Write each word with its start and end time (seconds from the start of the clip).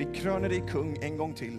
vi 0.00 0.06
kröner 0.20 0.48
dig 0.48 0.62
kung 0.72 0.98
en 1.00 1.16
gång 1.16 1.32
till. 1.32 1.58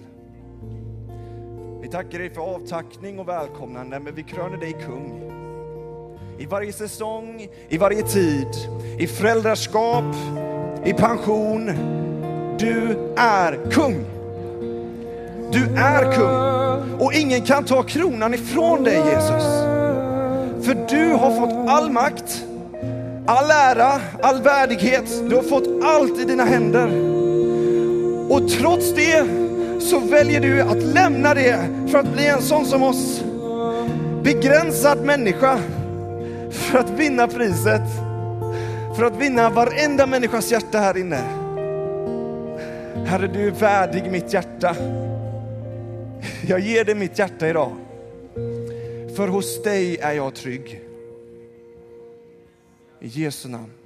Vi 1.82 1.88
tackar 1.88 2.20
dig 2.20 2.30
för 2.30 2.42
avtackning 2.42 3.20
och 3.20 3.28
välkomnande, 3.28 4.00
men 4.00 4.16
vi 4.16 4.24
kröner 4.24 4.58
dig 4.58 4.74
kung. 4.86 5.32
I 6.40 6.46
varje 6.46 6.74
säsong, 6.74 7.48
i 7.70 7.78
varje 7.78 8.04
tid, 8.04 8.48
i 9.00 9.08
föräldraskap, 9.08 10.16
i 10.86 10.94
pension. 10.94 11.66
Du 12.60 12.98
är 13.18 13.72
kung. 13.72 14.06
Du 15.52 15.64
är 15.76 16.14
kung. 16.14 17.00
Och 17.00 17.14
ingen 17.14 17.42
kan 17.42 17.66
ta 17.66 17.84
kronan 17.84 18.34
ifrån 18.34 18.84
dig 18.84 18.98
Jesus. 18.98 19.46
För 20.66 20.88
du 20.90 21.14
har 21.14 21.40
fått 21.40 21.70
all 21.70 21.92
makt, 21.92 22.46
all 23.26 23.52
ära, 23.52 24.02
all 24.22 24.42
värdighet. 24.42 25.30
Du 25.30 25.36
har 25.36 25.44
fått 25.44 25.84
allt 25.84 26.20
i 26.20 26.26
dina 26.26 26.44
händer. 26.44 27.11
Och 28.32 28.50
trots 28.50 28.94
det 28.94 29.26
så 29.80 30.00
väljer 30.00 30.42
du 30.42 30.62
att 30.62 30.84
lämna 30.84 31.34
det 31.34 31.70
för 31.88 31.98
att 31.98 32.14
bli 32.14 32.28
en 32.28 32.42
sån 32.42 32.66
som 32.66 32.84
oss. 32.84 33.24
Begränsad 34.24 35.06
människa 35.06 35.60
för 36.52 36.80
att 36.80 36.90
vinna 36.90 37.28
priset. 37.28 37.82
För 38.96 39.04
att 39.04 39.22
vinna 39.22 39.50
varenda 39.50 40.08
människas 40.08 40.52
hjärta 40.52 40.80
här 40.80 40.98
inne. 40.98 41.22
Herre, 43.06 43.28
du 43.28 43.48
är 43.48 43.52
värdig 43.52 44.12
mitt 44.12 44.34
hjärta. 44.34 44.76
Jag 46.48 46.60
ger 46.60 46.86
dig 46.86 46.96
mitt 46.96 47.20
hjärta 47.20 47.48
idag. 47.48 47.72
För 49.16 49.28
hos 49.28 49.64
dig 49.64 49.98
är 49.98 50.14
jag 50.14 50.36
trygg. 50.36 50.82
I 53.00 53.08
Jesu 53.08 53.50
namn. 53.50 53.81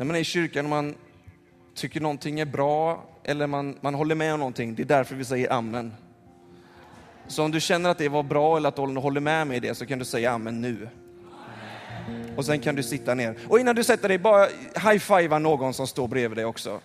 När 0.00 0.04
man 0.04 0.16
är 0.16 0.20
i 0.20 0.24
kyrkan 0.24 0.64
och 0.64 0.70
man 0.70 0.94
tycker 1.74 2.00
någonting 2.00 2.40
är 2.40 2.44
bra 2.44 3.04
eller 3.24 3.46
man, 3.46 3.78
man 3.80 3.94
håller 3.94 4.14
med 4.14 4.32
om 4.34 4.38
någonting, 4.38 4.74
det 4.74 4.82
är 4.82 4.86
därför 4.86 5.14
vi 5.14 5.24
säger 5.24 5.52
amen. 5.52 5.94
Så 7.26 7.44
om 7.44 7.50
du 7.50 7.60
känner 7.60 7.90
att 7.90 7.98
det 7.98 8.08
var 8.08 8.22
bra 8.22 8.56
eller 8.56 8.68
att 8.68 8.76
du 8.76 8.82
håller 8.82 9.20
med 9.20 9.46
mig 9.46 9.56
i 9.56 9.60
det 9.60 9.74
så 9.74 9.86
kan 9.86 9.98
du 9.98 10.04
säga 10.04 10.32
amen 10.32 10.60
nu. 10.60 10.88
Och 12.36 12.44
sen 12.44 12.60
kan 12.60 12.74
du 12.74 12.82
sitta 12.82 13.14
ner. 13.14 13.38
Och 13.48 13.60
innan 13.60 13.74
du 13.74 13.84
sätter 13.84 14.08
dig, 14.08 14.18
bara 14.18 14.46
high-fivea 14.74 15.38
någon 15.38 15.74
som 15.74 15.86
står 15.86 16.08
bredvid 16.08 16.38
dig 16.38 16.44
också. 16.44 16.80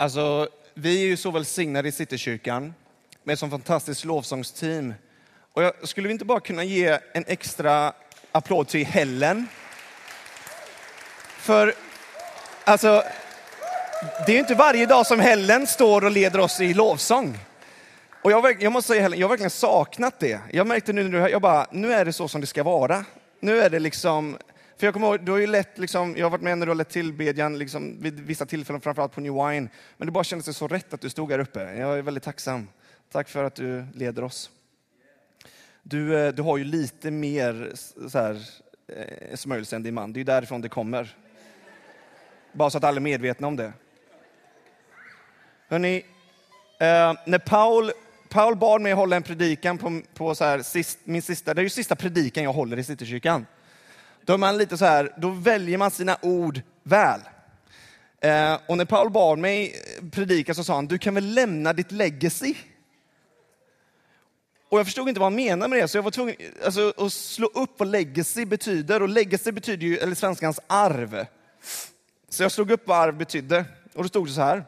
Alltså, 0.00 0.48
vi 0.74 1.02
är 1.02 1.06
ju 1.06 1.16
så 1.16 1.30
välsignade 1.30 1.88
i 1.88 1.92
Citykyrkan 1.92 2.74
med 3.22 3.32
ett 3.32 3.38
sånt 3.38 3.52
fantastiskt 3.52 4.04
lovsångsteam. 4.04 4.94
Och 5.52 5.62
jag 5.62 5.88
skulle 5.88 6.08
vi 6.08 6.12
inte 6.12 6.24
bara 6.24 6.40
kunna 6.40 6.64
ge 6.64 6.98
en 7.12 7.24
extra 7.26 7.92
applåd 8.32 8.68
till 8.68 8.86
Helen? 8.86 9.46
För, 11.38 11.74
alltså, 12.64 13.02
det 14.26 14.32
är 14.32 14.34
ju 14.34 14.38
inte 14.38 14.54
varje 14.54 14.86
dag 14.86 15.06
som 15.06 15.20
Helen 15.20 15.66
står 15.66 16.04
och 16.04 16.10
leder 16.10 16.40
oss 16.40 16.60
i 16.60 16.74
lovsång. 16.74 17.38
Och 18.22 18.32
jag, 18.32 18.62
jag 18.62 18.72
måste 18.72 18.88
säga 18.88 19.02
Helen, 19.02 19.18
jag 19.18 19.26
har 19.26 19.30
verkligen 19.30 19.50
saknat 19.50 20.18
det. 20.18 20.40
Jag 20.52 20.66
märkte 20.66 20.92
nu, 20.92 21.08
när 21.08 21.22
du 21.22 21.30
jag 21.30 21.42
bara, 21.42 21.66
nu 21.70 21.92
är 21.92 22.04
det 22.04 22.12
så 22.12 22.28
som 22.28 22.40
det 22.40 22.46
ska 22.46 22.62
vara. 22.62 23.04
Nu 23.40 23.60
är 23.60 23.70
det 23.70 23.78
liksom 23.78 24.38
för 24.80 24.86
jag 24.86 24.94
kommer 24.94 25.06
ihåg, 25.06 25.24
du 25.24 25.32
har 25.32 25.38
ju 25.38 25.46
lett, 25.46 25.78
liksom, 25.78 26.16
jag 26.16 26.24
har 26.24 26.30
varit 26.30 26.42
med 26.42 26.58
när 26.58 26.66
du 26.66 26.70
har 26.70 26.74
lett 26.74 26.88
tillbedjan 26.88 27.58
liksom, 27.58 28.02
vid 28.02 28.20
vissa 28.20 28.46
tillfällen, 28.46 28.80
framförallt 28.80 29.12
på 29.12 29.20
New 29.20 29.32
Wine. 29.32 29.68
Men 29.96 30.06
det 30.06 30.12
bara 30.12 30.24
kändes 30.24 30.56
så 30.56 30.68
rätt 30.68 30.94
att 30.94 31.00
du 31.00 31.10
stod 31.10 31.32
här 31.32 31.38
uppe. 31.38 31.60
Jag 31.60 31.98
är 31.98 32.02
väldigt 32.02 32.24
tacksam. 32.24 32.68
Tack 33.12 33.28
för 33.28 33.44
att 33.44 33.54
du 33.54 33.86
leder 33.94 34.24
oss. 34.24 34.50
Du, 35.82 36.18
eh, 36.18 36.32
du 36.32 36.42
har 36.42 36.58
ju 36.58 36.64
lite 36.64 37.10
mer 37.10 37.72
så 38.08 38.18
här, 38.18 38.42
eh, 38.88 39.36
smörjelse 39.36 39.76
än 39.76 39.82
din 39.82 39.94
man. 39.94 40.12
Det 40.12 40.16
är 40.16 40.20
ju 40.20 40.24
därifrån 40.24 40.60
det 40.60 40.68
kommer. 40.68 41.16
Bara 42.52 42.70
så 42.70 42.78
att 42.78 42.84
alla 42.84 42.96
är 42.96 43.00
medvetna 43.00 43.46
om 43.46 43.56
det. 43.56 43.72
Hörrni, 45.68 45.96
eh, 46.78 47.14
när 47.26 47.38
Paul, 47.38 47.90
Paul 48.28 48.56
bad 48.56 48.80
mig 48.80 48.92
hålla 48.92 49.16
en 49.16 49.22
predikan 49.22 49.78
på, 49.78 50.00
på 50.14 50.34
så 50.34 50.44
här, 50.44 50.62
sist, 50.62 50.98
min 51.04 51.22
sista, 51.22 51.54
det 51.54 51.60
är 51.60 51.64
ju 51.64 51.68
sista 51.68 51.96
predikan 51.96 52.44
jag 52.44 52.52
håller 52.52 52.78
i 52.78 52.84
Citykyrkan. 52.84 53.46
Då, 54.24 54.32
är 54.32 54.38
man 54.38 54.58
lite 54.58 54.76
så 54.76 54.84
här, 54.84 55.12
då 55.16 55.30
väljer 55.30 55.78
man 55.78 55.90
sina 55.90 56.16
ord 56.22 56.60
väl. 56.82 57.20
Eh, 58.20 58.58
och 58.66 58.76
när 58.76 58.84
Paul 58.84 59.10
bad 59.10 59.38
mig 59.38 59.74
predika 60.12 60.54
så 60.54 60.64
sa 60.64 60.74
han, 60.74 60.86
du 60.86 60.98
kan 60.98 61.14
väl 61.14 61.34
lämna 61.34 61.72
ditt 61.72 61.92
legacy? 61.92 62.54
Och 64.68 64.78
jag 64.78 64.86
förstod 64.86 65.08
inte 65.08 65.20
vad 65.20 65.26
han 65.26 65.34
menade 65.34 65.68
med 65.68 65.78
det, 65.78 65.88
så 65.88 65.98
jag 65.98 66.02
var 66.02 66.10
tvungen 66.10 66.36
alltså, 66.64 66.92
att 66.96 67.12
slå 67.12 67.46
upp 67.46 67.70
vad 67.78 67.88
legacy 67.88 68.44
betyder. 68.44 69.02
Och 69.02 69.08
legacy 69.08 69.52
betyder 69.52 69.86
ju, 69.86 69.98
eller 69.98 70.14
svenskans 70.14 70.60
arv. 70.66 71.26
Så 72.28 72.42
jag 72.42 72.52
slog 72.52 72.70
upp 72.70 72.88
vad 72.88 72.98
arv 72.98 73.16
betydde. 73.16 73.64
Och 73.94 74.02
då 74.02 74.08
stod 74.08 74.26
det 74.26 74.32
så 74.32 74.40
här. 74.40 74.64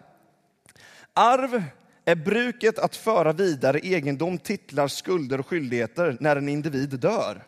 Arv 1.14 1.62
är 2.04 2.14
bruket 2.14 2.78
att 2.78 2.96
föra 2.96 3.32
vidare 3.32 3.78
egendom, 3.78 4.38
titlar, 4.38 4.88
skulder 4.88 5.40
och 5.40 5.46
skyldigheter 5.46 6.16
när 6.20 6.36
en 6.36 6.48
individ 6.48 6.88
dör. 6.88 7.42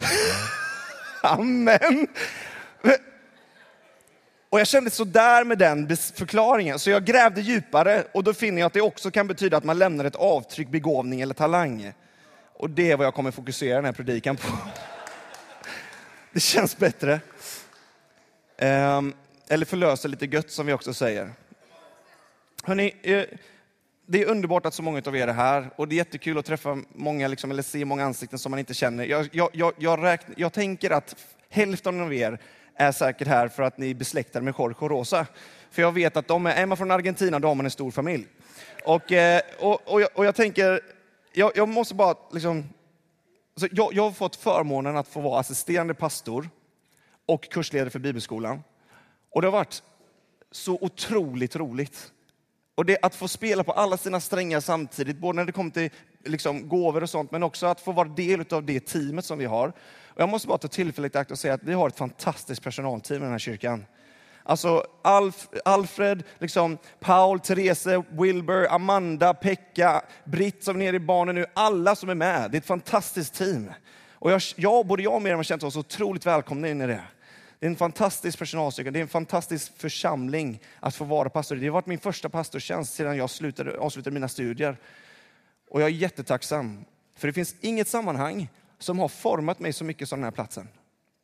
Amen. 1.22 2.06
Och 4.50 4.60
jag 4.60 4.66
kände 4.66 4.90
så 4.90 5.04
där 5.04 5.44
med 5.44 5.58
den 5.58 5.96
förklaringen, 5.96 6.78
så 6.78 6.90
jag 6.90 7.04
grävde 7.04 7.40
djupare 7.40 8.04
och 8.12 8.24
då 8.24 8.34
finner 8.34 8.60
jag 8.60 8.66
att 8.66 8.72
det 8.72 8.80
också 8.80 9.10
kan 9.10 9.26
betyda 9.26 9.56
att 9.56 9.64
man 9.64 9.78
lämnar 9.78 10.04
ett 10.04 10.16
avtryck, 10.16 10.68
begåvning 10.68 11.20
eller 11.20 11.34
talang. 11.34 11.92
Och 12.52 12.70
det 12.70 12.90
är 12.90 12.96
vad 12.96 13.06
jag 13.06 13.14
kommer 13.14 13.30
fokusera 13.30 13.76
den 13.76 13.84
här 13.84 13.92
predikan 13.92 14.36
på. 14.36 14.48
Det 16.32 16.40
känns 16.40 16.76
bättre. 16.76 17.20
Ehm, 18.58 19.14
eller 19.48 19.66
förlösa 19.66 20.08
lite 20.08 20.26
gött 20.26 20.50
som 20.50 20.66
vi 20.66 20.72
också 20.72 20.94
säger. 20.94 21.32
Hörrni, 22.64 22.96
eh, 23.02 23.24
det 24.06 24.22
är 24.22 24.26
underbart 24.26 24.66
att 24.66 24.74
så 24.74 24.82
många 24.82 25.02
av 25.06 25.16
er 25.16 25.28
är 25.28 25.32
här 25.32 25.70
och 25.76 25.88
det 25.88 25.94
är 25.94 25.96
jättekul 25.96 26.38
att 26.38 26.44
träffa 26.44 26.78
många, 26.94 27.28
liksom, 27.28 27.50
eller 27.50 27.62
se 27.62 27.84
många 27.84 28.04
ansikten 28.04 28.38
som 28.38 28.50
man 28.50 28.58
inte 28.58 28.74
känner. 28.74 29.04
Jag, 29.04 29.28
jag, 29.32 29.50
jag, 29.52 29.72
jag, 29.78 30.02
räkn, 30.02 30.32
jag 30.36 30.52
tänker 30.52 30.90
att 30.90 31.16
hälften 31.48 32.00
av 32.00 32.14
er 32.14 32.38
är 32.74 32.92
säkert 32.92 33.28
här 33.28 33.48
för 33.48 33.62
att 33.62 33.78
ni 33.78 33.90
är 33.90 33.94
besläktade 33.94 34.44
med 34.44 34.54
Jorge 34.58 34.76
och 34.78 34.90
Rosa. 34.90 35.26
För 35.70 35.82
jag 35.82 35.92
vet 35.92 36.16
att 36.16 36.28
de 36.28 36.46
är, 36.46 36.50
är 36.50 36.66
man 36.66 36.76
från 36.76 36.90
Argentina, 36.90 37.38
då 37.38 37.48
har 37.48 37.54
man 37.54 37.66
en 37.66 37.70
stor 37.70 37.90
familj. 37.90 38.26
Och, 38.84 39.12
eh, 39.12 39.40
och, 39.60 39.92
och, 39.92 40.00
jag, 40.00 40.08
och 40.14 40.24
jag 40.24 40.34
tänker, 40.34 40.80
jag, 41.32 41.52
jag 41.54 41.68
måste 41.68 41.94
bara 41.94 42.14
liksom, 42.32 42.64
alltså 43.54 43.76
jag, 43.76 43.94
jag 43.94 44.02
har 44.02 44.12
fått 44.12 44.36
förmånen 44.36 44.96
att 44.96 45.08
få 45.08 45.20
vara 45.20 45.40
assisterande 45.40 45.94
pastor 45.94 46.48
och 47.26 47.42
kursledare 47.50 47.90
för 47.90 47.98
bibelskolan. 47.98 48.62
Och 49.30 49.42
det 49.42 49.48
har 49.48 49.52
varit 49.52 49.82
så 50.50 50.78
otroligt 50.80 51.56
roligt. 51.56 52.12
Och 52.76 52.84
det 52.86 52.98
att 53.02 53.14
få 53.14 53.28
spela 53.28 53.64
på 53.64 53.72
alla 53.72 53.96
sina 53.96 54.20
strängar 54.20 54.60
samtidigt, 54.60 55.18
både 55.18 55.36
när 55.36 55.44
det 55.44 55.52
kommer 55.52 55.70
till 55.70 55.90
liksom, 56.24 56.68
gåvor 56.68 57.02
och 57.02 57.10
sånt, 57.10 57.30
men 57.30 57.42
också 57.42 57.66
att 57.66 57.80
få 57.80 57.92
vara 57.92 58.08
del 58.08 58.44
av 58.50 58.64
det 58.64 58.80
teamet 58.80 59.24
som 59.24 59.38
vi 59.38 59.44
har. 59.44 59.68
Och 60.06 60.20
jag 60.20 60.28
måste 60.28 60.48
bara 60.48 60.58
ta 60.58 60.68
tillfället 60.68 61.14
i 61.14 61.18
akt 61.18 61.30
och 61.30 61.38
säga 61.38 61.54
att 61.54 61.62
vi 61.62 61.72
har 61.72 61.88
ett 61.88 61.98
fantastiskt 61.98 62.62
personalteam 62.62 63.22
i 63.22 63.24
den 63.24 63.32
här 63.32 63.38
kyrkan. 63.38 63.84
Alltså 64.42 64.86
Alf, 65.02 65.48
Alfred, 65.64 66.22
liksom, 66.38 66.78
Paul, 67.00 67.40
Therese, 67.40 67.86
Wilbur, 68.10 68.72
Amanda, 68.72 69.34
Pekka, 69.34 70.02
Britt 70.24 70.64
som 70.64 70.76
är 70.76 70.80
nere 70.80 70.96
i 70.96 71.00
barnen 71.00 71.34
nu. 71.34 71.46
Alla 71.54 71.94
som 71.96 72.08
är 72.08 72.14
med. 72.14 72.50
Det 72.50 72.56
är 72.56 72.60
ett 72.60 72.66
fantastiskt 72.66 73.34
team. 73.34 73.72
Och 74.12 74.32
jag, 74.32 74.42
jag, 74.56 74.86
både 74.86 75.02
jag 75.02 75.14
och 75.14 75.22
Miriam 75.22 75.38
har 75.38 75.44
känt 75.44 75.62
oss 75.62 75.76
otroligt 75.76 76.26
välkomna 76.26 76.68
in 76.68 76.80
i 76.80 76.86
det. 76.86 77.02
Det 77.58 77.66
är 77.66 77.70
en 77.70 77.76
fantastisk 77.76 78.38
personalstyrka, 78.38 78.90
det 78.90 78.98
är 78.98 79.02
en 79.02 79.08
fantastisk 79.08 79.78
församling 79.78 80.60
att 80.80 80.94
få 80.94 81.04
vara 81.04 81.28
pastor. 81.28 81.56
Det 81.56 81.66
har 81.66 81.72
varit 81.72 81.86
min 81.86 81.98
första 81.98 82.28
pastortjänst 82.28 82.94
sedan 82.94 83.16
jag 83.16 83.30
slutade, 83.30 83.78
avslutade 83.78 84.14
mina 84.14 84.28
studier. 84.28 84.76
Och 85.70 85.82
jag 85.82 85.86
är 85.86 85.92
jättetacksam, 85.92 86.84
för 87.16 87.26
det 87.26 87.32
finns 87.32 87.54
inget 87.60 87.88
sammanhang 87.88 88.48
som 88.78 88.98
har 88.98 89.08
format 89.08 89.60
mig 89.60 89.72
så 89.72 89.84
mycket 89.84 90.08
som 90.08 90.18
den 90.18 90.24
här 90.24 90.30
platsen. 90.30 90.68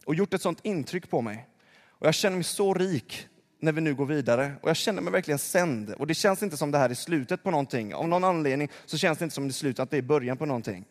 Och 0.04 0.14
gjort 0.14 0.34
ett 0.34 0.42
sånt 0.42 0.60
intryck 0.62 1.10
på 1.10 1.20
mig. 1.20 1.46
Och 1.88 2.06
jag 2.06 2.14
känner 2.14 2.36
mig 2.36 2.44
så 2.44 2.74
rik 2.74 3.28
när 3.60 3.72
vi 3.72 3.80
nu 3.80 3.94
går 3.94 4.06
vidare. 4.06 4.52
Och 4.62 4.68
jag 4.68 4.76
känner 4.76 5.02
mig 5.02 5.12
verkligen 5.12 5.38
sänd. 5.38 5.90
Och 5.90 6.06
det 6.06 6.14
känns 6.14 6.42
inte 6.42 6.56
som 6.56 6.70
det 6.70 6.78
här 6.78 6.90
är 6.90 6.94
slutet 6.94 7.42
på 7.42 7.50
någonting. 7.50 7.94
Av 7.94 8.08
någon 8.08 8.24
anledning 8.24 8.68
så 8.86 8.98
känns 8.98 9.18
det 9.18 9.24
inte 9.24 9.34
som 9.34 9.48
det 9.48 9.50
är 9.50 9.52
slutet, 9.52 9.80
att 9.80 9.90
det 9.90 9.96
är 9.96 10.02
början 10.02 10.36
på 10.36 10.46
någonting. 10.46 10.84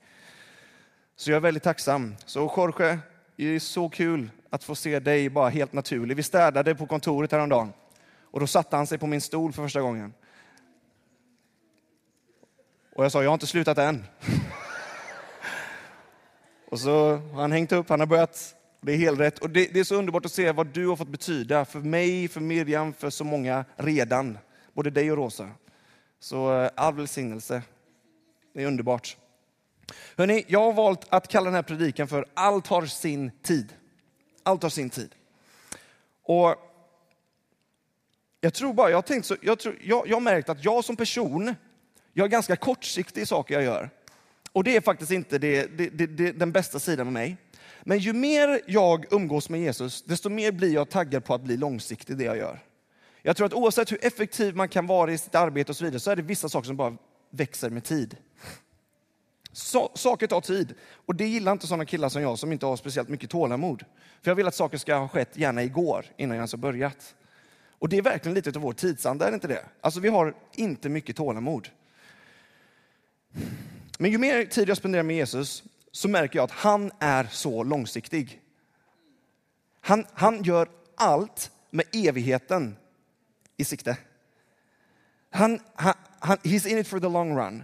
Så 1.15 1.31
jag 1.31 1.35
är 1.35 1.41
väldigt 1.41 1.63
tacksam. 1.63 2.15
Så 2.25 2.53
Jorge, 2.57 2.99
det 3.35 3.45
är 3.45 3.59
så 3.59 3.89
kul 3.89 4.29
att 4.51 4.63
få 4.63 4.75
se 4.75 5.00
dig 5.00 5.30
bara 5.30 5.50
helt 5.50 5.74
naturlig. 5.74 6.18
Vi 6.18 6.24
städade 6.24 6.75
på 6.75 6.86
kontoret 6.86 7.31
häromdagen 7.31 7.74
och 8.21 8.39
då 8.39 8.48
satte 8.48 8.75
han 8.75 8.88
sig 8.88 8.98
på 8.98 9.07
min 9.07 9.21
stol 9.21 9.53
för 9.53 9.63
första 9.63 9.81
gången. 9.81 10.13
Och 12.95 13.06
jag 13.06 13.12
sa, 13.12 13.24
jag 13.24 13.30
har 13.30 13.33
inte 13.33 13.48
slutat 13.48 13.77
än. 13.77 14.06
och 16.69 16.80
så 16.80 17.15
har 17.15 17.42
han 17.42 17.51
hängt 17.51 17.71
upp, 17.71 17.89
han 17.89 18.00
har 18.00 18.07
börjat. 18.07 18.56
Det 18.81 18.94
är 18.94 18.98
helt 18.98 19.19
rätt. 19.19 19.39
Och 19.39 19.50
det, 19.50 19.74
det, 19.74 19.80
är 19.80 19.83
så 19.83 19.95
underbart 19.95 20.25
att 20.25 20.31
se 20.31 20.51
vad 20.51 20.68
du 20.68 20.88
har 20.88 20.95
fått 20.95 21.07
betyda 21.07 21.65
för 21.65 21.80
mig, 21.80 22.27
för 22.27 22.42
Miriam, 22.42 22.94
för 22.94 23.09
så 23.09 23.24
många 23.24 23.65
redan. 23.75 24.38
Både 24.74 24.89
dig 24.89 25.12
och 25.12 25.18
Rosa. 25.18 25.50
Så 26.19 26.62
eh, 26.62 26.69
all 26.75 26.94
välsignelse. 26.94 27.62
Det 28.54 28.63
är 28.63 28.68
underbart. 28.68 29.18
Hörrni, 30.18 30.45
jag 30.47 30.59
har 30.59 30.74
valt 30.74 31.06
att 31.09 31.27
kalla 31.27 31.45
den 31.45 31.54
här 31.54 31.63
predikan 31.63 32.07
för 32.07 32.25
Allt 32.33 32.68
har 32.68 32.86
sin 32.86 33.31
tid. 33.42 33.74
Allt 34.43 34.63
har 34.63 34.69
sin 34.69 34.89
tid. 34.89 35.15
Och 36.23 36.55
jag 38.41 38.53
tror 38.53 38.73
bara, 38.73 38.89
jag 38.89 38.97
har, 38.97 39.01
tänkt 39.01 39.25
så, 39.25 39.35
jag, 39.41 39.59
tror, 39.59 39.77
jag, 39.81 40.07
jag 40.07 40.15
har 40.15 40.21
märkt 40.21 40.49
att 40.49 40.65
jag 40.65 40.85
som 40.85 40.95
person, 40.95 41.55
jag 42.13 42.25
är 42.25 42.29
ganska 42.29 42.55
kortsiktig 42.55 43.21
i 43.21 43.25
saker 43.25 43.53
jag 43.53 43.63
gör. 43.63 43.89
Och 44.51 44.63
det 44.63 44.75
är 44.75 44.81
faktiskt 44.81 45.11
inte 45.11 45.38
det, 45.38 45.77
det, 45.77 45.89
det, 45.89 46.31
den 46.31 46.51
bästa 46.51 46.79
sidan 46.79 47.07
av 47.07 47.13
mig. 47.13 47.38
Men 47.83 47.97
ju 47.97 48.13
mer 48.13 48.61
jag 48.67 49.13
umgås 49.13 49.49
med 49.49 49.61
Jesus, 49.61 50.03
desto 50.03 50.29
mer 50.29 50.51
blir 50.51 50.73
jag 50.73 50.89
taggad 50.89 51.25
på 51.25 51.33
att 51.33 51.41
bli 51.41 51.57
långsiktig 51.57 52.13
i 52.13 52.17
det 52.17 52.23
jag 52.23 52.37
gör. 52.37 52.59
Jag 53.21 53.37
tror 53.37 53.45
att 53.45 53.53
oavsett 53.53 53.91
hur 53.91 54.05
effektiv 54.05 54.55
man 54.55 54.69
kan 54.69 54.87
vara 54.87 55.11
i 55.11 55.17
sitt 55.17 55.35
arbete 55.35 55.71
och 55.71 55.75
så 55.75 55.85
vidare, 55.85 55.99
så 55.99 56.11
är 56.11 56.15
det 56.15 56.21
vissa 56.21 56.49
saker 56.49 56.67
som 56.67 56.77
bara 56.77 56.97
växer 57.29 57.69
med 57.69 57.83
tid. 57.83 58.17
Så, 59.51 59.92
saker 59.95 60.27
tar 60.27 60.42
tid. 60.42 60.74
Och 61.06 61.15
det 61.15 61.27
gillar 61.27 61.51
inte 61.51 61.68
sådana 61.68 61.86
killar 61.86 62.09
som 62.09 62.21
jag 62.21 62.39
som 62.39 62.51
inte 62.51 62.65
har 62.65 62.75
speciellt 62.75 63.09
mycket 63.09 63.30
tålamod. 63.30 63.83
För 64.21 64.31
jag 64.31 64.36
vill 64.36 64.48
att 64.48 64.56
saker 64.56 64.77
ska 64.77 64.95
ha 64.95 65.07
skett 65.07 65.38
gärna 65.38 65.63
igår, 65.63 66.06
innan 66.18 66.36
jag 66.36 66.42
ens 66.42 66.51
har 66.51 66.57
börjat. 66.57 67.15
Och 67.80 67.89
det 67.89 67.98
är 67.98 68.01
verkligen 68.01 68.36
lite 68.36 68.50
av 68.50 68.62
vår 68.62 68.74
tidsanda, 68.74 69.25
är 69.25 69.31
det 69.31 69.36
inte 69.36 69.48
det? 69.48 69.65
Alltså 69.81 70.00
vi 70.00 70.09
har 70.09 70.33
inte 70.51 70.89
mycket 70.89 71.15
tålamod. 71.15 71.69
Men 74.00 74.12
ju 74.12 74.18
mer 74.18 74.45
tid 74.45 74.69
jag 74.69 74.77
spenderar 74.77 75.03
med 75.03 75.15
Jesus 75.15 75.63
så 75.92 76.07
märker 76.07 76.39
jag 76.39 76.44
att 76.44 76.51
han 76.51 76.92
är 77.00 77.27
så 77.31 77.63
långsiktig. 77.63 78.42
Han, 79.81 80.06
han 80.13 80.44
gör 80.44 80.69
allt 80.95 81.51
med 81.69 81.86
evigheten 81.94 82.75
i 83.57 83.65
sikte. 83.65 83.97
Han, 85.30 85.59
han, 85.75 85.94
han, 86.19 86.38
he's 86.38 86.68
in 86.68 86.77
it 86.77 86.88
for 86.88 87.00
the 87.00 87.09
long 87.09 87.38
run. 87.38 87.63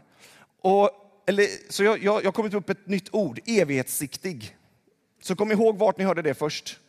Och, 0.61 1.06
eller, 1.29 1.71
så 1.71 1.83
jag, 1.83 2.03
jag, 2.03 2.23
jag 2.23 2.33
kommit 2.33 2.53
upp 2.53 2.69
ett 2.69 2.87
nytt 2.87 3.13
ord, 3.13 3.39
evighetssiktig. 3.45 4.57
Så 5.21 5.35
kom 5.35 5.51
ihåg 5.51 5.77
vart 5.77 5.97
ni 5.97 6.03
hörde 6.03 6.21
det 6.21 6.33
först. 6.33 6.79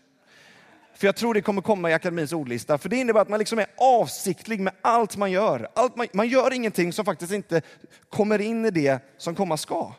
För 0.94 1.06
jag 1.06 1.16
tror 1.16 1.34
det 1.34 1.42
kommer 1.42 1.62
komma 1.62 1.90
i 1.90 1.92
akademins 1.92 2.32
ordlista. 2.32 2.78
För 2.78 2.88
det 2.88 2.96
innebär 2.96 3.20
att 3.20 3.28
man 3.28 3.38
liksom 3.38 3.58
är 3.58 3.66
avsiktlig 3.76 4.60
med 4.60 4.72
allt 4.82 5.16
man 5.16 5.30
gör. 5.30 5.68
Allt 5.74 5.96
man, 5.96 6.06
man 6.12 6.28
gör 6.28 6.52
ingenting 6.52 6.92
som 6.92 7.04
faktiskt 7.04 7.32
inte 7.32 7.62
kommer 8.08 8.38
in 8.38 8.66
i 8.66 8.70
det 8.70 9.00
som 9.16 9.34
komma 9.34 9.56
ska. 9.56 9.92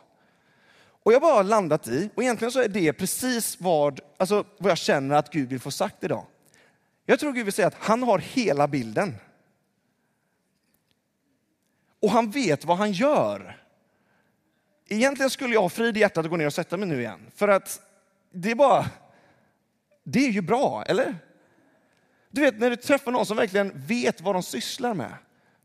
Och 1.02 1.12
jag 1.12 1.20
har 1.20 1.32
bara 1.32 1.42
landat 1.42 1.88
i, 1.88 2.10
och 2.14 2.22
egentligen 2.22 2.52
så 2.52 2.60
är 2.60 2.68
det 2.68 2.92
precis 2.92 3.60
vad, 3.60 4.00
alltså, 4.16 4.44
vad 4.58 4.70
jag 4.70 4.78
känner 4.78 5.16
att 5.16 5.32
Gud 5.32 5.48
vill 5.48 5.60
få 5.60 5.70
sagt 5.70 6.04
idag. 6.04 6.24
Jag 7.06 7.20
tror 7.20 7.32
Gud 7.32 7.44
vill 7.44 7.52
säga 7.52 7.68
att 7.68 7.76
han 7.78 8.02
har 8.02 8.18
hela 8.18 8.68
bilden. 8.68 9.14
Och 12.02 12.10
han 12.10 12.30
vet 12.30 12.64
vad 12.64 12.76
han 12.76 12.92
gör. 12.92 13.59
Egentligen 14.92 15.30
skulle 15.30 15.54
jag 15.54 15.62
ha 15.62 15.68
frid 15.68 15.96
i 15.96 16.00
hjärtat 16.00 16.24
att 16.24 16.30
gå 16.30 16.36
ner 16.36 16.46
och 16.46 16.52
sätta 16.52 16.76
mig 16.76 16.88
nu 16.88 17.00
igen. 17.00 17.26
För 17.34 17.48
att 17.48 17.80
det 18.32 18.50
är 18.50 18.54
bara, 18.54 18.86
det 20.04 20.26
är 20.26 20.30
ju 20.30 20.40
bra, 20.40 20.84
eller? 20.86 21.16
Du 22.30 22.40
vet 22.40 22.58
när 22.58 22.70
du 22.70 22.76
träffar 22.76 23.12
någon 23.12 23.26
som 23.26 23.36
verkligen 23.36 23.72
vet 23.74 24.20
vad 24.20 24.34
de 24.34 24.42
sysslar 24.42 24.94
med. 24.94 25.14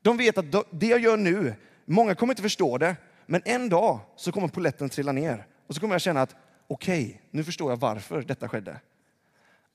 De 0.01 0.17
vet 0.17 0.37
att 0.37 0.45
det 0.71 0.87
jag 0.87 0.99
gör 0.99 1.17
nu, 1.17 1.53
många 1.85 2.15
kommer 2.15 2.33
inte 2.33 2.41
förstå 2.41 2.77
det, 2.77 2.95
men 3.25 3.41
en 3.45 3.69
dag 3.69 3.99
så 4.15 4.31
kommer 4.31 4.47
poletten 4.47 4.89
trilla 4.89 5.11
ner. 5.11 5.45
Och 5.67 5.75
så 5.75 5.81
kommer 5.81 5.93
jag 5.93 6.01
känna 6.01 6.21
att 6.21 6.35
okej, 6.67 7.05
okay, 7.05 7.17
nu 7.31 7.43
förstår 7.43 7.71
jag 7.71 7.77
varför 7.77 8.21
detta 8.21 8.49
skedde. 8.49 8.79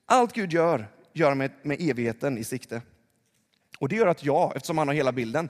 Allt 0.06 0.32
Gud 0.32 0.52
gör, 0.52 0.88
gör 1.12 1.34
med, 1.34 1.50
med 1.62 1.76
evigheten 1.80 2.38
i 2.38 2.44
sikte. 2.44 2.82
Och 3.78 3.88
det 3.88 3.96
gör 3.96 4.06
att 4.06 4.24
jag, 4.24 4.56
eftersom 4.56 4.78
han 4.78 4.88
har 4.88 4.94
hela 4.94 5.12
bilden, 5.12 5.48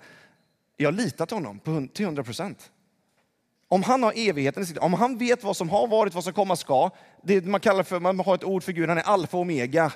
jag 0.77 0.95
litar 0.95 1.27
till 1.27 1.37
honom 1.37 1.59
på, 1.59 1.87
till 1.93 2.05
100 2.05 2.25
procent. 2.25 2.71
Om 3.73 3.83
han 3.83 4.03
har 4.03 4.13
evigheten 4.17 4.63
i 4.63 4.67
sitt, 4.67 4.79
om 4.79 4.95
han 4.95 5.19
vet 5.19 5.45
vad 5.45 5.57
som 5.57 5.71
har 5.71 5.87
varit, 5.87 6.15
vad 6.15 6.25
som 6.25 6.33
komma 6.33 6.57
ska. 6.57 6.91
Det 7.23 7.45
man 7.45 7.61
kallar 7.61 7.83
för, 7.83 8.01
man 8.01 8.21
har 8.21 8.35
ett 8.35 8.45
ord 8.45 8.63
för 8.63 8.73
Gud, 8.73 8.89
han 8.89 8.99
är 8.99 9.03
alfa 9.03 9.37
och 9.37 9.41
omega. 9.41 9.93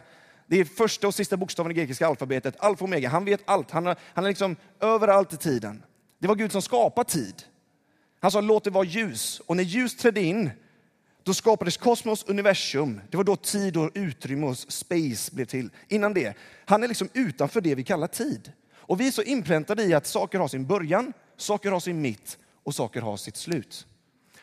Det 0.46 0.60
är 0.60 0.64
första 0.64 1.06
och 1.06 1.14
sista 1.14 1.36
bokstaven 1.36 1.72
i 1.72 1.74
grekiska 1.74 2.06
alfabetet, 2.06 2.54
alfa 2.58 2.84
och 2.84 2.88
omega. 2.88 3.08
Han 3.08 3.24
vet 3.24 3.40
allt, 3.44 3.70
han, 3.70 3.86
är, 3.86 3.96
han 4.14 4.24
är 4.24 4.28
liksom 4.28 4.56
överallt 4.80 5.32
i 5.32 5.36
tiden. 5.36 5.82
Det 6.18 6.28
var 6.28 6.34
Gud 6.34 6.52
som 6.52 6.62
skapade 6.62 7.10
tid. 7.10 7.42
Han 8.20 8.30
sa 8.30 8.40
låt 8.40 8.64
det 8.64 8.70
vara 8.70 8.84
ljus. 8.84 9.40
Och 9.46 9.56
när 9.56 9.64
ljus 9.64 9.96
trädde 9.96 10.22
in, 10.22 10.50
då 11.22 11.34
skapades 11.34 11.76
kosmos, 11.76 12.24
universum. 12.24 13.00
Det 13.10 13.16
var 13.16 13.24
då 13.24 13.36
tid 13.36 13.76
och 13.76 13.90
utrymme 13.94 14.46
och 14.46 14.58
space 14.58 15.34
blev 15.34 15.44
till. 15.44 15.70
Innan 15.88 16.14
det, 16.14 16.36
han 16.64 16.82
är 16.82 16.88
liksom 16.88 17.08
utanför 17.12 17.60
det 17.60 17.74
vi 17.74 17.84
kallar 17.84 18.06
tid. 18.06 18.52
Och 18.76 19.00
vi 19.00 19.06
är 19.06 19.12
så 19.12 19.22
inpräntade 19.22 19.84
i 19.84 19.94
att 19.94 20.06
saker 20.06 20.38
har 20.38 20.48
sin 20.48 20.66
början, 20.66 21.12
saker 21.36 21.70
har 21.70 21.80
sin 21.80 22.00
mitt 22.00 22.38
och 22.64 22.74
saker 22.74 23.00
har 23.00 23.16
sitt 23.16 23.36
slut. 23.36 23.86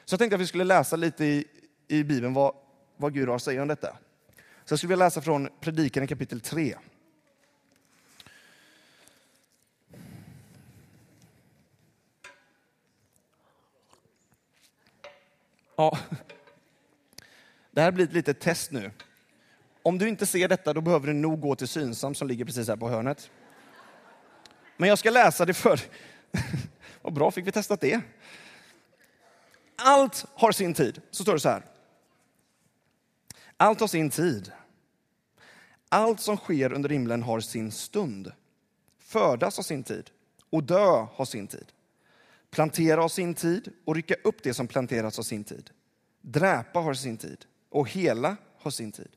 Så 0.06 0.13
jag 0.13 0.19
tänkte 0.19 0.35
att 0.35 0.41
vi 0.41 0.47
skulle 0.47 0.63
läsa 0.63 0.95
lite 0.95 1.25
i, 1.25 1.45
i 1.88 2.03
Bibeln 2.03 2.33
vad, 2.33 2.56
vad 2.97 3.13
Gud 3.13 3.27
har 3.27 3.35
att 3.35 3.44
säga 3.44 3.62
om 3.62 3.68
detta. 3.68 3.97
Så 4.65 4.73
jag 4.73 4.79
skulle 4.79 4.89
vilja 4.89 5.06
läsa 5.06 5.21
från 5.21 5.50
Predikan 5.59 6.07
kapitel 6.07 6.41
3. 6.41 6.75
Ja. 15.75 15.97
Det 17.71 17.81
här 17.81 17.91
blir 17.91 18.06
ett 18.06 18.13
litet 18.13 18.39
test 18.39 18.71
nu. 18.71 18.91
Om 19.83 19.97
du 19.97 20.09
inte 20.09 20.25
ser 20.25 20.47
detta, 20.47 20.74
då 20.74 20.81
behöver 20.81 21.07
du 21.07 21.13
nog 21.13 21.41
gå 21.41 21.56
till 21.56 21.67
Synsam 21.67 22.15
som 22.15 22.27
ligger 22.27 22.45
precis 22.45 22.67
här 22.67 22.75
på 22.75 22.89
hörnet. 22.89 23.29
Men 24.77 24.89
jag 24.89 25.00
ska 25.00 25.09
läsa 25.09 25.45
det 25.45 25.53
för... 25.53 25.79
Vad 27.01 27.13
bra, 27.13 27.31
fick 27.31 27.48
vi 27.48 27.51
testat 27.51 27.81
det. 27.81 28.01
Allt 29.75 30.25
har 30.33 30.51
sin 30.51 30.74
tid. 30.74 31.01
Så 31.12 31.24
står 31.24 31.33
det 31.33 31.39
så 31.39 31.50
här. 31.50 31.65
Allt 33.57 33.80
har 33.80 33.88
sin 33.88 34.09
tid. 34.09 34.51
Allt 35.89 36.19
som 36.19 36.38
sker 36.38 36.74
under 36.74 36.89
himlen 36.89 37.24
har 37.24 37.39
sin 37.39 37.71
stund. 37.71 38.31
Födas 39.00 39.57
har 39.57 39.63
sin 39.63 39.83
tid 39.83 40.09
och 40.50 40.63
dö 40.63 41.07
har 41.13 41.25
sin 41.25 41.48
tid. 41.48 41.65
Plantera 42.50 43.01
har 43.01 43.09
sin 43.09 43.33
tid 43.33 43.74
och 43.86 43.96
rycka 43.96 44.15
upp 44.24 44.43
det 44.43 44.53
som 44.53 44.67
planterats 44.67 45.17
har 45.17 45.24
sin 45.24 45.43
tid. 45.43 45.70
Dräpa 46.22 46.79
har 46.79 46.93
sin 46.93 47.17
tid 47.17 47.46
och 47.70 47.89
hela 47.89 48.38
har 48.58 48.72
sin 48.72 48.91
tid. 48.91 49.10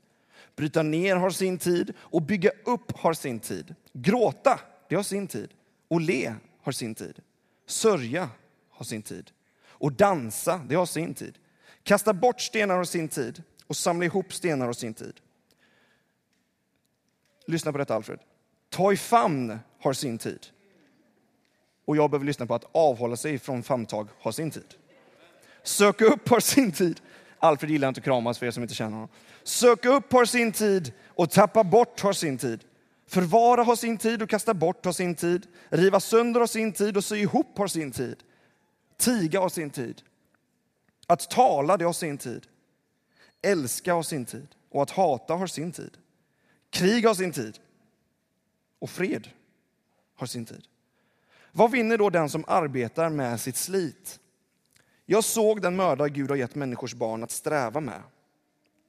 Bryta 0.56 0.82
ner 0.82 1.16
har 1.16 1.30
sin 1.30 1.58
tid 1.58 1.94
och 1.98 2.22
bygga 2.22 2.50
upp 2.64 2.98
har 2.98 3.14
sin 3.14 3.40
tid. 3.40 3.74
Gråta, 3.92 4.60
det 4.88 4.96
har 4.96 5.02
sin 5.02 5.26
tid. 5.26 5.48
Och 5.88 6.00
le 6.00 6.34
har 6.62 6.72
sin 6.72 6.94
tid. 6.94 7.20
Sörja 7.66 8.28
har 8.70 8.84
sin 8.84 9.02
tid. 9.02 9.30
Och 9.68 9.92
dansa, 9.92 10.60
det 10.68 10.74
har 10.74 10.86
sin 10.86 11.14
tid. 11.14 11.38
Kasta 11.82 12.12
bort 12.12 12.40
stenar 12.40 12.76
har 12.76 12.84
sin 12.84 13.08
tid 13.08 13.42
och 13.66 13.76
samla 13.76 14.04
ihop 14.04 14.32
stenar 14.32 14.66
har 14.66 14.72
sin 14.72 14.94
tid. 14.94 15.20
Lyssna 17.46 17.72
på 17.72 17.78
detta 17.78 17.94
Alfred. 17.94 18.18
Ta 18.70 18.92
i 18.92 18.96
famn 18.96 19.58
har 19.80 19.92
sin 19.92 20.18
tid. 20.18 20.46
Och 21.84 21.96
jag 21.96 22.10
behöver 22.10 22.26
lyssna 22.26 22.46
på 22.46 22.54
att 22.54 22.64
avhålla 22.72 23.16
sig 23.16 23.38
från 23.38 23.62
famntag 23.62 24.08
har 24.20 24.32
sin 24.32 24.50
tid. 24.50 24.74
Sök 25.62 26.00
upp 26.00 26.28
har 26.28 26.40
sin 26.40 26.72
tid. 26.72 27.00
Alfred 27.38 27.70
gillar 27.70 27.88
inte 27.88 27.98
att 27.98 28.04
kramas 28.04 28.38
för 28.38 28.46
er 28.46 28.50
som 28.50 28.62
inte 28.62 28.74
känner 28.74 28.92
honom. 28.92 29.08
Sök 29.42 29.84
upp 29.84 30.12
har 30.12 30.24
sin 30.24 30.52
tid 30.52 30.92
och 31.06 31.30
tappa 31.30 31.64
bort 31.64 32.00
har 32.00 32.12
sin 32.12 32.38
tid. 32.38 32.64
Förvara 33.06 33.62
har 33.62 33.76
sin 33.76 33.98
tid 33.98 34.22
och 34.22 34.30
kasta 34.30 34.54
bort 34.54 34.84
har 34.84 34.92
sin 34.92 35.14
tid. 35.14 35.46
Riva 35.68 36.00
sönder 36.00 36.40
har 36.40 36.46
sin 36.46 36.72
tid 36.72 36.96
och 36.96 37.04
sy 37.04 37.16
ihop 37.16 37.58
har 37.58 37.66
sin 37.66 37.92
tid. 37.92 38.22
Tiga 38.96 39.40
har 39.40 39.48
sin 39.48 39.70
tid. 39.70 40.02
Att 41.06 41.30
tala, 41.30 41.76
det 41.76 41.84
har 41.84 41.92
sin 41.92 42.18
tid. 42.18 42.46
Älska 43.42 43.94
har 43.94 44.02
sin 44.02 44.24
tid 44.24 44.48
och 44.70 44.82
att 44.82 44.90
hata 44.90 45.34
har 45.34 45.46
sin 45.46 45.72
tid. 45.72 45.96
Krig 46.70 47.06
har 47.06 47.14
sin 47.14 47.32
tid 47.32 47.58
och 48.78 48.90
fred 48.90 49.28
har 50.16 50.26
sin 50.26 50.44
tid. 50.44 50.66
Vad 51.52 51.70
vinner 51.70 51.98
då 51.98 52.10
den 52.10 52.28
som 52.28 52.44
arbetar 52.46 53.08
med 53.08 53.40
sitt 53.40 53.56
slit? 53.56 54.20
Jag 55.06 55.24
såg 55.24 55.62
den 55.62 55.76
mördare 55.76 56.08
Gud 56.08 56.30
har 56.30 56.36
gett 56.36 56.54
människors 56.54 56.94
barn 56.94 57.22
att 57.22 57.30
sträva 57.30 57.80
med. 57.80 58.02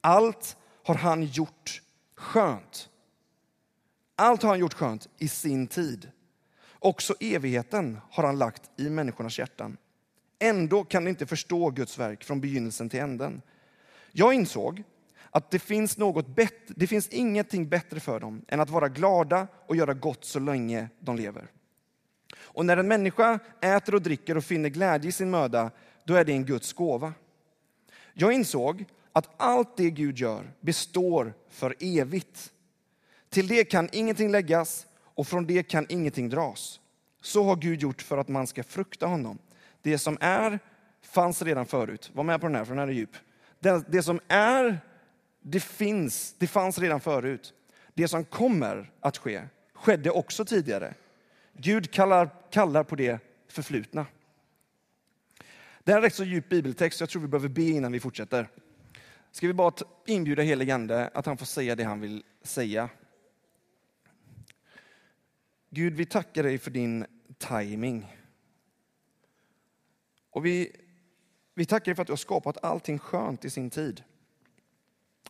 Allt 0.00 0.56
har 0.84 0.94
han 0.94 1.24
gjort 1.24 1.82
skönt. 2.14 2.88
Allt 4.16 4.42
har 4.42 4.50
han 4.50 4.58
gjort 4.58 4.74
skönt 4.74 5.08
i 5.18 5.28
sin 5.28 5.66
tid. 5.66 6.10
Också 6.78 7.14
evigheten 7.20 7.98
har 8.10 8.24
han 8.24 8.38
lagt 8.38 8.70
i 8.76 8.90
människornas 8.90 9.38
hjärtan. 9.38 9.76
Ändå 10.38 10.84
kan 10.84 11.04
de 11.04 11.10
inte 11.10 11.26
förstå 11.26 11.70
Guds 11.70 11.98
verk 11.98 12.24
från 12.24 12.40
begynnelsen 12.40 12.88
till 12.88 13.00
änden. 13.00 13.42
Jag 14.12 14.34
insåg 14.34 14.82
att 15.30 15.50
det 15.50 15.58
finns, 15.58 15.96
något 15.96 16.26
bättre, 16.26 16.74
det 16.76 16.86
finns 16.86 17.08
ingenting 17.08 17.68
bättre 17.68 18.00
för 18.00 18.20
dem 18.20 18.44
än 18.48 18.60
att 18.60 18.70
vara 18.70 18.88
glada 18.88 19.46
och 19.66 19.76
göra 19.76 19.94
gott 19.94 20.24
så 20.24 20.38
länge 20.38 20.88
de 21.00 21.16
lever. 21.16 21.46
Och 22.38 22.66
när 22.66 22.76
en 22.76 22.88
människa 22.88 23.38
äter 23.60 23.94
och 23.94 24.02
dricker 24.02 24.36
och 24.36 24.44
finner 24.44 24.68
glädje 24.68 25.08
i 25.08 25.12
sin 25.12 25.30
möda, 25.30 25.70
då 26.04 26.14
är 26.14 26.24
det 26.24 26.32
en 26.32 26.44
Guds 26.44 26.72
gåva. 26.72 27.12
Jag 28.14 28.32
insåg 28.32 28.84
att 29.12 29.34
allt 29.36 29.76
det 29.76 29.90
Gud 29.90 30.18
gör 30.18 30.52
består 30.60 31.34
för 31.48 31.74
evigt. 31.80 32.52
Till 33.30 33.48
det 33.48 33.64
kan 33.64 33.88
ingenting 33.92 34.30
läggas 34.30 34.86
och 34.98 35.26
från 35.26 35.46
det 35.46 35.62
kan 35.62 35.86
ingenting 35.88 36.28
dras. 36.28 36.80
Så 37.20 37.44
har 37.44 37.56
Gud 37.56 37.82
gjort 37.82 38.02
för 38.02 38.18
att 38.18 38.28
man 38.28 38.46
ska 38.46 38.62
frukta 38.62 39.06
honom. 39.06 39.38
Det 39.82 39.98
som 39.98 40.18
är 40.20 40.58
fanns 41.02 41.42
redan 41.42 41.66
förut. 41.66 42.10
Var 42.14 42.24
med 42.24 42.40
på 42.40 42.46
den 42.46 42.56
här, 42.56 42.64
för 42.64 42.72
den 42.72 42.78
här 42.78 42.88
är 42.88 42.92
djup. 42.92 43.16
Det, 43.60 43.84
det 43.88 44.02
som 44.02 44.20
är, 44.28 44.80
det 45.42 45.60
finns, 45.60 46.34
det 46.38 46.46
fanns 46.46 46.78
redan 46.78 47.00
förut. 47.00 47.54
Det 47.94 48.08
som 48.08 48.24
kommer 48.24 48.90
att 49.00 49.18
ske 49.18 49.42
skedde 49.74 50.10
också 50.10 50.44
tidigare. 50.44 50.94
Gud 51.52 51.90
kallar, 51.90 52.30
kallar 52.50 52.84
på 52.84 52.96
det 52.96 53.18
förflutna. 53.48 54.06
Det 55.84 55.92
är 55.92 55.96
en 55.96 56.02
rätt 56.02 56.14
så 56.14 56.24
djup 56.24 56.48
bibeltext, 56.48 57.00
jag 57.00 57.08
tror 57.08 57.22
vi 57.22 57.28
behöver 57.28 57.48
be 57.48 57.62
innan 57.62 57.92
vi 57.92 58.00
fortsätter. 58.00 58.48
Ska 59.32 59.46
vi 59.46 59.52
bara 59.52 59.72
inbjuda 60.06 60.42
heligande 60.42 61.10
att 61.14 61.26
han 61.26 61.36
får 61.36 61.46
säga 61.46 61.74
det 61.74 61.84
han 61.84 62.00
vill 62.00 62.24
säga. 62.42 62.88
Gud, 65.76 65.94
vi 65.94 66.06
tackar 66.06 66.42
dig 66.42 66.58
för 66.58 66.70
din 66.70 67.06
timing. 67.38 68.16
Och 70.30 70.46
vi, 70.46 70.76
vi 71.54 71.66
tackar 71.66 71.84
dig 71.84 71.94
för 71.94 72.02
att 72.02 72.06
du 72.06 72.12
har 72.12 72.16
skapat 72.16 72.64
allting 72.64 72.98
skönt 72.98 73.44
i 73.44 73.50
sin 73.50 73.70
tid. 73.70 74.02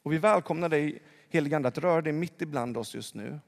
Och 0.02 0.12
vi 0.12 0.18
välkomnar 0.18 0.68
dig, 0.68 1.02
heligande, 1.28 1.68
att 1.68 1.78
röra 1.78 2.02
dig 2.02 2.12
mitt 2.12 2.42
ibland 2.42 2.76
oss 2.76 2.94
just 2.94 3.14
nu 3.14 3.40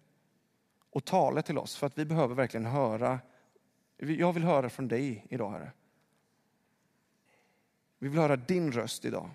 och 0.91 1.05
tala 1.05 1.43
till 1.43 1.59
oss, 1.59 1.77
för 1.77 1.87
att 1.87 1.99
vi 1.99 2.05
behöver 2.05 2.35
verkligen 2.35 2.67
höra. 2.67 3.21
Jag 3.97 4.33
vill 4.33 4.45
höra 4.45 4.71
från 4.71 4.89
dig 4.89 5.27
idag, 5.29 5.51
Herre. 5.51 5.73
Vi 7.99 8.09
vill 8.09 8.19
höra 8.19 8.37
din 8.37 8.73
röst 8.73 9.05
idag. 9.05 9.31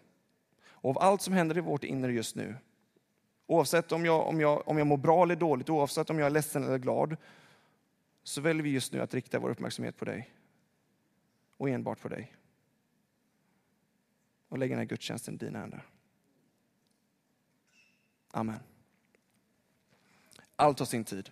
Och 0.66 0.90
av 0.90 1.00
allt 1.00 1.22
som 1.22 1.34
händer 1.34 1.58
i 1.58 1.62
vårt 1.62 1.84
inre 1.84 2.14
just 2.14 2.36
nu, 2.36 2.56
oavsett 3.48 3.92
om 3.92 4.06
jag, 4.06 4.28
om, 4.28 4.42
jag, 4.42 4.68
om 4.68 4.78
jag 4.78 4.88
mår 4.88 4.98
bra 4.98 5.24
eller 5.24 5.36
dåligt, 5.36 5.70
oavsett 5.70 6.10
om 6.10 6.20
jag 6.20 6.26
är 6.26 6.30
ledsen 6.30 6.64
eller 6.64 6.78
glad, 6.78 7.18
så 8.24 8.42
väljer 8.42 8.64
vi 8.64 8.70
just 8.70 8.94
nu 8.94 9.02
att 9.02 9.14
rikta 9.14 9.40
vår 9.40 9.50
uppmärksamhet 9.50 9.98
på 9.98 10.06
dig. 10.06 10.34
Och 11.58 11.70
enbart 11.70 12.00
på 12.00 12.08
dig. 12.08 12.36
Och 14.48 14.58
lägga 14.58 14.76
den 14.76 14.80
här 14.80 14.86
gudstjänsten 14.86 15.36
i 15.36 15.38
dina 15.38 15.60
händer. 15.60 15.86
Amen. 18.32 18.60
Allt 20.56 20.80
har 20.80 20.86
sin 20.86 21.04
tid. 21.04 21.30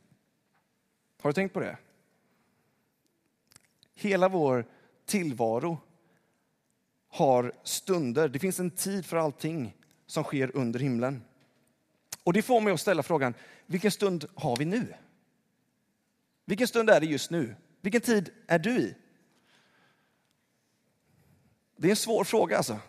Har 1.22 1.30
du 1.30 1.34
tänkt 1.34 1.54
på 1.54 1.60
det? 1.60 1.78
Hela 3.94 4.30
vår 4.30 4.66
tillvaro 5.06 5.78
har 7.08 7.54
stunder. 7.64 8.30
Det 8.30 8.40
finns 8.40 8.60
en 8.60 8.72
tid 8.72 9.06
för 9.06 9.18
allting 9.18 9.78
som 10.06 10.24
sker 10.24 10.56
under 10.56 10.80
himlen. 10.80 11.24
Och 12.24 12.34
det 12.34 12.42
får 12.42 12.62
mig 12.62 12.74
att 12.74 12.82
ställa 12.82 13.04
frågan, 13.04 13.34
vilken 13.66 13.92
stund 13.92 14.26
har 14.36 14.58
vi 14.58 14.66
nu? 14.66 14.94
Vilken 16.46 16.68
stund 16.68 16.90
är 16.90 17.00
det 17.00 17.06
just 17.06 17.32
nu? 17.32 17.56
Vilken 17.82 18.02
tid 18.02 18.30
är 18.48 18.60
du 18.60 18.78
i? 18.80 18.96
Det 21.78 21.88
är 21.88 21.90
en 21.90 21.96
svår 21.96 22.24
fråga 22.24 22.58
alltså. 22.58 22.80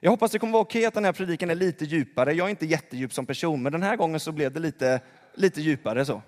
Jag 0.00 0.10
hoppas 0.10 0.30
det 0.32 0.38
kommer 0.38 0.52
vara 0.52 0.62
okej 0.62 0.84
att 0.84 0.94
den 0.94 1.04
här 1.04 1.12
predikan 1.12 1.50
är 1.50 1.54
lite 1.54 1.84
djupare. 1.84 2.32
Jag 2.32 2.46
är 2.46 2.50
inte 2.50 2.66
jättedjup 2.66 3.12
som 3.12 3.26
person, 3.26 3.62
men 3.62 3.72
den 3.72 3.82
här 3.82 3.96
gången 3.96 4.20
så 4.20 4.32
blev 4.32 4.52
det 4.52 4.60
lite, 4.60 5.00
lite 5.34 5.60
djupare 5.60 6.04
så. 6.04 6.22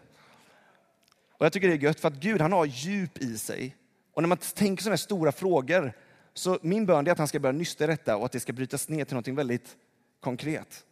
Och 1.32 1.46
jag 1.46 1.52
tycker 1.52 1.68
det 1.68 1.74
är 1.74 1.78
gött 1.78 2.00
för 2.00 2.08
att 2.08 2.14
Gud 2.14 2.40
han 2.40 2.52
har 2.52 2.66
djup 2.66 3.18
i 3.18 3.38
sig. 3.38 3.76
Och 4.12 4.22
när 4.22 4.28
man 4.28 4.38
tänker 4.38 4.82
sådana 4.82 4.92
här 4.92 4.96
stora 4.96 5.32
frågor, 5.32 5.92
så 6.34 6.58
min 6.62 6.86
bön 6.86 7.06
är 7.06 7.12
att 7.12 7.18
han 7.18 7.28
ska 7.28 7.40
börja 7.40 7.52
nysta 7.52 7.84
i 7.84 7.86
detta 7.86 8.16
och 8.16 8.24
att 8.24 8.32
det 8.32 8.40
ska 8.40 8.52
brytas 8.52 8.88
ner 8.88 9.04
till 9.04 9.16
något 9.16 9.28
väldigt 9.28 9.76
konkret. 10.20 10.84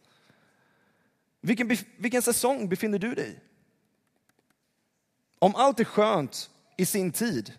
Vilken, 1.41 1.77
vilken 1.97 2.21
säsong 2.21 2.69
befinner 2.69 2.99
du 2.99 3.13
dig 3.13 3.29
i? 3.29 3.50
Om 5.43 5.55
allt 5.55 5.79
är 5.79 5.83
skönt 5.83 6.49
i 6.77 6.85
sin 6.85 7.11
tid, 7.11 7.53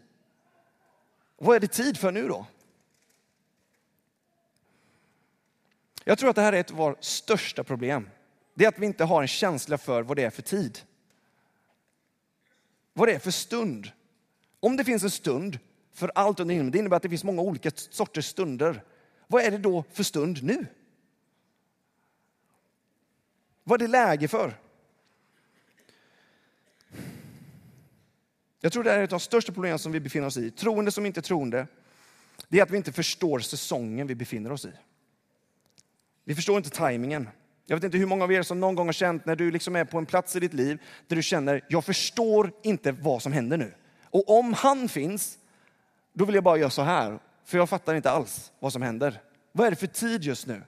vad 1.36 1.56
är 1.56 1.60
det 1.60 1.66
tid 1.66 1.98
för 1.98 2.12
nu 2.12 2.28
då? 2.28 2.46
Jag 6.04 6.18
tror 6.18 6.30
att 6.30 6.36
det 6.36 6.42
här 6.42 6.52
är 6.52 6.60
ett 6.60 6.70
av 6.70 6.76
våra 6.76 6.96
största 7.00 7.64
problem. 7.64 8.10
Det 8.54 8.64
är 8.64 8.68
att 8.68 8.78
vi 8.78 8.86
inte 8.86 9.04
har 9.04 9.22
en 9.22 9.28
känsla 9.28 9.78
för 9.78 10.02
vad 10.02 10.16
det 10.16 10.24
är 10.24 10.30
för 10.30 10.42
tid. 10.42 10.78
Vad 12.92 13.08
det 13.08 13.14
är 13.14 13.18
för 13.18 13.30
stund. 13.30 13.90
Om 14.60 14.76
det 14.76 14.84
finns 14.84 15.02
en 15.02 15.10
stund 15.10 15.58
för 15.92 16.12
allt 16.14 16.40
under 16.40 16.54
himlen, 16.54 16.72
det 16.72 16.78
innebär 16.78 16.96
att 16.96 17.02
det 17.02 17.08
finns 17.08 17.24
många 17.24 17.42
olika 17.42 17.70
sorters 17.74 18.26
stunder. 18.26 18.84
Vad 19.26 19.42
är 19.42 19.50
det 19.50 19.58
då 19.58 19.84
för 19.92 20.02
stund 20.02 20.42
nu? 20.42 20.66
Vad 23.64 23.82
är 23.82 23.86
det 23.86 23.90
läge 23.90 24.28
för? 24.28 24.58
Jag 28.64 28.72
tror 28.72 28.84
det 28.84 28.92
är 28.92 29.02
ett 29.02 29.12
av 29.12 29.18
de 29.18 29.24
största 29.24 29.52
problemen 29.52 29.78
som 29.78 29.92
vi 29.92 30.00
befinner 30.00 30.26
oss 30.26 30.36
i, 30.36 30.50
troende 30.50 30.90
som 30.90 31.06
inte 31.06 31.22
troende, 31.22 31.66
det 32.48 32.58
är 32.58 32.62
att 32.62 32.70
vi 32.70 32.76
inte 32.76 32.92
förstår 32.92 33.38
säsongen 33.38 34.06
vi 34.06 34.14
befinner 34.14 34.52
oss 34.52 34.64
i. 34.64 34.72
Vi 36.24 36.34
förstår 36.34 36.56
inte 36.56 36.70
tajmingen. 36.70 37.28
Jag 37.66 37.76
vet 37.76 37.84
inte 37.84 37.98
hur 37.98 38.06
många 38.06 38.24
av 38.24 38.32
er 38.32 38.42
som 38.42 38.60
någon 38.60 38.74
gång 38.74 38.88
har 38.88 38.92
känt 38.92 39.26
när 39.26 39.36
du 39.36 39.50
liksom 39.50 39.76
är 39.76 39.84
på 39.84 39.98
en 39.98 40.06
plats 40.06 40.36
i 40.36 40.40
ditt 40.40 40.54
liv 40.54 40.78
där 41.06 41.16
du 41.16 41.22
känner, 41.22 41.64
jag 41.68 41.84
förstår 41.84 42.52
inte 42.62 42.92
vad 42.92 43.22
som 43.22 43.32
händer 43.32 43.56
nu. 43.56 43.74
Och 44.04 44.38
om 44.38 44.52
han 44.52 44.88
finns, 44.88 45.38
då 46.12 46.24
vill 46.24 46.34
jag 46.34 46.44
bara 46.44 46.56
göra 46.56 46.70
så 46.70 46.82
här, 46.82 47.18
för 47.44 47.58
jag 47.58 47.68
fattar 47.68 47.94
inte 47.94 48.10
alls 48.10 48.52
vad 48.58 48.72
som 48.72 48.82
händer. 48.82 49.22
Vad 49.52 49.66
är 49.66 49.70
det 49.70 49.76
för 49.76 49.86
tid 49.86 50.24
just 50.24 50.46
nu? 50.46 50.62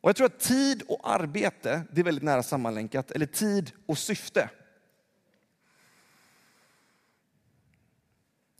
Och 0.00 0.08
jag 0.08 0.16
tror 0.16 0.26
att 0.26 0.40
tid 0.40 0.82
och 0.88 1.10
arbete, 1.10 1.82
det 1.92 2.00
är 2.00 2.04
väldigt 2.04 2.24
nära 2.24 2.42
sammanlänkat, 2.42 3.10
eller 3.10 3.26
tid 3.26 3.72
och 3.86 3.98
syfte. 3.98 4.50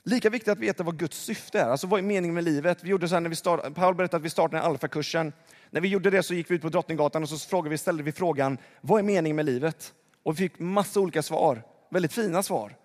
Lika 0.08 0.30
viktigt 0.30 0.48
att 0.48 0.58
veta 0.58 0.82
vad 0.82 0.98
Guds 0.98 1.24
syfte 1.24 1.60
är. 1.60 1.68
Alltså 1.68 1.86
vad 1.86 2.00
är 2.00 2.04
meningen 2.04 2.34
med 2.34 2.44
livet? 2.44 2.84
Vi 2.84 2.88
gjorde 2.88 3.08
så 3.08 3.20
när 3.20 3.30
vi 3.30 3.36
start, 3.36 3.74
Paul 3.74 3.94
berättade 3.94 4.16
att 4.16 4.24
vi 4.24 4.30
startade 4.30 4.62
Alfa-kursen. 4.62 5.32
När 5.70 5.80
vi 5.80 5.88
gjorde 5.88 6.10
det 6.10 6.22
så 6.22 6.34
gick 6.34 6.50
vi 6.50 6.54
ut 6.54 6.62
på 6.62 6.68
Drottninggatan 6.68 7.22
och 7.22 7.28
så 7.28 7.38
frågade 7.38 7.70
vi, 7.70 7.78
ställde 7.78 8.02
vi 8.02 8.12
frågan, 8.12 8.58
vad 8.80 8.98
är 8.98 9.02
meningen 9.02 9.36
med 9.36 9.46
livet? 9.46 9.94
Och 10.22 10.32
vi 10.32 10.36
fick 10.36 10.58
massa 10.58 11.00
olika 11.00 11.22
svar, 11.22 11.62
väldigt 11.90 12.12
fina 12.12 12.42
svar. 12.42 12.76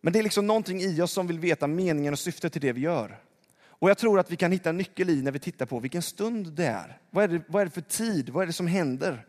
Men 0.00 0.12
det 0.12 0.18
är 0.18 0.22
liksom 0.22 0.46
någonting 0.46 0.80
i 0.80 1.00
oss 1.00 1.12
som 1.12 1.26
vill 1.26 1.38
veta 1.38 1.66
meningen 1.66 2.12
och 2.12 2.18
syftet 2.18 2.52
till 2.52 2.62
det 2.62 2.72
vi 2.72 2.80
gör. 2.80 3.18
Och 3.64 3.90
jag 3.90 3.98
tror 3.98 4.20
att 4.20 4.30
vi 4.30 4.36
kan 4.36 4.52
hitta 4.52 4.70
en 4.70 4.76
nyckel 4.76 5.10
i 5.10 5.22
när 5.22 5.32
vi 5.32 5.38
tittar 5.38 5.66
på 5.66 5.80
vilken 5.80 6.02
stund 6.02 6.52
det 6.52 6.66
är. 6.66 6.98
Vad 7.10 7.24
är 7.24 7.28
det, 7.28 7.42
vad 7.46 7.60
är 7.60 7.66
det 7.66 7.72
för 7.72 7.80
tid? 7.80 8.28
Vad 8.28 8.42
är 8.42 8.46
det 8.46 8.52
som 8.52 8.66
händer? 8.66 9.26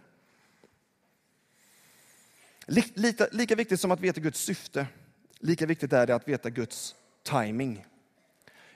Lika, 2.95 3.27
lika 3.31 3.55
viktigt 3.55 3.79
som 3.79 3.91
att 3.91 4.00
veta 4.00 4.21
Guds 4.21 4.39
syfte 4.39 4.88
Lika 5.41 5.65
viktigt 5.65 5.93
är 5.93 6.07
det 6.07 6.15
att 6.15 6.27
veta 6.27 6.50
Guds 6.50 6.95
timing. 7.24 7.86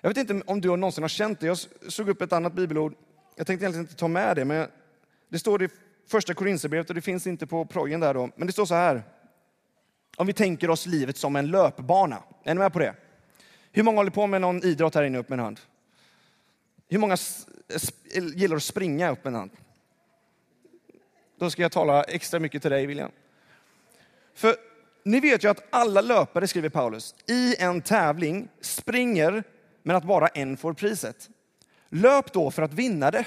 Jag 0.01 0.09
vet 0.09 0.17
inte 0.17 0.41
om 0.45 0.61
du 0.61 0.67
någonsin 0.67 1.03
har 1.03 1.09
känt 1.09 1.39
det. 1.39 1.47
Jag 1.47 1.57
såg 1.87 2.09
upp 2.09 2.21
ett 2.21 2.33
annat 2.33 2.53
bibelord. 2.53 2.95
Jag 3.35 3.47
tänkte 3.47 3.63
egentligen 3.63 3.85
inte 3.85 3.95
ta 3.95 4.07
med 4.07 4.35
det, 4.35 4.45
men 4.45 4.67
det 5.29 5.39
står 5.39 5.63
i 5.63 5.69
första 6.07 6.33
Korinthierbrevet 6.33 6.89
och 6.89 6.95
det 6.95 7.01
finns 7.01 7.27
inte 7.27 7.47
på 7.47 7.65
projen 7.65 7.99
där 7.99 8.13
då. 8.13 8.29
Men 8.35 8.47
det 8.47 8.53
står 8.53 8.65
så 8.65 8.75
här. 8.75 9.03
Om 10.17 10.27
vi 10.27 10.33
tänker 10.33 10.69
oss 10.69 10.85
livet 10.85 11.17
som 11.17 11.35
en 11.35 11.47
löpbana. 11.47 12.23
Är 12.43 12.53
ni 12.53 12.59
med 12.59 12.73
på 12.73 12.79
det? 12.79 12.95
Hur 13.71 13.83
många 13.83 13.97
håller 13.97 14.11
på 14.11 14.27
med 14.27 14.41
någon 14.41 14.63
idrott 14.63 14.95
här 14.95 15.03
inne? 15.03 15.17
Upp 15.17 15.29
med 15.29 15.39
en 15.39 15.45
hand. 15.45 15.59
Hur 16.87 16.97
många 16.97 17.17
gillar 18.35 18.55
att 18.55 18.63
springa? 18.63 19.11
Upp 19.11 19.23
med 19.23 19.33
en 19.33 19.39
hand. 19.39 19.51
Då 21.39 21.49
ska 21.49 21.61
jag 21.61 21.71
tala 21.71 22.03
extra 22.03 22.39
mycket 22.39 22.61
till 22.61 22.71
dig, 22.71 22.85
William. 22.85 23.11
För 24.33 24.55
ni 25.05 25.19
vet 25.19 25.43
ju 25.43 25.47
att 25.47 25.63
alla 25.69 26.01
löpare, 26.01 26.47
skriver 26.47 26.69
Paulus, 26.69 27.15
i 27.27 27.55
en 27.59 27.81
tävling 27.81 28.47
springer 28.61 29.43
men 29.83 29.95
att 29.95 30.03
bara 30.03 30.27
en 30.27 30.57
får 30.57 30.73
priset. 30.73 31.29
Löp 31.89 32.33
då 32.33 32.51
för 32.51 32.61
att 32.61 32.73
vinna 32.73 33.11
det. 33.11 33.25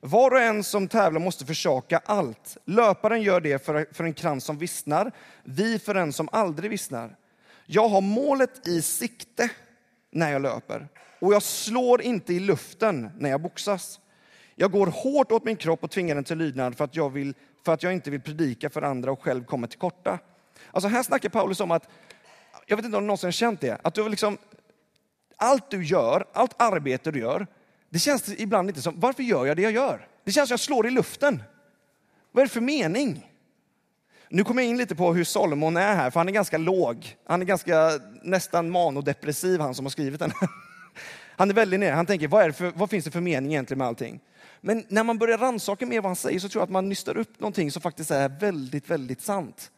Var 0.00 0.30
och 0.30 0.40
en 0.40 0.64
som 0.64 0.88
tävlar 0.88 1.20
måste 1.20 1.46
försaka 1.46 2.00
allt. 2.04 2.56
Löparen 2.64 3.22
gör 3.22 3.40
det 3.40 3.64
för, 3.64 3.86
för 3.92 4.04
en 4.04 4.14
krans 4.14 4.44
som 4.44 4.58
vissnar, 4.58 5.12
vi 5.44 5.78
för 5.78 5.94
en 5.94 6.12
som 6.12 6.28
aldrig 6.32 6.70
vissnar. 6.70 7.16
Jag 7.66 7.88
har 7.88 8.00
målet 8.00 8.68
i 8.68 8.82
sikte 8.82 9.50
när 10.10 10.32
jag 10.32 10.42
löper 10.42 10.88
och 11.20 11.34
jag 11.34 11.42
slår 11.42 12.02
inte 12.02 12.34
i 12.34 12.40
luften 12.40 13.10
när 13.18 13.30
jag 13.30 13.40
boxas. 13.40 14.00
Jag 14.54 14.72
går 14.72 14.86
hårt 14.86 15.32
åt 15.32 15.44
min 15.44 15.56
kropp 15.56 15.84
och 15.84 15.90
tvingar 15.90 16.14
den 16.14 16.24
till 16.24 16.38
lydnad 16.38 16.76
för 16.76 16.84
att 16.84 16.96
jag, 16.96 17.10
vill, 17.10 17.34
för 17.64 17.72
att 17.72 17.82
jag 17.82 17.92
inte 17.92 18.10
vill 18.10 18.20
predika 18.20 18.70
för 18.70 18.82
andra 18.82 19.12
och 19.12 19.22
själv 19.22 19.44
kommer 19.44 19.66
till 19.66 19.78
korta. 19.78 20.18
Alltså 20.76 20.88
här 20.88 21.02
snackar 21.02 21.28
Paulus 21.28 21.60
om 21.60 21.70
att, 21.70 21.88
jag 22.66 22.76
vet 22.76 22.84
inte 22.84 22.96
om 22.96 23.02
du 23.02 23.06
någonsin 23.06 23.26
har 23.26 23.32
känt 23.32 23.60
det, 23.60 23.78
att 23.82 23.94
du 23.94 24.08
liksom, 24.08 24.38
allt 25.36 25.70
du 25.70 25.84
gör, 25.84 26.24
allt 26.32 26.62
arbete 26.62 27.10
du 27.10 27.18
gör, 27.18 27.46
det 27.88 27.98
känns 27.98 28.28
ibland 28.28 28.68
inte 28.70 28.82
som, 28.82 29.00
varför 29.00 29.22
gör 29.22 29.46
jag 29.46 29.56
det 29.56 29.62
jag 29.62 29.72
gör? 29.72 30.08
Det 30.24 30.32
känns 30.32 30.48
som 30.48 30.52
jag 30.52 30.60
slår 30.60 30.86
i 30.86 30.90
luften. 30.90 31.42
Vad 32.32 32.42
är 32.42 32.46
det 32.46 32.52
för 32.52 32.60
mening? 32.60 33.30
Nu 34.28 34.44
kommer 34.44 34.62
jag 34.62 34.70
in 34.70 34.78
lite 34.78 34.94
på 34.94 35.14
hur 35.14 35.24
Salomon 35.24 35.76
är 35.76 35.94
här, 35.94 36.10
för 36.10 36.20
han 36.20 36.28
är 36.28 36.32
ganska 36.32 36.58
låg. 36.58 37.16
Han 37.26 37.42
är 37.42 37.46
ganska 37.46 37.90
nästan 38.22 38.70
manodepressiv, 38.70 39.60
han 39.60 39.74
som 39.74 39.84
har 39.84 39.90
skrivit 39.90 40.20
den. 40.20 40.32
Han 41.38 41.50
är 41.50 41.54
väldigt 41.54 41.80
nere. 41.80 41.94
Han 41.94 42.06
tänker, 42.06 42.28
vad, 42.28 42.44
är 42.44 42.50
för, 42.50 42.72
vad 42.74 42.90
finns 42.90 43.04
det 43.04 43.10
för 43.10 43.20
mening 43.20 43.52
egentligen 43.52 43.78
med 43.78 43.86
allting? 43.86 44.20
Men 44.60 44.84
när 44.88 45.04
man 45.04 45.18
börjar 45.18 45.38
rannsaka 45.38 45.86
mer 45.86 46.00
vad 46.00 46.08
han 46.08 46.16
säger 46.16 46.38
så 46.38 46.48
tror 46.48 46.60
jag 46.60 46.64
att 46.64 46.70
man 46.70 46.88
nystar 46.88 47.16
upp 47.16 47.40
någonting 47.40 47.70
som 47.70 47.82
faktiskt 47.82 48.10
är 48.10 48.28
väldigt, 48.28 48.90
väldigt 48.90 49.20
sant. 49.20 49.70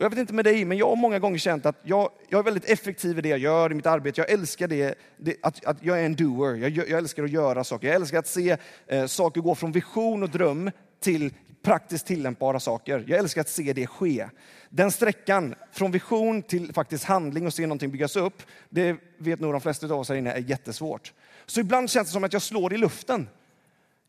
Och 0.00 0.04
jag 0.04 0.10
vet 0.10 0.18
inte 0.18 0.34
med 0.34 0.44
dig, 0.44 0.64
men 0.64 0.78
jag 0.78 0.88
har 0.88 0.96
många 0.96 1.18
gånger 1.18 1.38
känt 1.38 1.66
att 1.66 1.76
jag, 1.82 2.10
jag 2.28 2.38
är 2.38 2.42
väldigt 2.42 2.70
effektiv 2.70 3.18
i 3.18 3.20
det 3.20 3.28
jag 3.28 3.38
gör 3.38 3.72
i 3.72 3.74
mitt 3.74 3.86
arbete. 3.86 4.20
Jag 4.20 4.30
älskar 4.30 4.68
det, 4.68 4.94
det 5.16 5.36
att, 5.42 5.64
att 5.64 5.76
jag 5.82 6.00
är 6.00 6.04
en 6.04 6.16
doer. 6.16 6.54
Jag, 6.54 6.70
jag, 6.70 6.90
älskar 6.90 7.24
att 7.24 7.30
göra 7.30 7.64
saker. 7.64 7.86
Jag 7.86 7.96
älskar 7.96 8.18
att 8.18 8.26
se 8.26 8.56
eh, 8.86 9.06
saker 9.06 9.40
gå 9.40 9.54
från 9.54 9.72
vision 9.72 10.22
och 10.22 10.28
dröm 10.28 10.70
till 11.00 11.34
praktiskt 11.62 12.06
tillämpbara 12.06 12.60
saker. 12.60 13.04
Jag 13.06 13.18
älskar 13.18 13.40
att 13.40 13.48
se 13.48 13.72
det 13.72 13.86
ske. 13.86 14.28
Den 14.68 14.90
sträckan 14.90 15.54
från 15.72 15.90
vision 15.90 16.42
till 16.42 16.72
faktiskt 16.72 17.04
handling 17.04 17.46
och 17.46 17.54
se 17.54 17.62
någonting 17.62 17.90
byggas 17.90 18.16
upp, 18.16 18.42
det 18.68 18.96
vet 19.18 19.40
nog 19.40 19.52
de 19.52 19.60
flesta 19.60 19.86
av 19.86 19.92
oss 19.92 20.08
här 20.08 20.16
inne 20.16 20.32
är 20.32 20.38
jättesvårt. 20.38 21.12
Så 21.46 21.60
ibland 21.60 21.90
känns 21.90 22.08
det 22.08 22.12
som 22.12 22.24
att 22.24 22.32
jag 22.32 22.42
slår 22.42 22.72
i 22.72 22.78
luften. 22.78 23.28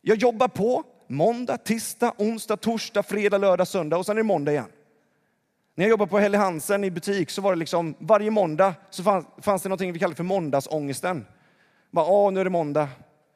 Jag 0.02 0.18
jobbar 0.18 0.48
på 0.48 0.84
måndag, 1.08 1.58
tisdag, 1.58 2.14
onsdag, 2.18 2.58
torsdag, 2.58 3.04
fredag, 3.04 3.38
lördag, 3.38 3.68
söndag 3.68 3.98
och 3.98 4.06
sen 4.06 4.18
är 4.18 4.20
det 4.20 4.24
måndag 4.24 4.52
igen. 4.52 4.70
När 5.82 5.86
jag 5.86 5.90
jobbade 5.90 6.10
på 6.10 6.20
Helly 6.20 6.38
Hansen 6.38 6.84
i 6.84 6.92
butik 6.92 7.30
så 7.30 7.42
var 7.42 7.52
det 7.52 7.60
liksom 7.60 7.96
varje 8.00 8.32
måndag 8.32 8.76
så 8.90 9.04
fanns, 9.04 9.26
fanns 9.38 9.64
det 9.64 9.70
något 9.70 9.82
vi 9.82 10.00
kallade 10.00 10.16
för 10.16 10.24
måndagsångesten. 10.24 11.26
Bara, 11.92 12.06
Åh, 12.06 12.32
nu 12.32 12.40
är 12.40 12.44
det 12.44 12.50
måndag. 12.50 12.90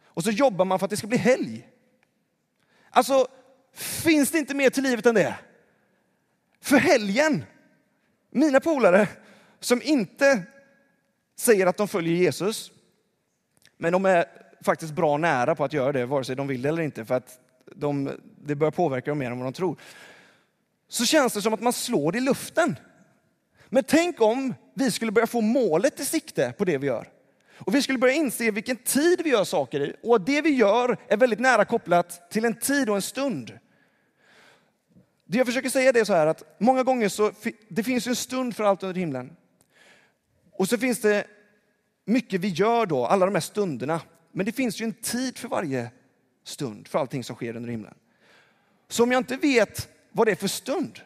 Och 0.05 0.23
så 0.23 0.31
jobbar 0.31 0.65
man 0.65 0.79
för 0.79 0.85
att 0.85 0.89
det 0.89 0.97
ska 0.97 1.07
bli 1.07 1.17
helg. 1.17 1.69
Alltså, 2.89 3.27
finns 3.73 4.31
det 4.31 4.37
inte 4.37 4.53
mer 4.53 4.69
till 4.69 4.83
livet 4.83 5.05
än 5.05 5.15
det? 5.15 5.35
För 6.61 6.77
helgen, 6.77 7.43
mina 8.29 8.59
polare 8.59 9.07
som 9.59 9.81
inte 9.81 10.43
säger 11.39 11.67
att 11.67 11.77
de 11.77 11.87
följer 11.87 12.15
Jesus, 12.15 12.71
men 13.77 13.93
de 13.93 14.05
är 14.05 14.25
faktiskt 14.65 14.93
bra 14.93 15.17
nära 15.17 15.55
på 15.55 15.63
att 15.63 15.73
göra 15.73 15.91
det, 15.91 16.05
vare 16.05 16.23
sig 16.23 16.35
de 16.35 16.47
vill 16.47 16.61
det 16.61 16.69
eller 16.69 16.83
inte, 16.83 17.05
för 17.05 17.15
att 17.15 17.39
de, 17.75 18.11
det 18.45 18.55
börjar 18.55 18.71
påverka 18.71 19.11
dem 19.11 19.17
mer 19.17 19.31
än 19.31 19.39
vad 19.39 19.45
de 19.45 19.53
tror. 19.53 19.77
Så 20.87 21.05
känns 21.05 21.33
det 21.33 21.41
som 21.41 21.53
att 21.53 21.61
man 21.61 21.73
slår 21.73 22.15
i 22.15 22.19
luften. 22.19 22.75
Men 23.69 23.83
tänk 23.83 24.21
om 24.21 24.53
vi 24.73 24.91
skulle 24.91 25.11
börja 25.11 25.27
få 25.27 25.41
målet 25.41 25.99
i 25.99 26.05
sikte 26.05 26.53
på 26.57 26.65
det 26.65 26.77
vi 26.77 26.87
gör. 26.87 27.09
Och 27.57 27.75
vi 27.75 27.81
skulle 27.81 27.97
börja 27.97 28.13
inse 28.13 28.51
vilken 28.51 28.77
tid 28.77 29.21
vi 29.23 29.29
gör 29.29 29.43
saker 29.43 29.81
i 29.81 29.95
och 30.03 30.15
att 30.15 30.25
det 30.25 30.41
vi 30.41 30.49
gör 30.49 30.97
är 31.07 31.17
väldigt 31.17 31.39
nära 31.39 31.65
kopplat 31.65 32.31
till 32.31 32.45
en 32.45 32.59
tid 32.59 32.89
och 32.89 32.95
en 32.95 33.01
stund. 33.01 33.59
Det 35.25 35.37
jag 35.37 35.47
försöker 35.47 35.69
säga 35.69 35.89
är 35.89 36.03
så 36.03 36.13
här 36.13 36.27
att 36.27 36.55
många 36.57 36.83
gånger 36.83 37.09
så 37.09 37.31
det 37.69 37.83
finns 37.83 38.07
en 38.07 38.15
stund 38.15 38.55
för 38.55 38.63
allt 38.63 38.83
under 38.83 38.99
himlen. 38.99 39.35
Och 40.51 40.69
så 40.69 40.77
finns 40.77 41.01
det 41.01 41.27
mycket 42.05 42.41
vi 42.41 42.47
gör 42.47 42.85
då, 42.85 43.05
alla 43.05 43.25
de 43.25 43.35
här 43.35 43.41
stunderna. 43.41 44.01
Men 44.31 44.45
det 44.45 44.51
finns 44.51 44.81
ju 44.81 44.83
en 44.83 44.93
tid 44.93 45.37
för 45.37 45.47
varje 45.47 45.91
stund, 46.43 46.87
för 46.87 46.99
allting 46.99 47.23
som 47.23 47.35
sker 47.35 47.55
under 47.55 47.69
himlen. 47.69 47.93
Så 48.87 49.03
om 49.03 49.11
jag 49.11 49.19
inte 49.19 49.37
vet 49.37 49.89
vad 50.15 50.27
det 50.27 50.31
är 50.31 50.35
för 50.35 50.47
stund, 50.47 50.99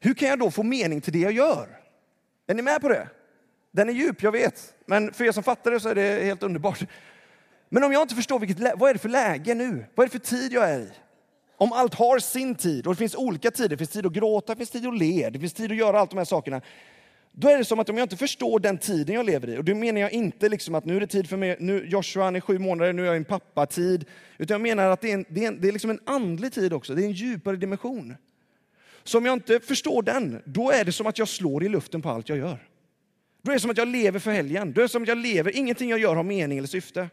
hur 0.00 0.14
kan 0.14 0.28
jag 0.28 0.38
då 0.38 0.50
få 0.50 0.62
mening 0.62 1.00
till 1.00 1.12
det 1.12 1.18
jag 1.18 1.32
gör? 1.32 1.68
Är 2.46 2.54
ni 2.54 2.62
med 2.62 2.80
på 2.80 2.88
det? 2.88 3.08
Den 3.70 3.88
är 3.88 3.92
djup, 3.92 4.22
jag 4.22 4.32
vet. 4.32 4.74
Men 4.86 5.12
för 5.12 5.24
er 5.24 5.32
som 5.32 5.42
fattar 5.42 5.70
det 5.70 5.80
så 5.80 5.88
är 5.88 5.94
det 5.94 6.24
helt 6.24 6.42
underbart. 6.42 6.82
Men 7.68 7.84
om 7.84 7.92
jag 7.92 8.02
inte 8.02 8.14
förstår 8.14 8.38
vilket, 8.38 8.78
vad 8.78 8.90
är 8.90 8.94
det 8.94 9.00
för 9.00 9.08
läge 9.08 9.54
nu? 9.54 9.84
Vad 9.94 10.04
är 10.04 10.08
det 10.08 10.18
för 10.18 10.36
tid 10.36 10.52
jag 10.52 10.70
är 10.70 10.80
i? 10.80 10.90
Om 11.56 11.72
allt 11.72 11.94
har 11.94 12.18
sin 12.18 12.54
tid 12.54 12.86
och 12.86 12.92
det 12.92 12.98
finns 12.98 13.14
olika 13.14 13.50
tider, 13.50 13.68
det 13.68 13.76
finns 13.76 13.90
tid 13.90 14.06
att 14.06 14.12
gråta, 14.12 14.52
det 14.52 14.56
finns 14.56 14.70
tid 14.70 14.86
att 14.86 14.98
le, 14.98 15.30
det 15.30 15.38
finns 15.38 15.52
tid 15.52 15.70
att 15.70 15.76
göra 15.76 16.00
allt 16.00 16.10
de 16.10 16.16
här 16.16 16.24
sakerna. 16.24 16.60
Då 17.32 17.48
är 17.48 17.58
det 17.58 17.64
som 17.64 17.78
att 17.78 17.88
om 17.88 17.98
jag 17.98 18.04
inte 18.04 18.16
förstår 18.16 18.60
den 18.60 18.78
tiden 18.78 19.14
jag 19.14 19.26
lever 19.26 19.48
i, 19.48 19.58
och 19.58 19.64
då 19.64 19.74
menar 19.74 20.00
jag 20.00 20.12
inte 20.12 20.48
liksom 20.48 20.74
att 20.74 20.84
nu 20.84 20.96
är 20.96 21.00
det 21.00 21.06
tid 21.06 21.28
för 21.28 21.36
mig, 21.36 21.56
nu, 21.60 21.86
Joshua 21.86 22.24
han 22.24 22.36
är 22.36 22.40
sju 22.40 22.58
månader, 22.58 22.92
nu 22.92 23.02
är 23.02 23.06
jag 23.06 23.14
i 23.14 23.16
en 23.16 23.24
pappatid. 23.24 24.04
Utan 24.38 24.54
jag 24.54 24.60
menar 24.60 24.90
att 24.90 25.00
det 25.00 25.10
är, 25.10 25.14
en, 25.14 25.24
det, 25.28 25.44
är 25.44 25.48
en, 25.48 25.60
det 25.60 25.68
är 25.68 25.72
liksom 25.72 25.90
en 25.90 26.00
andlig 26.06 26.52
tid 26.52 26.72
också, 26.72 26.94
det 26.94 27.02
är 27.02 27.06
en 27.06 27.12
djupare 27.12 27.56
dimension. 27.56 28.14
Så 29.04 29.18
om 29.18 29.26
jag 29.26 29.32
inte 29.32 29.60
förstår 29.60 30.02
den, 30.02 30.42
då 30.44 30.70
är 30.70 30.84
det 30.84 30.92
som 30.92 31.06
att 31.06 31.18
jag 31.18 31.28
slår 31.28 31.64
i 31.64 31.68
luften 31.68 32.02
på 32.02 32.10
allt 32.10 32.28
jag 32.28 32.38
gör. 32.38 32.66
Då 33.42 33.50
är 33.50 33.54
det 33.54 33.60
som 33.60 33.70
att 33.70 33.78
jag 33.78 33.88
lever 33.88 34.18
för 34.18 34.30
helgen, 34.30 34.72
då 34.72 34.80
är 34.80 34.82
det 34.82 34.88
som 34.88 35.02
att 35.02 35.08
jag 35.08 35.18
lever, 35.18 35.56
ingenting 35.56 35.90
jag 35.90 35.98
gör 35.98 36.16
har 36.16 36.22
mening 36.22 36.58
eller 36.58 36.68
syfte. 36.68 37.08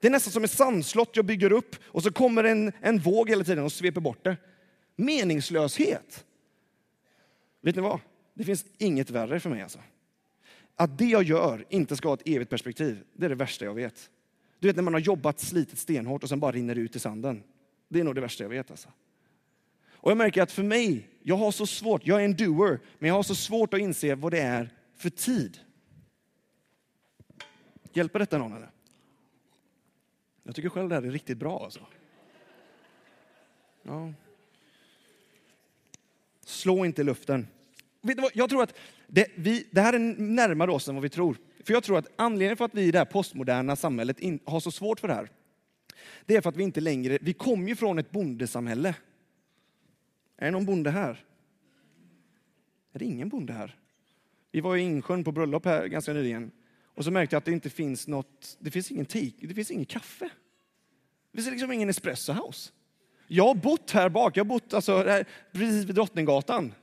Det 0.00 0.06
är 0.06 0.10
nästan 0.10 0.32
som 0.32 0.44
ett 0.44 0.50
sandslott 0.50 1.10
jag 1.16 1.24
bygger 1.24 1.52
upp 1.52 1.76
och 1.84 2.02
så 2.02 2.12
kommer 2.12 2.44
en, 2.44 2.72
en 2.80 2.98
våg 2.98 3.30
hela 3.30 3.44
tiden 3.44 3.64
och 3.64 3.72
sveper 3.72 4.00
bort 4.00 4.24
det. 4.24 4.36
Meningslöshet. 4.96 6.24
Vet 7.62 7.76
ni 7.76 7.82
vad? 7.82 8.00
Det 8.40 8.44
finns 8.44 8.64
inget 8.78 9.10
värre 9.10 9.40
för 9.40 9.50
mig 9.50 9.62
alltså. 9.62 9.78
Att 10.76 10.98
det 10.98 11.04
jag 11.04 11.22
gör 11.22 11.64
inte 11.68 11.96
ska 11.96 12.08
ha 12.08 12.14
ett 12.14 12.28
evigt 12.28 12.50
perspektiv, 12.50 13.04
det 13.12 13.24
är 13.24 13.28
det 13.28 13.34
värsta 13.34 13.64
jag 13.64 13.74
vet. 13.74 14.10
Du 14.58 14.68
vet 14.68 14.76
när 14.76 14.82
man 14.82 14.94
har 14.94 15.00
jobbat, 15.00 15.40
slitit 15.40 15.78
stenhårt 15.78 16.22
och 16.22 16.28
sen 16.28 16.40
bara 16.40 16.52
rinner 16.52 16.76
ut 16.76 16.96
i 16.96 16.98
sanden. 16.98 17.42
Det 17.88 18.00
är 18.00 18.04
nog 18.04 18.14
det 18.14 18.20
värsta 18.20 18.44
jag 18.44 18.48
vet 18.48 18.70
alltså. 18.70 18.88
Och 19.90 20.10
jag 20.10 20.18
märker 20.18 20.42
att 20.42 20.52
för 20.52 20.62
mig, 20.62 21.08
jag 21.22 21.36
har 21.36 21.52
så 21.52 21.66
svårt, 21.66 22.06
jag 22.06 22.20
är 22.20 22.24
en 22.24 22.36
doer, 22.36 22.80
men 22.98 23.08
jag 23.08 23.14
har 23.14 23.22
så 23.22 23.34
svårt 23.34 23.74
att 23.74 23.80
inse 23.80 24.14
vad 24.14 24.32
det 24.32 24.40
är 24.40 24.70
för 24.94 25.10
tid. 25.10 25.58
Hjälper 27.92 28.18
detta 28.18 28.38
någon 28.38 28.52
eller? 28.52 28.70
Jag 30.42 30.54
tycker 30.54 30.68
själv 30.68 30.88
det 30.88 30.94
här 30.94 31.02
är 31.02 31.10
riktigt 31.10 31.38
bra 31.38 31.64
alltså. 31.64 31.86
Ja. 33.82 34.12
Slå 36.44 36.84
inte 36.84 37.00
i 37.00 37.04
luften. 37.04 37.46
Vet 38.02 38.16
du 38.16 38.22
vad? 38.22 38.30
Jag 38.34 38.50
tror 38.50 38.62
att 38.62 38.74
det, 39.06 39.26
vi, 39.36 39.66
det 39.70 39.80
här 39.80 39.92
är 39.92 39.98
närmare 40.18 40.70
oss 40.70 40.88
än 40.88 40.94
vad 40.94 41.02
vi 41.02 41.08
tror. 41.08 41.36
För 41.64 41.72
jag 41.72 41.84
tror 41.84 41.98
att 41.98 42.06
anledningen 42.16 42.56
för 42.56 42.64
att 42.64 42.74
vi 42.74 42.82
i 42.82 42.90
det 42.90 42.98
här 42.98 43.04
postmoderna 43.04 43.76
samhället 43.76 44.20
in, 44.20 44.38
har 44.44 44.60
så 44.60 44.70
svårt 44.70 45.00
för 45.00 45.08
det 45.08 45.14
här, 45.14 45.30
det 46.26 46.36
är 46.36 46.40
för 46.40 46.48
att 46.48 46.56
vi 46.56 46.62
inte 46.62 46.80
längre, 46.80 47.18
vi 47.20 47.32
kommer 47.32 47.68
ju 47.68 47.76
från 47.76 47.98
ett 47.98 48.10
bondesamhälle. 48.10 48.94
Är 50.36 50.44
det 50.44 50.50
någon 50.50 50.66
bonde 50.66 50.90
här? 50.90 51.24
Är 52.92 52.98
det 52.98 53.04
ingen 53.04 53.28
bonde 53.28 53.52
här? 53.52 53.76
Vi 54.52 54.60
var 54.60 54.76
i 54.76 54.80
Insjön 54.80 55.24
på 55.24 55.32
bröllop 55.32 55.64
här 55.64 55.86
ganska 55.86 56.12
nyligen. 56.12 56.50
Och 56.84 57.04
så 57.04 57.10
märkte 57.10 57.34
jag 57.34 57.38
att 57.38 57.44
det 57.44 57.52
inte 57.52 57.70
finns 57.70 58.08
något, 58.08 58.56
det 58.60 58.70
finns 58.70 58.90
ingen 58.90 59.06
te, 59.06 59.30
det 59.40 59.54
finns 59.54 59.70
ingen 59.70 59.84
kaffe. 59.84 60.30
Det 61.32 61.38
finns 61.38 61.50
liksom 61.50 61.72
ingen 61.72 61.88
espresso 61.88 62.32
house. 62.32 62.70
Jag 63.26 63.46
har 63.46 63.54
bott 63.54 63.90
här 63.90 64.08
bak, 64.08 64.36
jag 64.36 64.44
har 64.44 64.48
bott 64.48 64.74
alltså, 64.74 64.96
här, 64.96 65.24
precis 65.52 65.84
vid 65.84 65.94
Drottninggatan. 65.94 66.74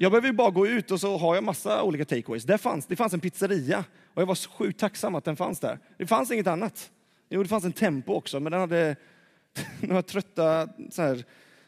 Jag 0.00 0.12
behöver 0.12 0.32
bara 0.32 0.50
gå 0.50 0.66
ut 0.66 0.90
och 0.90 1.00
så 1.00 1.16
har 1.16 1.34
jag 1.34 1.44
massa 1.44 1.82
olika 1.82 2.04
takeaways. 2.04 2.44
Där 2.44 2.58
fanns, 2.58 2.86
det 2.86 2.96
fanns 2.96 3.12
en 3.12 3.20
pizzeria 3.20 3.84
och 4.14 4.22
jag 4.22 4.26
var 4.26 4.34
så 4.34 4.50
sjukt 4.50 4.80
tacksam 4.80 5.14
att 5.14 5.24
den 5.24 5.36
fanns 5.36 5.60
där. 5.60 5.78
Det 5.96 6.06
fanns 6.06 6.30
inget 6.30 6.46
annat. 6.46 6.90
Jo, 7.28 7.42
det 7.42 7.48
fanns 7.48 7.64
en 7.64 7.72
Tempo 7.72 8.12
också, 8.12 8.40
men 8.40 8.52
den 8.52 8.60
hade 8.60 8.96
några 9.80 10.02
trötta 10.02 10.68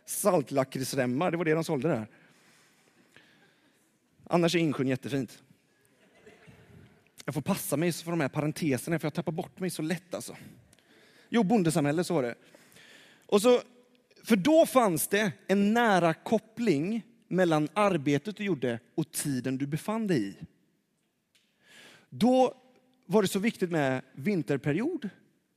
saltlakritsremmar. 0.06 1.30
Det 1.30 1.36
var 1.36 1.44
det 1.44 1.54
de 1.54 1.64
sålde 1.64 1.88
där. 1.88 2.06
Annars 4.26 4.54
är 4.54 4.58
Insjön 4.58 4.88
jättefint. 4.88 5.42
Jag 7.24 7.34
får 7.34 7.42
passa 7.42 7.76
mig 7.76 7.92
för 7.92 8.10
de 8.10 8.20
här 8.20 8.28
parenteserna, 8.28 8.98
för 8.98 9.06
jag 9.06 9.14
tappar 9.14 9.32
bort 9.32 9.60
mig 9.60 9.70
så 9.70 9.82
lätt 9.82 10.14
alltså. 10.14 10.36
Jo, 11.28 11.42
bondesamhälle, 11.42 12.04
så 12.04 12.14
var 12.14 12.22
det. 12.22 12.34
Och 13.26 13.42
så, 13.42 13.60
för 14.24 14.36
då 14.36 14.66
fanns 14.66 15.08
det 15.08 15.32
en 15.46 15.74
nära 15.74 16.14
koppling 16.14 17.02
mellan 17.30 17.68
arbetet 17.74 18.36
du 18.36 18.44
gjorde 18.44 18.78
och 18.94 19.12
tiden 19.12 19.58
du 19.58 19.66
befann 19.66 20.06
dig 20.06 20.28
i. 20.28 20.34
Då 22.10 22.54
var 23.06 23.22
det 23.22 23.28
så 23.28 23.38
viktigt 23.38 23.70
med 23.70 24.02
vinterperiod, 24.12 25.08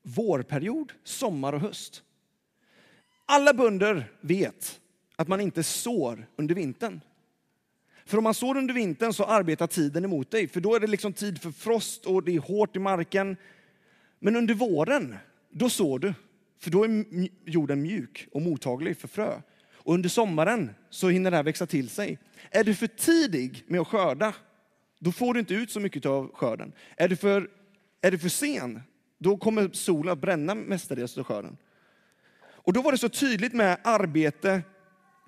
vårperiod, 0.04 0.94
sommar 1.04 1.54
och 1.54 1.60
höst. 1.60 2.04
Alla 3.26 3.54
bönder 3.54 4.12
vet 4.22 4.80
att 5.16 5.28
man 5.28 5.42
inte 5.42 5.64
sår 5.64 6.28
under 6.36 6.56
vintern. 6.56 7.02
För 8.06 8.18
om 8.18 8.24
man 8.24 8.34
sår 8.34 8.58
under 8.58 8.74
vintern 8.74 9.14
så 9.14 9.24
arbetar 9.24 9.68
tiden 9.68 10.06
emot 10.06 10.32
dig, 10.32 10.48
för 10.48 10.62
då 10.62 10.76
är 10.76 10.80
det 10.80 10.88
liksom 10.88 11.14
tid 11.14 11.42
för 11.42 11.52
frost 11.52 12.06
och 12.06 12.24
det 12.24 12.36
är 12.36 12.40
hårt 12.40 12.76
i 12.76 12.80
marken. 12.80 13.38
Men 14.20 14.36
under 14.36 14.54
våren, 14.54 15.16
då 15.50 15.70
sår 15.70 16.00
du, 16.00 16.14
för 16.60 16.72
då 16.72 16.84
är 16.84 17.06
jorden 17.46 17.82
mjuk 17.82 18.28
och 18.32 18.42
mottaglig 18.42 18.98
för 18.98 19.08
frö. 19.08 19.42
Och 19.84 19.94
under 19.94 20.10
sommaren 20.10 20.72
så 20.90 21.10
hinner 21.10 21.32
det 21.32 21.38
här 21.38 21.44
växa 21.44 21.66
till 21.66 21.90
sig. 21.90 22.18
Är 22.52 22.64
du 22.64 22.76
för 22.76 22.88
tidig 22.88 23.64
med 23.68 23.82
att 23.82 23.88
skörda, 23.88 24.34
då 25.00 25.12
får 25.12 25.34
du 25.34 25.40
inte 25.40 25.54
ut 25.54 25.72
så 25.72 25.80
mycket 25.80 26.06
av 26.06 26.32
skörden. 26.34 26.72
Är 26.98 27.08
du 27.08 27.16
för, 27.16 27.50
är 28.02 28.12
du 28.12 28.20
för 28.20 28.30
sen, 28.30 28.82
då 29.18 29.38
kommer 29.38 29.70
solen 29.74 30.12
att 30.12 30.20
bränna 30.20 30.56
mestadels 30.56 31.18
av 31.18 31.24
skörden. 31.24 31.58
Och 32.44 32.74
då 32.74 32.82
var 32.82 32.92
det 32.92 32.98
så 32.98 33.10
tydligt 33.10 33.54
med 33.54 33.78
arbete 33.84 34.62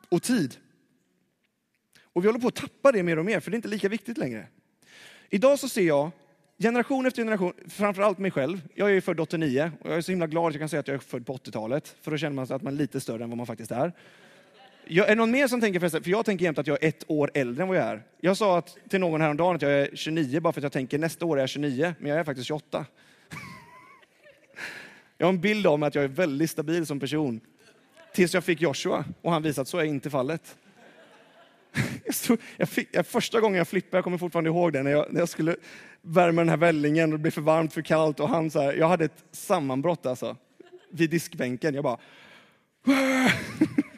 och 0.09 0.23
tid. 0.23 0.57
Och 2.03 2.23
vi 2.23 2.27
håller 2.27 2.39
på 2.39 2.47
att 2.47 2.55
tappa 2.55 2.91
det 2.91 3.03
mer 3.03 3.19
och 3.19 3.25
mer, 3.25 3.39
för 3.39 3.51
det 3.51 3.55
är 3.55 3.57
inte 3.57 3.67
lika 3.67 3.89
viktigt 3.89 4.17
längre. 4.17 4.47
Idag 5.29 5.59
så 5.59 5.69
ser 5.69 5.87
jag 5.87 6.11
generation 6.57 7.05
efter 7.05 7.21
generation, 7.21 7.53
framförallt 7.67 8.17
mig 8.17 8.31
själv. 8.31 8.61
Jag 8.75 8.95
är 8.95 9.01
född 9.01 9.19
89 9.19 9.71
och 9.81 9.89
jag 9.89 9.97
är 9.97 10.01
så 10.01 10.11
himla 10.11 10.27
glad 10.27 10.47
att 10.47 10.53
jag 10.53 10.61
kan 10.61 10.69
säga 10.69 10.79
att 10.79 10.87
jag 10.87 10.95
är 10.95 10.99
född 10.99 11.25
på 11.25 11.37
80-talet, 11.37 11.95
för 12.01 12.11
då 12.11 12.17
känner 12.17 12.35
man 12.35 12.47
sig 12.47 12.55
att 12.55 12.61
man 12.61 12.73
är 12.73 12.77
lite 12.77 13.01
större 13.01 13.23
än 13.23 13.29
vad 13.29 13.37
man 13.37 13.47
faktiskt 13.47 13.71
är. 13.71 13.93
Jag, 14.87 15.05
är 15.05 15.09
det 15.09 15.15
någon 15.15 15.31
mer 15.31 15.47
som 15.47 15.61
tänker 15.61 15.79
förresten, 15.79 16.03
för 16.03 16.11
jag 16.11 16.25
tänker 16.25 16.45
jämt 16.45 16.57
att 16.57 16.67
jag 16.67 16.83
är 16.83 16.87
ett 16.87 17.03
år 17.07 17.31
äldre 17.33 17.63
än 17.63 17.67
vad 17.67 17.77
jag 17.77 17.85
är. 17.85 18.03
Jag 18.21 18.37
sa 18.37 18.57
att, 18.57 18.77
till 18.89 18.99
någon 18.99 19.21
häromdagen 19.21 19.55
att 19.55 19.61
jag 19.61 19.71
är 19.71 19.89
29 19.93 20.39
bara 20.39 20.53
för 20.53 20.59
att 20.59 20.63
jag 20.63 20.71
tänker 20.71 20.97
nästa 20.97 21.25
år 21.25 21.37
är 21.37 21.41
jag 21.41 21.49
29, 21.49 21.93
men 21.99 22.09
jag 22.09 22.19
är 22.19 22.23
faktiskt 22.23 22.47
28. 22.47 22.85
Jag 25.17 25.27
har 25.27 25.33
en 25.33 25.41
bild 25.41 25.67
av 25.67 25.79
mig 25.79 25.87
att 25.87 25.95
jag 25.95 26.03
är 26.03 26.07
väldigt 26.07 26.51
stabil 26.51 26.85
som 26.85 26.99
person. 26.99 27.41
Tills 28.13 28.33
jag 28.33 28.43
fick 28.43 28.61
Joshua 28.61 29.05
och 29.21 29.31
han 29.31 29.43
visade 29.43 29.61
att 29.61 29.67
så 29.67 29.77
är 29.77 29.83
inte 29.83 30.09
fallet. 30.09 30.57
Jag 32.05 32.15
stod, 32.15 32.39
jag 32.57 32.69
fick, 32.69 32.89
jag, 32.91 33.07
första 33.07 33.39
gången 33.39 33.57
jag 33.57 33.67
flippade, 33.67 33.97
jag 33.97 34.03
kommer 34.03 34.17
fortfarande 34.17 34.49
ihåg 34.49 34.73
det, 34.73 34.83
när 34.83 34.91
jag, 34.91 35.05
när 35.13 35.19
jag 35.19 35.29
skulle 35.29 35.55
värma 36.01 36.41
den 36.41 36.49
här 36.49 36.57
vällingen 36.57 37.13
och 37.13 37.19
det 37.19 37.21
blev 37.21 37.31
för 37.31 37.41
varmt, 37.41 37.73
för 37.73 37.81
kallt 37.81 38.19
och 38.19 38.29
han 38.29 38.51
så 38.51 38.61
här, 38.61 38.73
jag 38.73 38.87
hade 38.87 39.05
ett 39.05 39.23
sammanbrott 39.31 40.05
alltså. 40.05 40.37
Vid 40.91 41.09
diskbänken. 41.09 41.75
Jag 41.75 41.83
bara... 41.83 41.97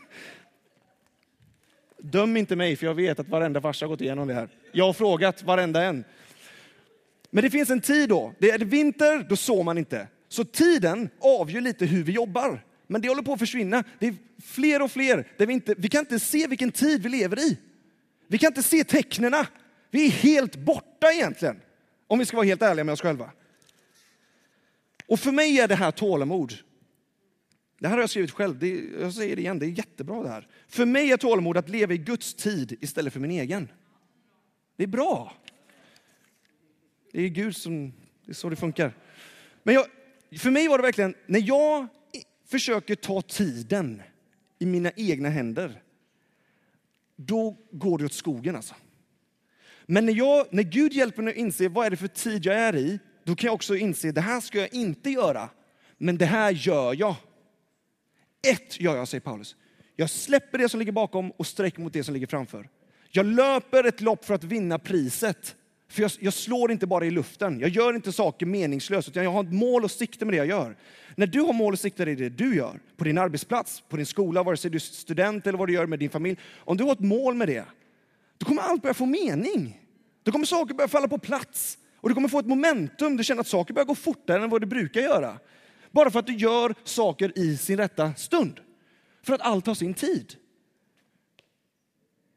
Döm 2.11 2.37
inte 2.37 2.55
mig, 2.55 2.75
för 2.75 2.85
jag 2.85 2.93
vet 2.93 3.19
att 3.19 3.29
varenda 3.29 3.61
farsa 3.61 3.85
har 3.85 3.89
gått 3.89 4.01
igenom 4.01 4.27
det 4.27 4.33
här. 4.33 4.49
Jag 4.71 4.85
har 4.85 4.93
frågat 4.93 5.43
varenda 5.43 5.83
en. 5.83 6.03
Men 7.29 7.43
det 7.43 7.49
finns 7.49 7.69
en 7.69 7.81
tid 7.81 8.09
då. 8.09 8.33
Det 8.39 8.51
är 8.51 8.59
vinter, 8.59 9.25
då 9.29 9.35
sår 9.35 9.63
man 9.63 9.77
inte. 9.77 10.07
Så 10.29 10.43
tiden 10.43 11.09
avgör 11.19 11.61
lite 11.61 11.85
hur 11.85 12.03
vi 12.03 12.11
jobbar. 12.11 12.63
Men 12.87 13.01
det 13.01 13.07
håller 13.07 13.21
på 13.21 13.33
att 13.33 13.39
försvinna. 13.39 13.83
Det 13.99 14.07
är 14.07 14.15
fler 14.43 14.81
och 14.81 14.91
fler. 14.91 15.27
Där 15.37 15.45
vi, 15.45 15.53
inte, 15.53 15.75
vi 15.77 15.89
kan 15.89 15.99
inte 15.99 16.19
se 16.19 16.47
vilken 16.47 16.71
tid 16.71 17.03
vi 17.03 17.09
lever 17.09 17.39
i. 17.39 17.57
Vi 18.27 18.37
kan 18.37 18.47
inte 18.47 18.63
se 18.63 18.83
tecknena. 18.83 19.47
Vi 19.91 20.05
är 20.05 20.11
helt 20.11 20.55
borta 20.55 21.11
egentligen. 21.11 21.59
Om 22.07 22.19
vi 22.19 22.25
ska 22.25 22.37
vara 22.37 22.47
helt 22.47 22.61
ärliga 22.61 22.83
med 22.83 22.93
oss 22.93 23.01
själva. 23.01 23.31
Och 25.07 25.19
för 25.19 25.31
mig 25.31 25.59
är 25.59 25.67
det 25.67 25.75
här 25.75 25.91
tålamod. 25.91 26.53
Det 27.79 27.87
här 27.87 27.95
har 27.95 28.01
jag 28.01 28.09
skrivit 28.09 28.31
själv. 28.31 28.59
Det, 28.59 28.83
jag 28.99 29.13
säger 29.13 29.35
det 29.35 29.41
igen, 29.41 29.59
det 29.59 29.65
är 29.65 29.69
jättebra 29.69 30.23
det 30.23 30.29
här. 30.29 30.47
För 30.67 30.85
mig 30.85 31.11
är 31.11 31.17
tålamod 31.17 31.57
att 31.57 31.69
leva 31.69 31.93
i 31.93 31.97
Guds 31.97 32.33
tid 32.33 32.77
istället 32.81 33.13
för 33.13 33.19
min 33.19 33.31
egen. 33.31 33.71
Det 34.75 34.83
är 34.83 34.87
bra. 34.87 35.33
Det 37.11 37.21
är 37.21 37.27
Gud 37.27 37.55
som, 37.55 37.93
det 38.25 38.31
är 38.31 38.33
så 38.33 38.49
det 38.49 38.55
funkar. 38.55 38.93
Men 39.63 39.75
jag, 39.75 39.85
för 40.39 40.51
mig 40.51 40.67
var 40.67 40.77
det 40.77 40.81
verkligen, 40.81 41.15
när 41.25 41.47
jag 41.47 41.87
försöker 42.45 42.95
ta 42.95 43.21
tiden 43.21 44.01
i 44.59 44.65
mina 44.65 44.91
egna 44.95 45.29
händer, 45.29 45.81
då 47.15 47.57
går 47.71 47.97
det 47.97 48.05
åt 48.05 48.13
skogen 48.13 48.55
alltså. 48.55 48.75
Men 49.85 50.05
när, 50.05 50.13
jag, 50.13 50.47
när 50.51 50.63
Gud 50.63 50.93
hjälper 50.93 51.23
mig 51.23 51.31
att 51.31 51.37
inse 51.37 51.69
vad 51.69 51.85
är 51.85 51.89
det 51.89 51.97
för 51.97 52.07
tid 52.07 52.45
jag 52.45 52.55
är 52.55 52.75
i, 52.75 52.99
då 53.23 53.35
kan 53.35 53.47
jag 53.47 53.53
också 53.53 53.75
inse 53.75 54.11
det 54.11 54.21
här 54.21 54.41
ska 54.41 54.59
jag 54.59 54.73
inte 54.73 55.09
göra, 55.09 55.49
men 55.97 56.17
det 56.17 56.25
här 56.25 56.51
gör 56.51 56.93
jag. 56.93 57.15
Ett 58.47 58.79
gör 58.79 58.95
jag, 58.95 59.07
säger 59.07 59.21
Paulus. 59.21 59.55
Jag 59.95 60.09
släpper 60.09 60.57
det 60.57 60.69
som 60.69 60.79
ligger 60.79 60.91
bakom 60.91 61.31
och 61.31 61.47
sträcker 61.47 61.81
mot 61.81 61.93
det 61.93 62.03
som 62.03 62.13
ligger 62.13 62.27
framför. 62.27 62.69
Jag 63.09 63.25
löper 63.25 63.83
ett 63.83 64.01
lopp 64.01 64.25
för 64.25 64.33
att 64.33 64.43
vinna 64.43 64.79
priset. 64.79 65.55
För 65.89 66.01
jag, 66.01 66.11
jag, 66.19 66.33
slår 66.33 66.71
inte 66.71 66.87
bara 66.87 67.05
i 67.05 67.11
luften. 67.11 67.59
Jag 67.59 67.69
gör 67.69 67.93
inte 67.93 68.11
saker 68.11 68.45
meningslöst, 68.45 69.07
utan 69.07 69.23
jag 69.23 69.31
har 69.31 69.43
ett 69.43 69.53
mål 69.53 69.83
och 69.83 69.91
sikte 69.91 70.25
med 70.25 70.33
det 70.33 70.37
jag 70.37 70.47
gör. 70.47 70.77
När 71.15 71.27
du 71.27 71.39
har 71.39 71.53
mål 71.53 71.73
och 71.73 71.79
sikte 71.79 72.03
i 72.03 72.15
det 72.15 72.29
du 72.29 72.55
gör, 72.55 72.79
på 72.97 73.03
din 73.03 73.17
arbetsplats, 73.17 73.83
på 73.89 73.97
din 73.97 74.05
skola, 74.05 74.43
vare 74.43 74.57
sig 74.57 74.71
du 74.71 74.75
är 74.75 74.79
student 74.79 75.47
eller 75.47 75.57
vad 75.57 75.67
du 75.67 75.73
gör 75.73 75.85
med 75.85 75.99
din 75.99 76.09
familj. 76.09 76.39
Om 76.57 76.77
du 76.77 76.83
har 76.83 76.91
ett 76.91 76.99
mål 76.99 77.35
med 77.35 77.47
det, 77.47 77.65
då 78.37 78.45
kommer 78.45 78.61
allt 78.61 78.81
börja 78.81 78.93
få 78.93 79.05
mening. 79.05 79.81
Då 80.23 80.31
kommer 80.31 80.45
saker 80.45 80.73
börja 80.73 80.87
falla 80.87 81.07
på 81.07 81.17
plats. 81.17 81.77
Och 81.95 82.09
du 82.09 82.15
kommer 82.15 82.29
få 82.29 82.39
ett 82.39 82.47
momentum, 82.47 83.17
du 83.17 83.23
känner 83.23 83.41
att 83.41 83.47
saker 83.47 83.73
börjar 83.73 83.85
gå 83.85 83.95
fortare 83.95 84.43
än 84.43 84.49
vad 84.49 84.61
det 84.61 84.67
brukar 84.67 85.01
göra. 85.01 85.39
Bara 85.97 86.11
för 86.11 86.19
att 86.19 86.27
du 86.27 86.35
gör 86.35 86.75
saker 86.83 87.39
i 87.39 87.57
sin 87.57 87.77
rätta 87.77 88.15
stund. 88.15 88.59
För 89.21 89.33
att 89.33 89.41
allt 89.41 89.67
har 89.67 89.75
sin 89.75 89.93
tid. 89.93 90.35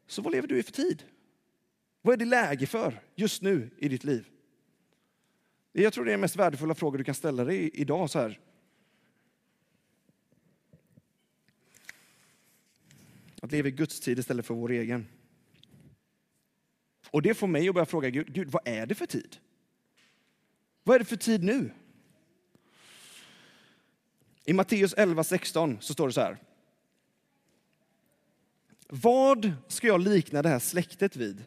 Så 0.07 0.21
vad 0.21 0.33
lever 0.33 0.47
du 0.47 0.59
i 0.59 0.63
för 0.63 0.71
tid? 0.71 1.03
Vad 2.01 2.13
är 2.13 2.17
det 2.17 2.25
läge 2.25 2.67
för 2.67 3.03
just 3.15 3.41
nu 3.41 3.69
i 3.77 3.89
ditt 3.89 4.03
liv? 4.03 4.27
Jag 5.71 5.93
tror 5.93 6.05
det 6.05 6.11
är 6.11 6.13
den 6.13 6.21
mest 6.21 6.35
värdefulla 6.35 6.75
fråga 6.75 6.97
du 6.97 7.03
kan 7.03 7.15
ställa 7.15 7.43
dig 7.43 7.69
idag. 7.73 8.09
Så 8.09 8.19
här. 8.19 8.39
Att 13.41 13.51
leva 13.51 13.67
i 13.67 13.71
Guds 13.71 13.99
tid 13.99 14.19
istället 14.19 14.45
för 14.45 14.53
vår 14.53 14.71
egen. 14.71 15.07
Och 17.11 17.21
det 17.21 17.33
får 17.33 17.47
mig 17.47 17.69
att 17.69 17.75
börja 17.75 17.85
fråga 17.85 18.09
Gud, 18.09 18.33
Gud, 18.33 18.47
vad 18.47 18.67
är 18.67 18.85
det 18.85 18.95
för 18.95 19.05
tid? 19.05 19.37
Vad 20.83 20.95
är 20.95 20.99
det 20.99 21.05
för 21.05 21.15
tid 21.15 21.43
nu? 21.43 21.71
I 24.45 24.53
Matteus 24.53 24.95
11.16 24.95 25.77
så 25.79 25.93
står 25.93 26.07
det 26.07 26.13
så 26.13 26.21
här. 26.21 26.37
Vad 28.87 29.51
ska 29.67 29.87
jag 29.87 30.01
likna 30.01 30.41
det 30.41 30.49
här 30.49 30.59
släktet 30.59 31.15
vid? 31.15 31.45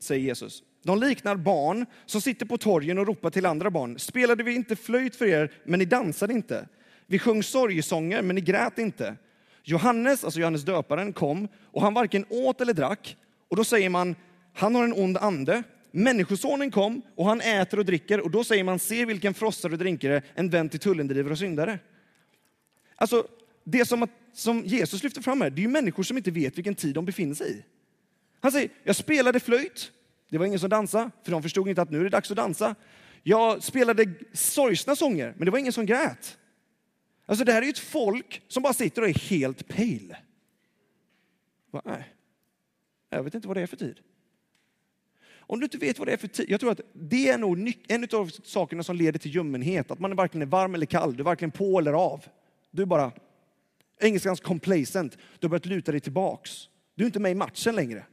säger 0.00 0.22
Jesus. 0.22 0.62
De 0.82 1.00
liknar 1.00 1.36
barn 1.36 1.86
som 2.06 2.20
sitter 2.20 2.46
på 2.46 2.58
torgen 2.58 2.98
och 2.98 3.06
ropar 3.06 3.30
till 3.30 3.46
andra 3.46 3.70
barn. 3.70 3.98
Spelade 3.98 4.42
vi 4.42 4.54
inte 4.54 4.76
flöjt 4.76 5.16
för 5.16 5.26
er, 5.26 5.52
men 5.64 5.78
ni 5.78 5.84
dansade 5.84 6.32
inte? 6.32 6.68
Vi 7.06 7.18
sjöng 7.18 7.42
sorgesånger, 7.42 8.22
men 8.22 8.36
ni 8.36 8.40
grät 8.40 8.78
inte. 8.78 9.16
Johannes, 9.62 10.24
alltså 10.24 10.40
Johannes 10.40 10.62
döparen, 10.62 11.12
kom 11.12 11.48
och 11.64 11.82
han 11.82 11.94
varken 11.94 12.24
åt 12.28 12.60
eller 12.60 12.72
drack. 12.72 13.16
Och 13.48 13.56
då 13.56 13.64
säger 13.64 13.88
man, 13.88 14.16
han 14.54 14.74
har 14.74 14.84
en 14.84 14.92
ond 14.92 15.18
ande. 15.18 15.62
Människosonen 15.90 16.70
kom 16.70 17.02
och 17.16 17.26
han 17.26 17.40
äter 17.40 17.78
och 17.78 17.84
dricker 17.84 18.20
och 18.20 18.30
då 18.30 18.44
säger 18.44 18.64
man, 18.64 18.78
se 18.78 19.04
vilken 19.04 19.34
frossare 19.34 19.72
och 19.72 19.78
drinkare, 19.78 20.22
en 20.34 20.50
vän 20.50 20.68
till 20.68 20.80
tullendrivare 20.80 21.32
och 21.32 21.38
syndare. 21.38 21.78
Alltså, 22.98 23.26
det 23.64 23.86
som, 23.86 24.02
att, 24.02 24.10
som 24.32 24.64
Jesus 24.64 25.02
lyfter 25.02 25.22
fram 25.22 25.40
här, 25.40 25.50
det 25.50 25.60
är 25.60 25.62
ju 25.62 25.68
människor 25.68 26.02
som 26.02 26.16
inte 26.16 26.30
vet 26.30 26.58
vilken 26.58 26.74
tid 26.74 26.94
de 26.94 27.04
befinner 27.04 27.34
sig 27.34 27.58
i. 27.58 27.64
Han 28.40 28.52
säger, 28.52 28.70
jag 28.84 28.96
spelade 28.96 29.40
flöjt, 29.40 29.92
det 30.28 30.38
var 30.38 30.46
ingen 30.46 30.58
som 30.58 30.70
dansade, 30.70 31.10
för 31.24 31.32
de 31.32 31.42
förstod 31.42 31.68
inte 31.68 31.82
att 31.82 31.90
nu 31.90 32.00
är 32.00 32.04
det 32.04 32.10
dags 32.10 32.30
att 32.30 32.36
dansa. 32.36 32.74
Jag 33.22 33.62
spelade 33.62 34.14
sorgsna 34.32 34.96
sånger, 34.96 35.34
men 35.36 35.44
det 35.44 35.50
var 35.50 35.58
ingen 35.58 35.72
som 35.72 35.86
grät. 35.86 36.38
Alltså 37.26 37.44
det 37.44 37.52
här 37.52 37.62
är 37.62 37.66
ju 37.66 37.70
ett 37.70 37.78
folk 37.78 38.42
som 38.48 38.62
bara 38.62 38.72
sitter 38.72 39.02
och 39.02 39.08
är 39.08 39.14
helt 39.14 39.68
pale. 39.68 40.18
Nej, 41.84 42.14
jag 43.10 43.22
vet 43.22 43.34
inte 43.34 43.48
vad 43.48 43.56
det 43.56 43.60
är 43.60 43.66
för 43.66 43.76
tid. 43.76 44.00
Om 45.30 45.60
du 45.60 45.64
inte 45.64 45.78
vet 45.78 45.98
vad 45.98 46.08
det 46.08 46.12
är 46.12 46.16
för 46.16 46.28
tid, 46.28 46.46
jag 46.48 46.60
tror 46.60 46.72
att 46.72 46.80
det 46.92 47.28
är 47.28 47.38
nog 47.38 47.72
en 47.88 48.08
av 48.12 48.28
sakerna 48.28 48.82
som 48.82 48.96
leder 48.96 49.18
till 49.18 49.34
ljummenhet, 49.34 49.90
att 49.90 49.98
man 49.98 50.16
varken 50.16 50.42
är 50.42 50.46
varm 50.46 50.74
eller 50.74 50.86
kall, 50.86 51.16
du 51.16 51.20
är 51.20 51.24
varken 51.24 51.50
på 51.50 51.78
eller 51.78 51.92
av. 51.92 52.24
Du 52.78 52.82
är 52.82 52.86
bara, 52.86 53.12
engelskans 54.00 54.40
complacent, 54.40 55.18
du 55.38 55.46
har 55.46 55.48
börjat 55.48 55.66
luta 55.66 55.92
dig 55.92 56.00
tillbaks. 56.00 56.68
Du 56.94 57.04
är 57.04 57.06
inte 57.06 57.20
med 57.20 57.32
i 57.32 57.34
matchen 57.34 57.74
längre. 57.74 58.04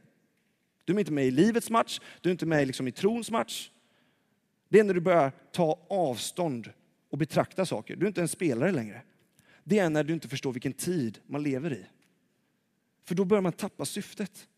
Du 0.84 0.92
är 0.92 0.98
inte 0.98 1.12
med 1.12 1.26
i 1.26 1.30
livets 1.30 1.70
match, 1.70 2.00
du 2.20 2.28
är 2.28 2.30
inte 2.30 2.46
med 2.46 2.66
liksom 2.66 2.88
i 2.88 2.92
trons 2.92 3.30
match. 3.30 3.70
Det 4.68 4.78
är 4.78 4.84
när 4.84 4.94
du 4.94 5.00
börjar 5.00 5.32
ta 5.52 5.86
avstånd 5.90 6.72
och 7.10 7.18
betrakta 7.18 7.66
saker. 7.66 7.96
Du 7.96 8.06
är 8.06 8.08
inte 8.08 8.20
en 8.20 8.28
spelare 8.28 8.72
längre. 8.72 9.02
Det 9.64 9.78
är 9.78 9.90
när 9.90 10.04
du 10.04 10.12
inte 10.12 10.28
förstår 10.28 10.52
vilken 10.52 10.72
tid 10.72 11.18
man 11.26 11.42
lever 11.42 11.72
i. 11.72 11.86
För 13.04 13.14
då 13.14 13.24
börjar 13.24 13.42
man 13.42 13.52
tappa 13.52 13.84
syftet. 13.84 14.48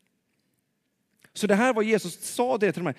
Så 1.32 1.46
det 1.46 1.54
här 1.54 1.74
var 1.74 1.82
Jesus 1.82 2.20
sa 2.20 2.58
det 2.58 2.72
till 2.72 2.82
mig. 2.82 2.94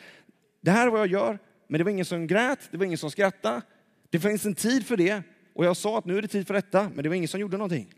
Det 0.62 0.72
här 0.72 0.88
är 0.88 0.91
vad 0.91 1.00
jag 1.00 1.08
gör, 1.08 1.39
men 1.67 1.78
det 1.78 1.84
var 1.84 1.91
ingen 1.91 2.06
som 2.06 2.28
grät, 2.28 2.60
det 2.72 2.78
var 2.78 2.86
ingen 2.86 2.98
som 2.98 3.12
skrattade. 3.12 3.62
Det 4.10 4.19
finns 4.19 4.45
en 4.45 4.56
tid 4.56 4.86
för 4.86 4.98
det 4.98 5.24
och 5.60 5.65
jag 5.65 5.78
sa 5.78 5.98
att 5.98 6.06
nu 6.06 6.17
är 6.17 6.22
det 6.22 6.28
tid 6.28 6.48
för 6.48 6.54
detta, 6.54 6.91
men 6.95 7.04
det 7.04 7.10
var 7.10 7.15
ingen 7.15 7.28
som 7.28 7.39
gjorde 7.39 7.58
någonting. 7.58 7.93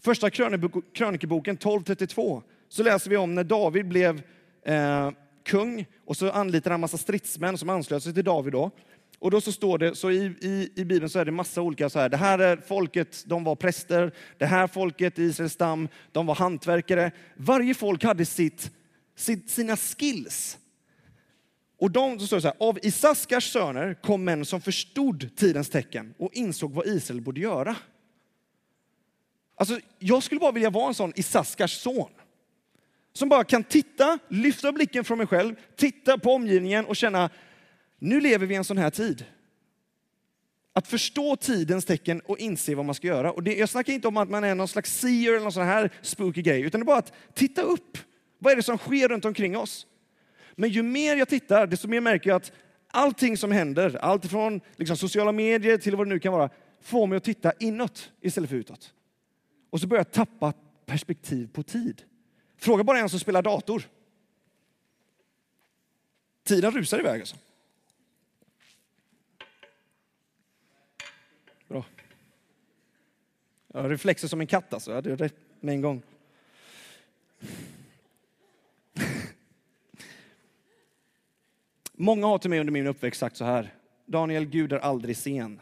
Första 0.00 0.30
krönikeboken 0.30 1.54
1232 1.54 2.42
så 2.68 2.82
läser 2.82 3.10
vi 3.10 3.16
om 3.16 3.34
när 3.34 3.44
David 3.44 3.88
blev 3.88 4.22
eh, 4.66 5.10
kung 5.44 5.86
och 6.06 6.16
så 6.16 6.30
anlitar 6.30 6.70
han 6.70 6.80
massa 6.80 6.98
stridsmän 6.98 7.58
som 7.58 7.68
anslöt 7.68 8.02
sig 8.02 8.14
till 8.14 8.24
David. 8.24 8.52
Då. 8.52 8.70
Och 9.18 9.30
då 9.30 9.40
så 9.40 9.52
står 9.52 9.78
det, 9.78 9.94
så 9.94 10.10
i, 10.10 10.34
i, 10.40 10.72
i 10.74 10.84
Bibeln 10.84 11.10
så 11.10 11.18
är 11.18 11.24
det 11.24 11.32
massa 11.32 11.62
olika 11.62 11.90
så 11.90 11.98
här, 11.98 12.08
det 12.08 12.16
här 12.16 12.38
är 12.38 12.56
folket, 12.56 13.24
de 13.26 13.44
var 13.44 13.56
präster, 13.56 14.12
det 14.38 14.46
här 14.46 14.66
folket 14.66 15.18
i 15.18 15.22
Israels 15.22 15.52
stam, 15.52 15.88
de 16.12 16.26
var 16.26 16.34
hantverkare. 16.34 17.10
Varje 17.36 17.74
folk 17.74 18.04
hade 18.04 18.24
sitt, 18.24 18.70
sitt, 19.16 19.50
sina 19.50 19.76
skills. 19.76 20.58
Och 21.78 21.90
de, 21.90 22.18
så 22.18 22.26
står 22.26 22.36
det 22.36 22.40
så 22.40 22.48
här, 22.48 22.56
av 22.58 22.78
Isaskars 22.82 23.52
söner 23.52 23.94
kom 23.94 24.24
män 24.24 24.44
som 24.44 24.60
förstod 24.60 25.36
tidens 25.36 25.70
tecken 25.70 26.14
och 26.18 26.34
insåg 26.34 26.72
vad 26.72 26.86
Israel 26.86 27.20
borde 27.20 27.40
göra. 27.40 27.76
Alltså, 29.54 29.80
jag 29.98 30.22
skulle 30.22 30.40
bara 30.40 30.52
vilja 30.52 30.70
vara 30.70 30.88
en 30.88 30.94
sån 30.94 31.12
Isaskars 31.16 31.72
son. 31.72 32.10
Som 33.12 33.28
bara 33.28 33.44
kan 33.44 33.64
titta, 33.64 34.18
lyfta 34.28 34.72
blicken 34.72 35.04
från 35.04 35.18
mig 35.18 35.26
själv, 35.26 35.54
titta 35.76 36.18
på 36.18 36.32
omgivningen 36.32 36.84
och 36.84 36.96
känna, 36.96 37.30
nu 37.98 38.20
lever 38.20 38.46
vi 38.46 38.54
i 38.54 38.56
en 38.56 38.64
sån 38.64 38.78
här 38.78 38.90
tid. 38.90 39.24
Att 40.72 40.86
förstå 40.86 41.36
tidens 41.36 41.84
tecken 41.84 42.20
och 42.20 42.38
inse 42.38 42.74
vad 42.74 42.84
man 42.84 42.94
ska 42.94 43.06
göra. 43.06 43.32
Och 43.32 43.42
det, 43.42 43.56
jag 43.56 43.68
snackar 43.68 43.92
inte 43.92 44.08
om 44.08 44.16
att 44.16 44.30
man 44.30 44.44
är 44.44 44.54
någon 44.54 44.68
slags 44.68 45.00
seer 45.00 45.30
eller 45.30 45.42
någon 45.42 45.52
sån 45.52 45.66
här 45.66 45.92
spooky 46.02 46.42
grej, 46.42 46.60
utan 46.60 46.80
det 46.80 46.82
är 46.82 46.86
bara 46.86 46.98
att 46.98 47.12
titta 47.34 47.62
upp. 47.62 47.98
Vad 48.38 48.52
är 48.52 48.56
det 48.56 48.62
som 48.62 48.78
sker 48.78 49.08
runt 49.08 49.24
omkring 49.24 49.56
oss? 49.56 49.86
Men 50.60 50.70
ju 50.70 50.82
mer 50.82 51.16
jag 51.16 51.28
tittar, 51.28 51.66
desto 51.66 51.88
mer 51.88 52.00
märker 52.00 52.30
jag 52.30 52.36
att 52.36 52.52
allting 52.86 53.36
som 53.36 53.52
händer, 53.52 53.96
allt 53.96 54.26
från 54.26 54.60
liksom 54.76 54.96
sociala 54.96 55.32
medier 55.32 55.78
till 55.78 55.96
vad 55.96 56.06
det 56.06 56.08
nu 56.08 56.18
kan 56.18 56.32
vara, 56.32 56.50
får 56.80 57.06
mig 57.06 57.16
att 57.16 57.24
titta 57.24 57.52
inåt 57.60 58.12
istället 58.20 58.50
för 58.50 58.56
utåt. 58.56 58.92
Och 59.70 59.80
så 59.80 59.86
börjar 59.86 60.00
jag 60.00 60.12
tappa 60.12 60.52
perspektiv 60.86 61.48
på 61.52 61.62
tid. 61.62 62.02
Fråga 62.56 62.84
bara 62.84 62.98
en 62.98 63.08
som 63.08 63.20
spelar 63.20 63.42
dator. 63.42 63.82
Tiden 66.44 66.72
rusar 66.72 66.98
iväg 66.98 67.20
alltså. 67.20 67.36
Bra. 71.68 71.84
har 73.74 73.88
reflexer 73.88 74.28
som 74.28 74.40
en 74.40 74.46
katt 74.46 74.72
alltså. 74.72 74.90
Jag 74.90 74.96
hade 74.96 75.16
rätt 75.16 75.34
med 75.60 75.74
en 75.74 75.80
gång. 75.80 76.02
Många 82.00 82.26
har 82.26 82.38
till 82.38 82.50
mig 82.50 82.60
under 82.60 82.72
min 82.72 82.86
uppväxt 82.86 83.20
sagt 83.20 83.36
så 83.36 83.44
här. 83.44 83.74
Daniel, 84.06 84.44
Gud 84.44 84.72
är 84.72 84.78
aldrig 84.78 85.16
sen. 85.16 85.60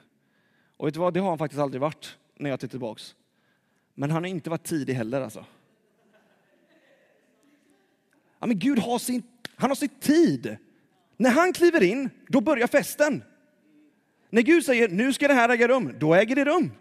Och 0.76 0.86
vet 0.86 0.94
du 0.94 1.00
vad, 1.00 1.14
det 1.14 1.20
har 1.20 1.28
han 1.28 1.38
faktiskt 1.38 1.60
aldrig 1.60 1.80
varit 1.80 2.18
när 2.34 2.50
jag 2.50 2.60
tittar 2.60 2.70
tillbaks. 2.70 3.14
Men 3.94 4.10
han 4.10 4.22
har 4.22 4.28
inte 4.28 4.50
varit 4.50 4.64
tidig 4.64 4.94
heller 4.94 5.20
alltså. 5.20 5.44
Ja, 8.38 8.46
men 8.46 8.58
Gud 8.58 8.78
har 8.78 8.98
sin, 8.98 9.22
han 9.56 9.70
har 9.70 9.74
sin 9.74 9.88
tid. 9.88 10.56
När 11.16 11.30
han 11.30 11.52
kliver 11.52 11.82
in, 11.82 12.10
då 12.28 12.40
börjar 12.40 12.66
festen. 12.66 13.22
När 14.30 14.42
Gud 14.42 14.64
säger 14.64 14.88
nu 14.88 15.12
ska 15.12 15.28
det 15.28 15.34
här 15.34 15.48
äga 15.48 15.68
rum, 15.68 15.94
då 15.98 16.14
äger 16.14 16.36
det 16.36 16.44
rum. 16.44 16.72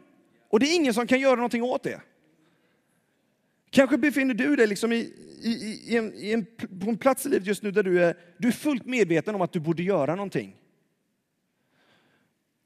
Och 0.50 0.60
det 0.60 0.65
är 0.65 0.76
ingen 0.76 0.94
som 0.94 1.08
kan 1.08 1.20
göra 1.20 1.36
någonting 1.36 1.63
åt 1.63 1.84
det. 1.84 2.02
Kanske 3.75 3.97
befinner 3.97 4.33
du 4.33 4.55
dig 4.55 4.67
liksom 4.67 4.91
i, 4.91 5.13
i, 5.41 5.49
i, 5.85 5.97
en, 5.97 6.13
i 6.13 6.31
en, 6.31 6.45
på 6.79 6.89
en 6.89 6.97
plats 6.97 7.25
i 7.25 7.29
livet 7.29 7.47
just 7.47 7.63
nu 7.63 7.71
där 7.71 7.83
du 7.83 8.03
är, 8.03 8.17
du 8.38 8.47
är 8.47 8.51
fullt 8.51 8.85
medveten 8.85 9.35
om 9.35 9.41
att 9.41 9.53
du 9.53 9.59
borde 9.59 9.83
göra 9.83 10.15
någonting. 10.15 10.55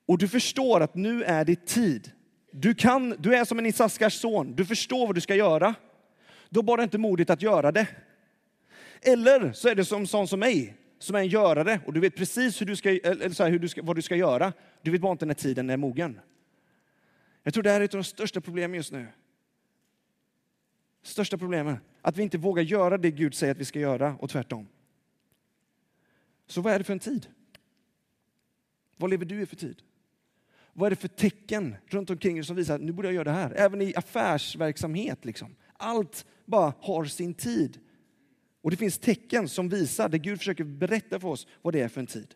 Och 0.05 0.17
du 0.17 0.27
förstår 0.27 0.81
att 0.81 0.95
nu 0.95 1.23
är 1.23 1.45
det 1.45 1.65
tid. 1.65 2.11
Du, 2.51 2.75
kan, 2.75 3.15
du 3.19 3.35
är 3.35 3.45
som 3.45 3.59
en 3.59 3.65
Isaskars 3.65 4.13
son, 4.13 4.55
du 4.55 4.65
förstår 4.65 5.07
vad 5.07 5.15
du 5.15 5.21
ska 5.21 5.35
göra. 5.35 5.75
Då 6.49 6.61
bara 6.61 6.83
inte 6.83 6.97
modigt 6.97 7.29
att 7.29 7.41
göra 7.41 7.71
det. 7.71 7.87
Eller 9.01 9.51
så 9.51 9.69
är 9.69 9.75
det 9.75 9.85
som 9.85 10.07
sån 10.07 10.27
som 10.27 10.39
mig, 10.39 10.75
som 10.99 11.15
är 11.15 11.19
en 11.19 11.27
görare 11.27 11.79
och 11.85 11.93
du 11.93 11.99
vet 11.99 12.15
precis 12.15 12.61
hur 12.61 12.65
du 12.65 12.75
ska, 12.75 12.89
eller 12.89 13.29
så 13.29 13.43
här, 13.43 13.51
hur 13.51 13.59
du 13.59 13.67
ska, 13.67 13.81
vad 13.83 13.95
du 13.95 14.01
ska 14.01 14.15
göra. 14.15 14.53
Du 14.81 14.91
vet 14.91 15.01
bara 15.01 15.11
inte 15.11 15.25
när 15.25 15.33
tiden 15.33 15.69
är 15.69 15.77
mogen. 15.77 16.19
Jag 17.43 17.53
tror 17.53 17.63
det 17.63 17.71
här 17.71 17.81
är 17.81 17.85
ett 17.85 17.93
av 17.93 17.97
de 17.97 18.03
största 18.03 18.41
problemen 18.41 18.75
just 18.77 18.91
nu. 18.91 19.07
Största 21.09 21.37
problemet, 21.37 21.79
att 22.01 22.17
vi 22.17 22.23
inte 22.23 22.37
vågar 22.37 22.63
göra 22.63 22.97
det 22.97 23.11
Gud 23.11 23.35
säger 23.35 23.51
att 23.51 23.59
vi 23.59 23.65
ska 23.65 23.79
göra 23.79 24.15
och 24.19 24.29
tvärtom. 24.29 24.67
Så 26.47 26.61
vad 26.61 26.73
är 26.73 26.77
det 26.77 26.83
för 26.83 26.93
en 26.93 26.99
tid? 26.99 27.27
Vad 28.97 29.09
lever 29.09 29.25
du 29.25 29.41
i 29.41 29.45
för 29.45 29.55
tid? 29.55 29.81
Vad 30.73 30.85
är 30.85 30.89
det 30.89 30.95
för 30.95 31.07
tecken 31.07 31.75
runt 31.87 32.09
omkring 32.09 32.35
dig 32.35 32.43
som 32.43 32.55
visar 32.55 32.75
att 32.75 32.81
nu 32.81 32.91
borde 32.91 33.07
jag 33.07 33.15
göra 33.15 33.23
det 33.23 33.31
här? 33.31 33.51
Även 33.51 33.81
i 33.81 33.93
affärsverksamhet. 33.95 35.25
Liksom. 35.25 35.55
Allt 35.73 36.25
bara 36.45 36.73
har 36.79 37.05
sin 37.05 37.33
tid. 37.33 37.79
Och 38.61 38.71
det 38.71 38.77
finns 38.77 38.97
tecken 38.97 39.47
som 39.47 39.69
visar, 39.69 40.09
där 40.09 40.17
Gud 40.17 40.37
försöker 40.37 40.63
berätta 40.63 41.19
för 41.19 41.27
oss 41.27 41.47
vad 41.61 41.73
det 41.73 41.81
är 41.81 41.87
för 41.87 41.99
en 42.01 42.07
tid. 42.07 42.35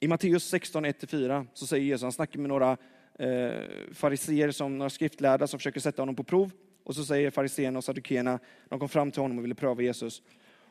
I 0.00 0.08
Matteus 0.08 0.44
16, 0.44 0.86
1-4 0.86 1.46
så 1.54 1.66
säger 1.66 1.84
Jesus, 1.84 2.02
han 2.02 2.12
snackar 2.12 2.40
med 2.40 2.48
några 2.48 2.76
eh, 3.18 3.50
fariseer, 3.92 4.50
som 4.50 4.78
några 4.78 4.90
skriftlärda 4.90 5.46
som 5.46 5.58
försöker 5.58 5.80
sätta 5.80 6.02
honom 6.02 6.16
på 6.16 6.24
prov. 6.24 6.50
Och 6.84 6.94
så 6.94 7.04
säger 7.04 7.30
fariséerna 7.30 7.78
och 7.78 7.84
saddukeerna, 7.84 8.38
de 8.68 8.78
kom 8.78 8.88
fram 8.88 9.10
till 9.10 9.22
honom 9.22 9.38
och 9.38 9.44
ville 9.44 9.54
pröva 9.54 9.82
Jesus 9.82 10.22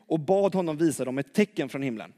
och 0.06 0.20
bad 0.20 0.54
honom 0.54 0.76
visa 0.76 1.04
dem 1.04 1.18
ett 1.18 1.34
tecken 1.34 1.68
från 1.68 1.82
himlen. 1.82 2.12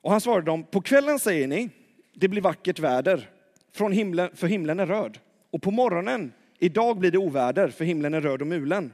Och 0.00 0.10
han 0.10 0.20
svarade 0.20 0.46
dem, 0.46 0.64
på 0.64 0.80
kvällen 0.80 1.18
säger 1.18 1.48
ni, 1.48 1.70
det 2.14 2.28
blir 2.28 2.42
vackert 2.42 2.78
väder, 2.78 3.30
från 3.72 3.92
himlen, 3.92 4.30
för 4.36 4.46
himlen 4.46 4.80
är 4.80 4.86
röd. 4.86 5.18
Och 5.50 5.62
på 5.62 5.70
morgonen, 5.70 6.32
idag 6.58 6.98
blir 6.98 7.10
det 7.10 7.18
oväder, 7.18 7.68
för 7.68 7.84
himlen 7.84 8.14
är 8.14 8.20
röd 8.20 8.40
och 8.40 8.46
mulen. 8.46 8.92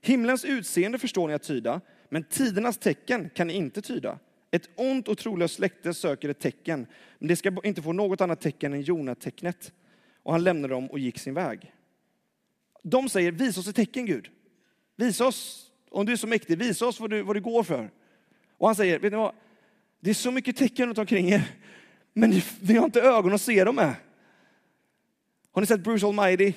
Himlens 0.00 0.44
utseende 0.44 0.98
förstår 0.98 1.28
ni 1.28 1.34
att 1.34 1.42
tyda, 1.42 1.80
men 2.08 2.24
tidernas 2.24 2.78
tecken 2.78 3.30
kan 3.34 3.46
ni 3.46 3.52
inte 3.52 3.82
tyda. 3.82 4.18
Ett 4.54 4.70
ont 4.76 5.08
och 5.08 5.18
trolöst 5.18 5.54
släkte 5.54 5.94
söker 5.94 6.28
ett 6.28 6.38
tecken, 6.38 6.86
men 7.18 7.28
det 7.28 7.36
ska 7.36 7.56
inte 7.64 7.82
få 7.82 7.92
något 7.92 8.20
annat 8.20 8.40
tecken 8.40 8.72
än 8.72 8.82
Jonatecknet. 8.82 9.72
Och 10.22 10.32
han 10.32 10.44
lämnade 10.44 10.74
dem 10.74 10.90
och 10.90 10.98
gick 10.98 11.18
sin 11.18 11.34
väg. 11.34 11.74
De 12.82 13.08
säger, 13.08 13.32
visa 13.32 13.60
oss 13.60 13.68
ett 13.68 13.76
tecken 13.76 14.06
Gud. 14.06 14.30
Visa 14.96 15.26
oss, 15.26 15.70
om 15.90 16.06
du 16.06 16.12
är 16.12 16.16
så 16.16 16.26
mäktig, 16.26 16.58
visa 16.58 16.86
oss 16.86 17.00
vad 17.00 17.10
du, 17.10 17.22
vad 17.22 17.36
du 17.36 17.40
går 17.40 17.62
för. 17.62 17.90
Och 18.58 18.68
han 18.68 18.74
säger, 18.74 18.98
vet 18.98 19.12
ni 19.12 19.18
vad? 19.18 19.34
Det 20.00 20.10
är 20.10 20.14
så 20.14 20.30
mycket 20.30 20.56
tecken 20.56 20.86
runt 20.86 20.98
omkring 20.98 21.30
er, 21.30 21.50
men 22.12 22.30
ni, 22.30 22.42
ni 22.60 22.74
har 22.74 22.84
inte 22.84 23.00
ögon 23.00 23.34
att 23.34 23.40
se 23.40 23.64
dem 23.64 23.76
med. 23.76 23.94
Har 25.52 25.60
ni 25.60 25.66
sett 25.66 25.84
Bruce 25.84 26.06
Almighty? 26.06 26.52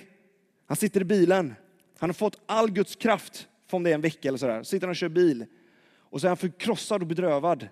Han 0.66 0.78
sitter 0.78 1.02
i 1.02 1.06
bilen. 1.06 1.56
Han 1.98 2.10
har 2.10 2.14
fått 2.14 2.42
all 2.46 2.72
Guds 2.72 2.96
kraft, 2.96 3.48
om 3.72 3.84
det 3.84 3.90
är 3.90 3.96
en 3.96 4.02
vecka 4.02 4.28
eller 4.28 4.38
sådär. 4.38 4.64
Sitter 4.64 4.88
han 4.88 4.92
och 4.92 4.96
kör 4.96 5.10
bil. 5.10 5.46
Och 6.10 6.22
så 6.22 6.28
är 6.28 6.30
han 6.30 6.38
förkrossad 6.38 7.02
och 7.02 7.08
bedrövad. 7.08 7.68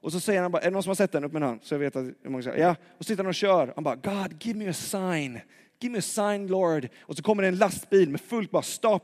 Och 0.00 0.12
så 0.12 0.20
säger 0.20 0.42
han 0.42 0.52
bara, 0.52 0.62
är 0.62 0.64
det 0.66 0.70
någon 0.70 0.82
som 0.82 0.90
har 0.90 0.94
sett 0.94 1.12
den? 1.12 1.24
Upp 1.24 1.32
med 1.32 1.42
en 1.42 1.48
hand. 1.48 1.60
Så 1.62 1.74
jag 1.74 1.78
vet 1.78 1.96
att 1.96 2.06
många 2.24 2.42
säger, 2.42 2.58
ja. 2.58 2.70
Och 2.70 3.04
så 3.04 3.04
sitter 3.04 3.22
han 3.22 3.28
och 3.28 3.34
kör. 3.34 3.72
Han 3.74 3.84
bara, 3.84 3.96
God 3.96 4.44
give 4.44 4.58
me 4.58 4.68
a 4.68 4.72
sign. 4.72 5.40
Give 5.80 5.92
me 5.92 5.98
a 5.98 6.02
sign 6.02 6.46
Lord. 6.46 6.88
Och 7.00 7.16
så 7.16 7.22
kommer 7.22 7.42
det 7.42 7.48
en 7.48 7.56
lastbil 7.56 8.10
med 8.10 8.20
fullt 8.20 8.50
bara, 8.50 8.62
stop, 8.62 9.00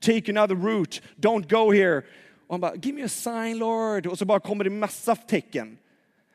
take 0.00 0.30
another 0.30 0.54
route, 0.54 1.00
don't 1.16 1.50
go 1.50 1.72
here. 1.72 2.02
Och 2.46 2.54
han 2.54 2.60
bara, 2.60 2.74
give 2.74 2.92
me 2.92 3.02
a 3.02 3.08
sign 3.08 3.58
Lord. 3.58 4.06
Och 4.06 4.18
så 4.18 4.24
bara 4.24 4.40
kommer 4.40 4.64
det 4.64 4.70
massa 4.70 5.16
tecken. 5.16 5.78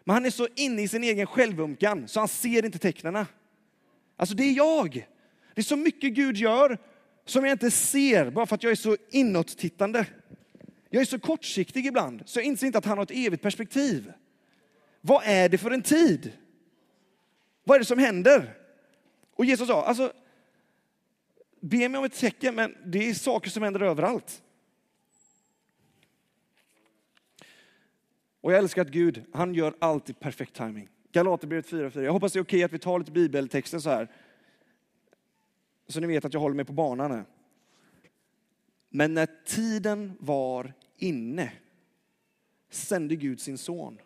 Men 0.04 0.13
han 0.13 0.26
är 0.26 0.30
så 0.30 0.47
inne 0.56 0.82
i 0.82 0.88
sin 0.88 1.04
egen 1.04 1.28
självömkan 1.28 2.08
så 2.08 2.19
han 2.19 2.28
ser 2.28 2.65
inte 2.65 2.80
tecknena. 2.80 3.28
Alltså 4.17 4.36
det 4.36 4.43
är 4.43 4.54
jag. 4.54 5.08
Det 5.56 5.62
är 5.62 5.63
så 5.63 5.76
mycket 5.76 6.13
Gud 6.13 6.38
gör 6.38 6.78
som 7.26 7.45
jag 7.45 7.52
inte 7.52 7.71
ser 7.71 8.32
bara 8.32 8.45
för 8.45 8.56
att 8.56 8.63
jag 8.63 8.71
är 8.71 8.76
så 8.76 8.97
inåt-tittande. 9.12 10.06
Jag 10.93 11.01
är 11.01 11.06
så 11.06 11.19
kortsiktig 11.19 11.86
ibland 11.86 12.23
så 12.25 12.39
jag 12.39 12.45
inser 12.45 12.67
inte 12.67 12.77
att 12.77 12.86
han 12.86 12.97
har 12.97 13.03
ett 13.03 13.12
evigt 13.12 13.43
perspektiv. 13.43 14.13
Vad 15.01 15.23
är 15.25 15.49
det 15.49 15.58
för 15.58 15.71
en 15.71 15.82
tid? 15.82 16.32
Vad 17.63 17.75
är 17.75 17.79
det 17.79 17.86
som 17.86 17.99
händer? 17.99 18.58
Och 19.36 19.45
Jesus 19.45 19.67
sa, 19.67 19.86
alltså, 19.86 20.13
be 21.62 21.89
mig 21.89 21.99
om 21.99 22.06
ett 22.06 22.13
tecken, 22.13 22.56
men 22.56 22.75
det 22.86 23.10
är 23.10 23.13
saker 23.13 23.49
som 23.49 23.63
händer 23.63 23.82
överallt. 23.82 24.43
Och 28.41 28.51
jag 28.51 28.60
älskar 28.60 28.82
att 28.82 28.91
Gud, 28.91 29.25
han 29.34 29.53
gör 29.53 29.75
alltid 29.79 30.19
perfekt 30.19 30.56
timing. 30.56 30.89
Galaterbrevet 31.12 31.69
4.4. 31.69 32.01
Jag 32.01 32.13
hoppas 32.13 32.34
det 32.34 32.39
är 32.39 32.43
okej 32.43 32.63
att 32.63 32.73
vi 32.73 32.79
tar 32.79 32.99
lite 32.99 33.12
bibeltexter 33.12 33.79
så 33.79 33.89
här. 33.89 34.12
Så 35.88 35.99
ni 35.99 36.08
vet 36.08 36.25
att 36.25 36.34
jag 36.34 36.41
håller 36.41 36.56
mig 36.56 36.65
på 36.65 36.73
banan 36.73 37.12
här. 37.12 37.25
Men 38.89 39.13
när 39.13 39.27
tiden 39.45 40.17
var 40.19 40.73
inne 41.04 41.52
sände 42.70 43.16
Gud 43.16 43.39
sin 43.39 43.58
son. 43.58 43.98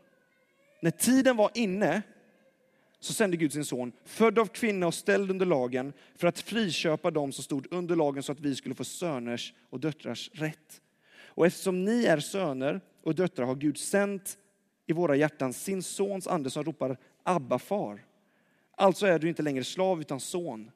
När 0.82 0.92
tiden 0.92 1.38
var 1.38 1.52
inne 1.54 2.02
så 3.00 3.14
sände 3.14 3.38
Gud 3.38 3.54
sin 3.54 3.66
son, 3.66 3.92
född 4.06 4.40
av 4.40 4.46
kvinna 4.46 4.88
och 4.88 4.94
ställd 4.94 5.32
under 5.32 5.46
lagen, 5.46 5.94
för 6.16 6.28
att 6.28 6.40
friköpa 6.40 7.12
dem 7.12 7.32
som 7.32 7.44
stod 7.44 7.68
under 7.74 7.96
lagen 7.96 8.24
så 8.24 8.32
att 8.32 8.40
vi 8.40 8.56
skulle 8.56 8.76
få 8.76 8.84
söners 8.84 9.54
och 9.70 9.80
döttrars 9.80 10.32
rätt. 10.34 10.82
Och 11.20 11.46
eftersom 11.46 11.86
ni 11.86 12.06
är 12.06 12.20
söner 12.20 12.82
och 13.04 13.16
döttrar 13.16 13.46
har 13.46 13.56
Gud 13.56 13.78
sänt 13.78 14.38
i 14.86 14.94
våra 14.94 15.16
hjärtan 15.16 15.54
sin 15.54 15.84
sons 15.84 16.28
ande 16.28 16.50
som 16.50 16.64
ropar 16.64 16.98
Abba 17.24 17.60
far. 17.60 18.06
Alltså 18.72 19.06
är 19.06 19.20
du 19.20 19.30
inte 19.30 19.44
längre 19.44 19.64
slav 19.64 20.02
utan 20.02 20.20
son. 20.20 20.72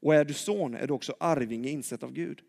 Och 0.00 0.14
är 0.14 0.24
du 0.24 0.34
son 0.34 0.74
är 0.74 0.86
du 0.86 0.92
också 0.92 1.16
arvinge 1.20 1.70
insett 1.70 2.02
av 2.02 2.12
Gud. 2.12 2.42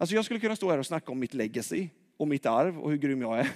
Alltså 0.00 0.14
jag 0.14 0.24
skulle 0.24 0.40
kunna 0.40 0.56
stå 0.56 0.70
här 0.70 0.78
och 0.78 0.86
snacka 0.86 1.12
om 1.12 1.18
mitt 1.18 1.34
legacy 1.34 1.88
och 2.16 2.28
mitt 2.28 2.46
arv 2.46 2.80
och 2.80 2.90
hur 2.90 2.98
grym 2.98 3.22
jag 3.22 3.38
är. 3.38 3.50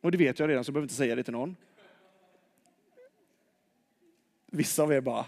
Och 0.00 0.12
det 0.12 0.18
vet 0.18 0.38
jag 0.38 0.48
redan 0.48 0.64
så 0.64 0.68
jag 0.68 0.74
behöver 0.74 0.84
inte 0.84 0.94
säga 0.94 1.14
det 1.14 1.22
till 1.22 1.32
någon. 1.32 1.56
Vissa 4.46 4.82
av 4.82 4.92
er 4.92 5.00
bara, 5.00 5.26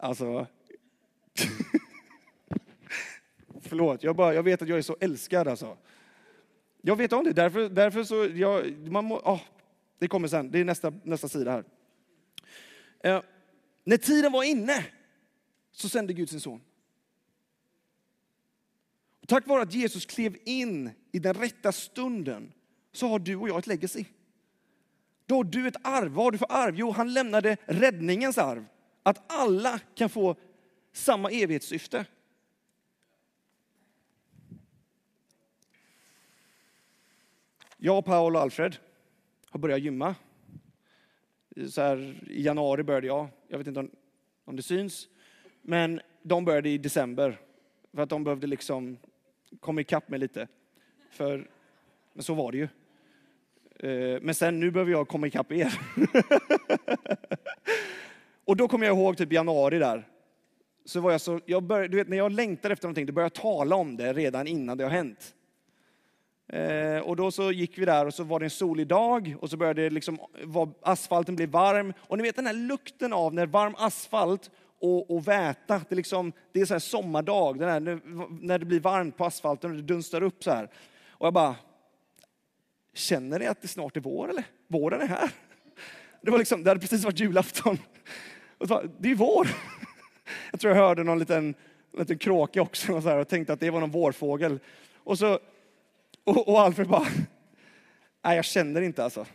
alltså. 0.00 0.46
Förlåt, 3.60 4.02
jag, 4.02 4.16
bara, 4.16 4.34
jag 4.34 4.42
vet 4.42 4.62
att 4.62 4.68
jag 4.68 4.78
är 4.78 4.82
så 4.82 4.96
älskad 5.00 5.48
alltså. 5.48 5.76
Jag 6.80 6.96
vet 6.96 7.12
om 7.12 7.24
det, 7.24 7.32
därför, 7.32 7.68
därför 7.68 8.04
så, 8.04 8.24
jag, 8.24 8.78
man 8.88 9.04
må, 9.04 9.18
oh, 9.18 9.40
det 9.98 10.08
kommer 10.08 10.28
sen, 10.28 10.50
det 10.50 10.58
är 10.58 10.64
nästa, 10.64 10.92
nästa 11.02 11.28
sida 11.28 11.50
här. 11.50 11.64
Eh, 13.00 13.22
när 13.84 13.96
tiden 13.96 14.32
var 14.32 14.44
inne 14.44 14.86
så 15.72 15.88
sände 15.88 16.12
Gud 16.12 16.30
sin 16.30 16.40
son. 16.40 16.60
Tack 19.32 19.46
vare 19.46 19.62
att 19.62 19.74
Jesus 19.74 20.06
klev 20.06 20.36
in 20.44 20.90
i 21.12 21.18
den 21.18 21.34
rätta 21.34 21.72
stunden 21.72 22.52
så 22.92 23.08
har 23.08 23.18
du 23.18 23.36
och 23.36 23.48
jag 23.48 23.58
ett 23.58 23.66
legacy. 23.66 24.04
Då 25.26 25.36
har 25.36 25.44
du 25.44 25.68
ett 25.68 25.76
arv. 25.86 26.12
Vad 26.12 26.24
har 26.24 26.30
du 26.30 26.38
för 26.38 26.52
arv? 26.52 26.74
Jo, 26.76 26.90
han 26.90 27.12
lämnade 27.12 27.56
räddningens 27.64 28.38
arv. 28.38 28.64
Att 29.02 29.32
alla 29.32 29.80
kan 29.94 30.08
få 30.08 30.36
samma 30.92 31.30
evighetssyfte. 31.30 32.06
Jag, 37.76 38.04
Paul 38.04 38.36
och 38.36 38.42
Alfred 38.42 38.76
har 39.50 39.60
börjat 39.60 39.80
gymma. 39.80 40.14
Så 41.68 41.80
här, 41.80 42.22
I 42.26 42.42
januari 42.42 42.82
började 42.82 43.06
jag. 43.06 43.28
Jag 43.48 43.58
vet 43.58 43.66
inte 43.66 43.80
om, 43.80 43.90
om 44.44 44.56
det 44.56 44.62
syns. 44.62 45.08
Men 45.62 46.00
de 46.22 46.44
började 46.44 46.68
i 46.68 46.78
december. 46.78 47.40
För 47.92 48.02
att 48.02 48.08
de 48.08 48.24
behövde 48.24 48.46
liksom 48.46 48.98
komma 49.60 49.80
ikapp 49.80 50.08
mig 50.08 50.18
lite. 50.18 50.48
För, 51.10 51.48
men 52.12 52.22
så 52.22 52.34
var 52.34 52.52
det 52.52 52.58
ju. 52.58 52.68
Eh, 53.82 54.20
men 54.22 54.34
sen 54.34 54.60
nu 54.60 54.70
behöver 54.70 54.92
jag 54.92 55.08
komma 55.08 55.26
ikapp 55.26 55.52
er. 55.52 55.74
och 58.44 58.56
då 58.56 58.68
kommer 58.68 58.86
jag 58.86 58.96
ihåg 58.96 59.16
typ 59.16 59.32
januari 59.32 59.78
där. 59.78 60.08
Så 60.84 61.00
var 61.00 61.12
jag 61.12 61.20
så, 61.20 61.40
jag 61.46 61.62
började, 61.62 61.88
du 61.88 61.96
vet 61.96 62.08
när 62.08 62.16
jag 62.16 62.32
längtar 62.32 62.70
efter 62.70 62.86
någonting, 62.86 63.06
då 63.06 63.12
börjar 63.12 63.24
jag 63.24 63.32
tala 63.32 63.76
om 63.76 63.96
det 63.96 64.12
redan 64.12 64.46
innan 64.46 64.78
det 64.78 64.84
har 64.84 64.90
hänt. 64.90 65.34
Eh, 66.52 66.98
och 66.98 67.16
då 67.16 67.30
så 67.30 67.52
gick 67.52 67.78
vi 67.78 67.84
där 67.84 68.06
och 68.06 68.14
så 68.14 68.24
var 68.24 68.40
det 68.40 68.46
en 68.46 68.50
solig 68.50 68.86
dag 68.86 69.36
och 69.40 69.50
så 69.50 69.56
började 69.56 69.82
det 69.82 69.90
liksom, 69.90 70.18
var, 70.44 70.68
asfalten 70.82 71.36
bli 71.36 71.46
varm. 71.46 71.92
Och 71.98 72.16
ni 72.16 72.22
vet 72.22 72.36
den 72.36 72.46
här 72.46 72.52
lukten 72.52 73.12
av 73.12 73.34
när 73.34 73.46
varm 73.46 73.74
asfalt 73.78 74.50
och, 74.82 75.10
och 75.10 75.28
väta, 75.28 75.78
det 75.88 75.94
är, 75.94 75.96
liksom, 75.96 76.32
det 76.52 76.60
är 76.60 76.66
så 76.66 76.74
här 76.74 76.78
sommardag, 76.78 77.58
det 77.58 77.66
där, 77.66 77.80
när, 78.42 78.58
det 78.58 78.64
blir 78.64 78.80
varmt 78.80 79.16
på 79.16 79.24
asfalten 79.24 79.70
och 79.70 79.76
det 79.76 79.82
dunstar 79.82 80.22
upp 80.22 80.44
så 80.44 80.50
här. 80.50 80.70
Och 81.08 81.26
jag 81.26 81.34
bara, 81.34 81.56
känner 82.94 83.38
ni 83.38 83.46
att 83.46 83.62
det 83.62 83.68
snart 83.68 83.96
är 83.96 84.00
vår 84.00 84.30
eller? 84.30 84.44
Våren 84.68 85.00
är 85.00 85.06
här. 85.06 85.30
Det, 86.20 86.30
var 86.30 86.38
liksom, 86.38 86.64
det 86.64 86.70
hade 86.70 86.80
precis 86.80 87.04
varit 87.04 87.20
julafton. 87.20 87.78
Och 88.58 88.68
så, 88.68 88.82
det 88.98 89.10
är 89.10 89.14
vår. 89.14 89.48
Jag 90.50 90.60
tror 90.60 90.74
jag 90.74 90.82
hörde 90.82 91.04
någon 91.04 91.18
liten, 91.18 91.54
liten 91.98 92.18
kråka 92.18 92.62
också 92.62 92.92
och, 92.92 93.02
så 93.02 93.08
här, 93.08 93.18
och 93.18 93.28
tänkte 93.28 93.52
att 93.52 93.60
det 93.60 93.70
var 93.70 93.80
någon 93.80 93.90
vårfågel. 93.90 94.58
Och, 94.96 95.18
så, 95.18 95.38
och, 96.24 96.48
och 96.48 96.60
Alfred 96.60 96.88
bara, 96.88 97.06
nej 98.24 98.36
jag 98.36 98.44
känner 98.44 98.82
inte 98.82 99.04
alltså. 99.04 99.26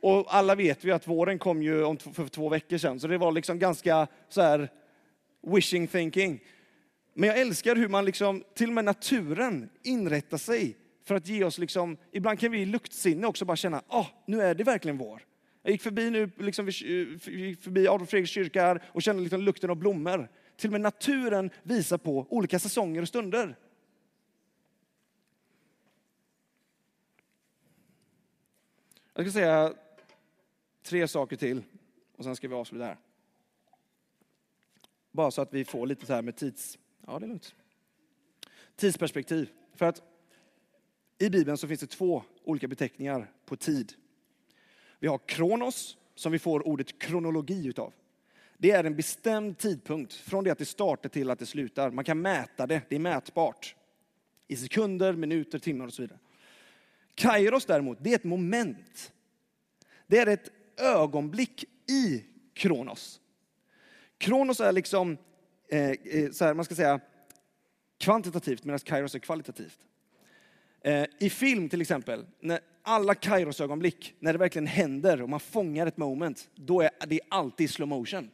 Och 0.00 0.34
alla 0.34 0.54
vet 0.54 0.84
vi 0.84 0.92
att 0.92 1.08
våren 1.08 1.38
kom 1.38 1.62
ju 1.62 1.84
om, 1.84 1.98
för 1.98 2.28
två 2.28 2.48
veckor 2.48 2.78
sedan, 2.78 3.00
så 3.00 3.06
det 3.06 3.18
var 3.18 3.32
liksom 3.32 3.58
ganska 3.58 4.06
så 4.28 4.42
här 4.42 4.68
wishing 5.46 5.86
thinking. 5.86 6.40
Men 7.14 7.28
jag 7.28 7.38
älskar 7.38 7.76
hur 7.76 7.88
man 7.88 8.04
liksom, 8.04 8.44
till 8.54 8.68
och 8.68 8.74
med 8.74 8.84
naturen 8.84 9.70
inrättar 9.82 10.38
sig 10.38 10.76
för 11.04 11.14
att 11.14 11.28
ge 11.28 11.44
oss 11.44 11.58
liksom, 11.58 11.96
ibland 12.12 12.40
kan 12.40 12.52
vi 12.52 12.60
i 12.60 12.66
luktsinne 12.66 13.26
också 13.26 13.44
bara 13.44 13.56
känna, 13.56 13.82
ah, 13.88 14.06
nu 14.26 14.42
är 14.42 14.54
det 14.54 14.64
verkligen 14.64 14.98
vår. 14.98 15.22
Jag 15.62 15.72
gick 15.72 15.82
förbi 15.82 16.10
nu, 16.10 16.30
liksom, 16.38 16.68
gick 16.68 17.62
förbi 17.62 17.88
Adolf 17.88 18.10
Fredriks 18.10 18.30
kyrka 18.30 18.62
här 18.62 18.82
och 18.86 19.02
kände 19.02 19.22
liksom 19.22 19.40
lukten 19.40 19.70
av 19.70 19.76
blommor. 19.76 20.28
Till 20.56 20.68
och 20.68 20.72
med 20.72 20.80
naturen 20.80 21.50
visar 21.62 21.98
på 21.98 22.26
olika 22.30 22.58
säsonger 22.58 23.02
och 23.02 23.08
stunder. 23.08 23.56
Jag 29.14 29.26
ska 29.26 29.32
säga 29.32 29.74
tre 30.88 31.08
saker 31.08 31.36
till 31.36 31.62
och 32.16 32.24
sen 32.24 32.36
ska 32.36 32.48
vi 32.48 32.54
avsluta 32.54 32.84
här. 32.84 32.96
Bara 35.10 35.30
så 35.30 35.42
att 35.42 35.54
vi 35.54 35.64
får 35.64 35.86
lite 35.86 36.06
så 36.06 36.14
här 36.14 36.22
med 36.22 36.36
tids... 36.36 36.78
Ja, 37.06 37.18
det 37.18 37.26
är 37.26 37.28
lugnt. 37.28 37.54
Tidsperspektiv. 38.76 39.50
För 39.74 39.86
att 39.86 40.02
i 41.18 41.30
Bibeln 41.30 41.58
så 41.58 41.68
finns 41.68 41.80
det 41.80 41.86
två 41.86 42.22
olika 42.44 42.68
beteckningar 42.68 43.32
på 43.46 43.56
tid. 43.56 43.92
Vi 44.98 45.08
har 45.08 45.18
kronos, 45.18 45.96
som 46.14 46.32
vi 46.32 46.38
får 46.38 46.68
ordet 46.68 46.98
kronologi 46.98 47.66
utav. 47.66 47.92
Det 48.58 48.70
är 48.70 48.84
en 48.84 48.96
bestämd 48.96 49.58
tidpunkt 49.58 50.12
från 50.12 50.44
det 50.44 50.50
att 50.50 50.58
det 50.58 50.64
startar 50.64 51.08
till 51.08 51.30
att 51.30 51.38
det 51.38 51.46
slutar. 51.46 51.90
Man 51.90 52.04
kan 52.04 52.20
mäta 52.20 52.66
det, 52.66 52.82
det 52.88 52.94
är 52.94 53.00
mätbart. 53.00 53.76
I 54.46 54.56
sekunder, 54.56 55.12
minuter, 55.12 55.58
timmar 55.58 55.86
och 55.86 55.92
så 55.92 56.02
vidare. 56.02 56.18
Kairos 57.14 57.66
däremot, 57.66 57.98
det 58.00 58.10
är 58.10 58.14
ett 58.14 58.24
moment. 58.24 59.12
Det 60.06 60.18
är 60.18 60.26
ett 60.26 60.50
ögonblick 60.78 61.64
i 61.90 62.24
kronos. 62.54 63.20
Kronos 64.18 64.60
är 64.60 64.72
liksom, 64.72 65.18
eh, 65.68 65.90
eh, 65.90 66.30
så 66.30 66.44
här, 66.44 66.54
man 66.54 66.64
ska 66.64 66.74
säga, 66.74 67.00
kvantitativt 67.98 68.64
medan 68.64 68.78
kairos 68.78 69.14
är 69.14 69.18
kvalitativt. 69.18 69.78
Eh, 70.80 71.04
I 71.18 71.30
film 71.30 71.68
till 71.68 71.80
exempel, 71.80 72.26
när 72.40 72.60
alla 72.82 73.14
Kairos-ögonblick, 73.14 74.14
när 74.18 74.32
det 74.32 74.38
verkligen 74.38 74.66
händer 74.66 75.22
och 75.22 75.28
man 75.28 75.40
fångar 75.40 75.86
ett 75.86 75.96
moment, 75.96 76.48
då 76.54 76.80
är 76.80 76.90
det 77.06 77.20
alltid 77.28 77.70
slow 77.70 77.88
motion. 77.88 78.30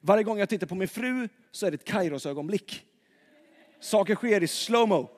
Varje 0.00 0.24
gång 0.24 0.38
jag 0.38 0.48
tittar 0.48 0.66
på 0.66 0.74
min 0.74 0.88
fru 0.88 1.28
så 1.50 1.66
är 1.66 1.70
det 1.70 1.74
ett 1.74 1.84
Kairos-ögonblick. 1.84 2.84
Saker 3.80 4.14
sker 4.14 4.42
i 4.42 4.46
slow-mo 4.46 5.10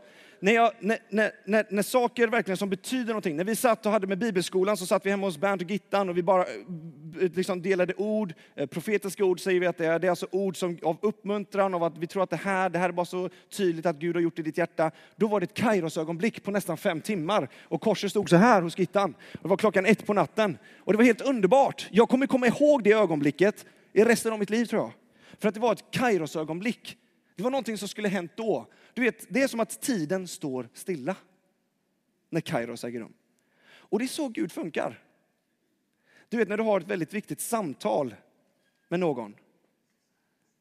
när, 0.43 0.53
jag, 0.53 0.73
när, 0.81 0.99
när, 1.09 1.33
när, 1.45 1.67
när, 1.69 1.83
saker 1.83 2.29
verkligen 2.29 2.57
som 2.57 2.71
betyder 2.71 3.07
någonting, 3.07 3.37
när 3.37 3.45
vi 3.45 3.57
satt 3.57 3.87
och 3.87 3.93
hade 3.93 4.07
med 4.07 4.19
bibelskolan 4.19 4.77
så 4.77 4.87
satt 4.87 5.07
vi 5.07 5.11
hemma 5.11 5.27
hos 5.27 5.39
Bernt 5.39 5.63
och 5.63 5.71
Gittan 5.71 6.09
och 6.09 6.17
vi 6.17 6.23
bara 6.23 6.43
eh, 6.43 7.31
liksom 7.35 7.63
delade 7.63 7.95
ord, 7.95 8.35
eh, 8.55 8.67
profetiska 8.67 9.25
ord 9.25 9.41
säger 9.41 9.61
vi 9.61 9.67
att 9.67 9.79
det 9.79 9.87
är, 9.87 9.99
det 9.99 10.07
är 10.07 10.11
alltså 10.11 10.27
ord 10.31 10.57
som, 10.57 10.79
av 10.83 10.97
uppmuntran, 11.03 11.75
av 11.75 11.85
att 11.85 11.99
vi 11.99 12.07
tror 12.07 12.23
att 12.23 12.31
det 12.31 12.37
här, 12.37 12.71
det 12.71 12.79
här 12.79 12.89
är 12.89 12.93
bara 12.93 13.07
så 13.07 13.29
tydligt 13.57 13.87
att 13.87 13.97
Gud 13.97 14.17
har 14.17 14.23
gjort 14.23 14.39
i 14.39 14.43
ditt 14.43 14.59
hjärta. 14.59 14.91
Då 15.17 15.29
var 15.29 15.41
det 15.41 15.45
ett 15.45 15.55
Kairos-ögonblick 15.55 16.43
på 16.43 16.51
nästan 16.51 16.77
fem 16.77 17.01
timmar 17.01 17.49
och 17.63 17.81
korset 17.81 18.11
stod 18.11 18.29
så 18.29 18.37
här 18.37 18.63
hos 18.63 18.79
Gittan. 18.79 19.15
Det 19.43 19.49
var 19.49 19.57
klockan 19.57 19.87
ett 19.87 20.07
på 20.07 20.15
natten 20.15 20.59
och 20.79 20.93
det 20.93 20.97
var 20.97 21.05
helt 21.05 21.21
underbart. 21.21 21.89
Jag 21.91 22.09
kommer 22.09 22.27
komma 22.27 22.47
ihåg 22.47 22.85
det 22.85 22.93
ögonblicket 22.93 23.67
i 23.93 24.05
resten 24.05 24.33
av 24.33 24.39
mitt 24.39 24.51
liv 24.51 24.65
tror 24.65 24.83
jag. 24.83 24.93
För 25.39 25.49
att 25.49 25.55
det 25.55 25.61
var 25.61 25.73
ett 25.73 25.85
Kairos-ögonblick. 25.91 26.97
Det 27.37 27.43
var 27.43 27.51
någonting 27.51 27.79
som 27.79 27.89
skulle 27.89 28.09
hänt 28.09 28.33
då. 28.35 28.67
Du 28.95 29.03
vet, 29.03 29.27
det 29.29 29.43
är 29.43 29.49
som 29.49 29.61
att 29.61 29.83
tiden 29.83 30.29
står 30.29 30.69
stilla 30.75 31.17
när 32.31 32.41
Kairos 32.41 32.85
äger 32.85 33.01
rum. 33.01 33.13
Och 33.65 33.99
det 33.99 34.05
är 34.05 34.09
så 34.09 34.29
Gud 34.29 34.53
funkar. 34.53 35.03
Du 36.29 36.37
vet 36.37 36.49
när 36.49 36.57
du 36.57 36.63
har 36.63 36.81
ett 36.81 36.87
väldigt 36.87 37.15
viktigt 37.15 37.41
samtal 37.41 38.15
med 38.89 39.01
någon. 39.01 39.35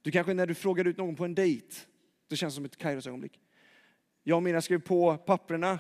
Du 0.02 0.12
kanske 0.12 0.34
när 0.34 0.48
du 0.48 0.56
frågar 0.56 0.88
ut 0.88 0.98
någon 0.98 1.16
på 1.16 1.26
en 1.26 1.36
dejt, 1.36 1.76
det 2.28 2.36
känns 2.36 2.56
som 2.56 2.66
ett 2.66 2.78
Kairos-ögonblick. 2.78 3.40
Jag 4.24 4.36
och 4.36 4.44
mina 4.44 4.62
skrev 4.62 4.80
på 4.80 5.18
papperna. 5.18 5.80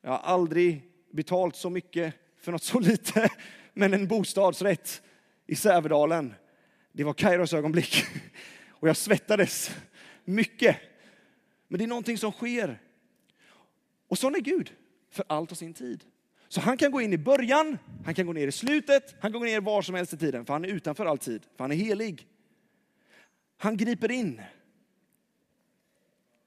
Jag 0.00 0.10
har 0.10 0.18
aldrig 0.18 0.82
betalt 1.10 1.56
så 1.56 1.70
mycket 1.70 2.14
för 2.36 2.52
något 2.52 2.62
så 2.62 2.80
lite. 2.80 3.28
Men 3.72 3.94
en 3.94 4.08
bostadsrätt 4.08 5.02
i 5.46 5.54
Sävedalen, 5.54 6.34
det 6.92 7.04
var 7.04 7.14
Kairos 7.14 7.52
ögonblick. 7.52 8.04
Och 8.68 8.88
jag 8.88 8.96
svettades 8.96 9.76
mycket. 10.24 10.76
Men 11.68 11.78
det 11.78 11.84
är 11.84 11.88
någonting 11.88 12.18
som 12.18 12.32
sker. 12.32 12.82
Och 14.08 14.18
sån 14.18 14.34
är 14.34 14.40
Gud, 14.40 14.72
för 15.10 15.24
allt 15.28 15.50
och 15.50 15.58
sin 15.58 15.74
tid. 15.74 16.04
Så 16.48 16.60
han 16.60 16.76
kan 16.76 16.90
gå 16.90 17.00
in 17.00 17.12
i 17.12 17.18
början, 17.18 17.78
han 18.04 18.14
kan 18.14 18.26
gå 18.26 18.32
ner 18.32 18.48
i 18.48 18.52
slutet, 18.52 19.14
han 19.20 19.32
kan 19.32 19.40
gå 19.40 19.46
ner 19.46 19.60
var 19.60 19.82
som 19.82 19.94
helst 19.94 20.12
i 20.12 20.16
tiden, 20.16 20.46
för 20.46 20.52
han 20.52 20.64
är 20.64 20.68
utanför 20.68 21.06
all 21.06 21.18
tid, 21.18 21.42
för 21.56 21.64
han 21.64 21.72
är 21.72 21.76
helig. 21.76 22.26
Han 23.56 23.76
griper 23.76 24.10
in. 24.10 24.42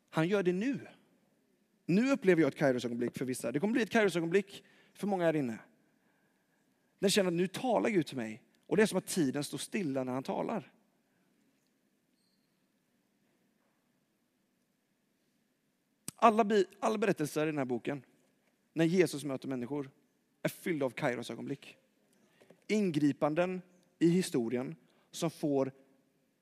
Han 0.10 0.28
gör 0.28 0.44
det 0.44 0.54
nu. 0.54 0.80
Nu 1.86 2.12
upplever 2.12 2.42
jag 2.42 2.48
ett 2.48 2.58
Kairos-ögonblick 2.58 3.18
för 3.18 3.26
vissa. 3.26 3.52
Det 3.52 3.60
kommer 3.60 3.74
bli 3.74 3.82
ett 3.82 3.90
Kairos-ögonblick 3.90 4.64
för 4.94 5.08
många 5.08 5.26
här 5.26 5.36
inne. 5.36 5.58
När 7.00 7.10
känner 7.10 7.28
att 7.28 7.34
nu 7.34 7.48
talar 7.48 7.90
Gud 7.90 8.08
till 8.08 8.18
mig. 8.18 8.42
Och 8.68 8.78
det 8.78 8.84
är 8.84 8.88
som 8.88 8.98
att 8.98 9.08
tiden 9.08 9.44
står 9.44 9.58
stilla 9.58 10.04
när 10.04 10.14
han 10.14 10.24
talar. 10.24 10.72
Alla, 16.24 16.64
alla 16.80 16.98
berättelser 16.98 17.44
i 17.44 17.46
den 17.46 17.58
här 17.58 17.66
boken, 17.66 18.04
när 18.74 18.86
Jesus 18.86 19.24
möter 19.24 19.48
människor, 19.48 19.90
är 20.42 20.50
fyllda 20.50 20.86
av 20.86 20.90
Kairos 20.90 21.32
ögonblick. 21.32 21.78
Ingripanden 22.68 23.62
i 24.00 24.10
historien 24.10 24.76
som 25.12 25.32
får 25.32 25.72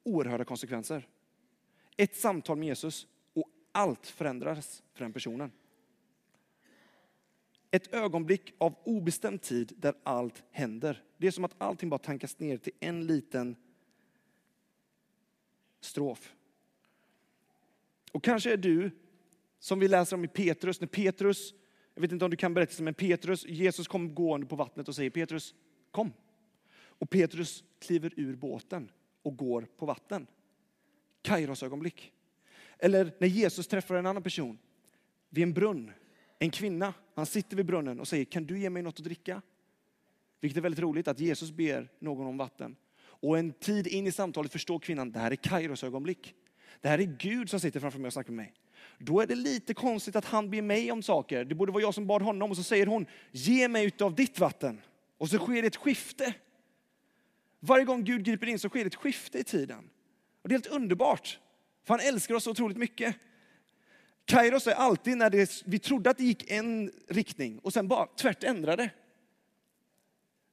oerhörda 0.04 0.46
konsekvenser. 0.46 1.08
Ett 1.98 2.16
samtal 2.16 2.58
med 2.58 2.68
Jesus 2.68 3.08
och 3.34 3.50
allt 3.72 4.08
förändras 4.08 4.84
för 4.94 5.04
den 5.04 5.14
personen. 5.14 5.52
Ett 7.72 7.94
ögonblick 7.94 8.54
av 8.58 8.76
obestämd 8.84 9.42
tid 9.42 9.74
där 9.78 9.94
allt 10.04 10.44
händer. 10.52 11.04
Det 11.18 11.28
är 11.28 11.32
som 11.32 11.44
att 11.46 11.56
allting 11.58 11.90
bara 11.90 11.98
tankas 11.98 12.40
ner 12.40 12.58
till 12.58 12.74
en 12.80 13.08
liten 13.08 13.56
strof. 15.80 16.36
Och 18.12 18.24
kanske 18.24 18.54
är 18.54 18.58
du 18.58 18.92
som 19.60 19.80
vi 19.80 19.88
läser 19.88 20.16
om 20.16 20.24
i 20.24 20.28
Petrus, 20.28 20.82
när 20.82 20.88
Petrus, 20.88 21.54
jag 21.94 22.02
vet 22.02 22.12
inte 22.12 22.26
om 22.26 22.32
du 22.32 22.38
kan 22.38 22.54
berätta 22.54 22.84
men 22.84 22.94
Petrus, 22.94 23.46
Jesus 23.46 23.88
kom 23.88 24.16
gående 24.16 24.48
på 24.48 24.56
vattnet 24.56 24.88
och 24.88 24.96
säger 24.96 25.10
Petrus, 25.10 25.56
kom. 25.92 26.14
Och 26.82 27.10
Petrus 27.10 27.64
kliver 27.80 28.14
ur 28.16 28.36
båten 28.36 28.92
och 29.22 29.38
går 29.38 29.68
på 29.78 29.86
vatten. 29.86 30.28
Kairos 31.22 31.64
ögonblick. 31.64 32.12
Eller 32.80 33.14
när 33.20 33.28
Jesus 33.28 33.68
träffar 33.68 33.96
en 33.96 34.06
annan 34.06 34.24
person 34.24 34.58
vid 35.30 35.44
en 35.44 35.54
brunn, 35.54 35.92
en 36.40 36.52
kvinna, 36.52 36.94
han 37.16 37.26
sitter 37.26 37.58
vid 37.58 37.66
brunnen 37.66 38.00
och 38.00 38.08
säger, 38.08 38.26
kan 38.26 38.46
du 38.46 38.60
ge 38.60 38.70
mig 38.70 38.82
något 38.82 39.00
att 39.00 39.04
dricka? 39.04 39.42
Vilket 40.42 40.58
är 40.58 40.62
väldigt 40.62 40.80
roligt 40.80 41.08
att 41.08 41.20
Jesus 41.20 41.52
ber 41.52 41.92
någon 42.00 42.28
om 42.28 42.38
vatten. 42.38 42.76
Och 43.02 43.38
en 43.38 43.52
tid 43.52 43.88
in 43.88 44.08
i 44.08 44.12
samtalet 44.12 44.52
förstår 44.52 44.80
kvinnan, 44.80 45.12
det 45.12 45.20
här 45.20 45.32
är 45.32 45.36
Kairos 45.36 45.84
ögonblick. 45.84 46.36
Det 46.82 46.88
här 46.88 47.00
är 47.00 47.16
Gud 47.20 47.50
som 47.50 47.60
sitter 47.60 47.80
framför 47.80 48.00
mig 48.00 48.08
och 48.08 48.14
snackar 48.14 48.32
med 48.32 48.46
mig. 48.46 48.54
Då 49.02 49.22
är 49.22 49.28
det 49.28 49.36
lite 49.36 49.74
konstigt 49.74 50.16
att 50.16 50.26
han 50.26 50.50
ber 50.50 50.62
mig 50.62 50.92
om 50.92 51.04
saker. 51.04 51.46
Det 51.46 51.56
borde 51.56 51.72
vara 51.72 51.82
jag 51.82 51.94
som 51.94 52.08
bad 52.08 52.22
honom 52.22 52.52
och 52.52 52.58
så 52.58 52.64
säger 52.64 52.86
hon, 52.86 53.06
ge 53.32 53.68
mig 53.68 53.86
utav 53.86 54.16
ditt 54.16 54.40
vatten. 54.40 54.82
Och 55.18 55.30
så 55.30 55.38
sker 55.38 55.62
det 55.62 55.68
ett 55.68 55.76
skifte. 55.76 56.34
Varje 57.60 57.86
gång 57.86 58.04
Gud 58.04 58.24
griper 58.24 58.48
in 58.48 58.60
så 58.60 58.70
sker 58.70 58.80
det 58.80 58.88
ett 58.88 58.96
skifte 58.96 59.40
i 59.40 59.44
tiden. 59.44 59.90
Och 60.42 60.50
det 60.50 60.56
är 60.56 60.58
helt 60.58 60.68
underbart, 60.68 61.40
för 61.84 61.94
han 61.94 62.08
älskar 62.08 62.36
oss 62.36 62.44
så 62.44 62.52
otroligt 62.52 62.78
mycket. 62.78 63.16
Kairos 64.26 64.68
är 64.68 64.74
alltid 64.74 65.18
när 65.18 65.30
det, 65.30 65.64
vi 65.66 65.80
trodde 65.80 66.10
att 66.10 66.18
det 66.18 66.24
gick 66.24 66.52
en 66.52 66.92
riktning 67.08 67.60
och 67.60 67.74
sen 67.74 67.88
bara 67.88 68.06
tvärt 68.06 68.44
ändrade. 68.44 68.90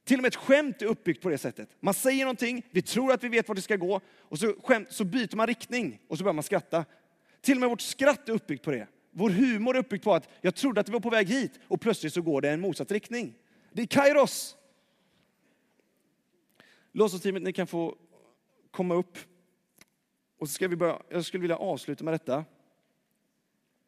Till 0.05 0.17
och 0.17 0.21
med 0.21 0.27
ett 0.29 0.35
skämt 0.35 0.81
är 0.81 0.85
uppbyggt 0.85 1.23
på 1.23 1.29
det 1.29 1.37
sättet. 1.37 1.69
Man 1.79 1.93
säger 1.93 2.25
någonting, 2.25 2.65
vi 2.71 2.81
tror 2.81 3.11
att 3.11 3.23
vi 3.23 3.29
vet 3.29 3.47
vart 3.47 3.57
det 3.57 3.61
ska 3.61 3.75
gå 3.75 4.01
och 4.19 4.39
så, 4.39 4.55
skämt, 4.63 4.87
så 4.91 5.03
byter 5.03 5.35
man 5.35 5.47
riktning 5.47 5.99
och 6.07 6.17
så 6.17 6.23
börjar 6.23 6.33
man 6.33 6.43
skratta. 6.43 6.85
Till 7.47 7.57
och 7.57 7.59
med 7.59 7.69
vårt 7.69 7.81
skratt 7.81 8.29
är 8.29 8.33
uppbyggt 8.33 8.63
på 8.63 8.71
det. 8.71 8.87
Vår 9.11 9.29
humor 9.29 9.75
är 9.75 9.79
uppbyggt 9.79 10.03
på 10.03 10.13
att 10.13 10.29
jag 10.41 10.55
trodde 10.55 10.81
att 10.81 10.89
vi 10.89 10.93
var 10.93 10.99
på 10.99 11.09
väg 11.09 11.29
hit 11.29 11.59
och 11.67 11.81
plötsligt 11.81 12.13
så 12.13 12.21
går 12.21 12.41
det 12.41 12.49
en 12.49 12.61
motsatt 12.61 12.91
riktning. 12.91 13.33
Det 13.71 13.81
är 13.81 13.85
kairos. 13.85 14.57
Lovsångsteamet, 16.91 17.43
ni 17.43 17.53
kan 17.53 17.67
få 17.67 17.95
komma 18.71 18.95
upp. 18.95 19.17
Och 20.37 20.47
så 20.47 20.53
ska 20.53 20.67
vi 20.67 20.75
börja, 20.75 21.01
jag 21.09 21.25
skulle 21.25 21.41
vilja 21.41 21.57
avsluta 21.57 22.03
med 22.03 22.13
detta. 22.13 22.45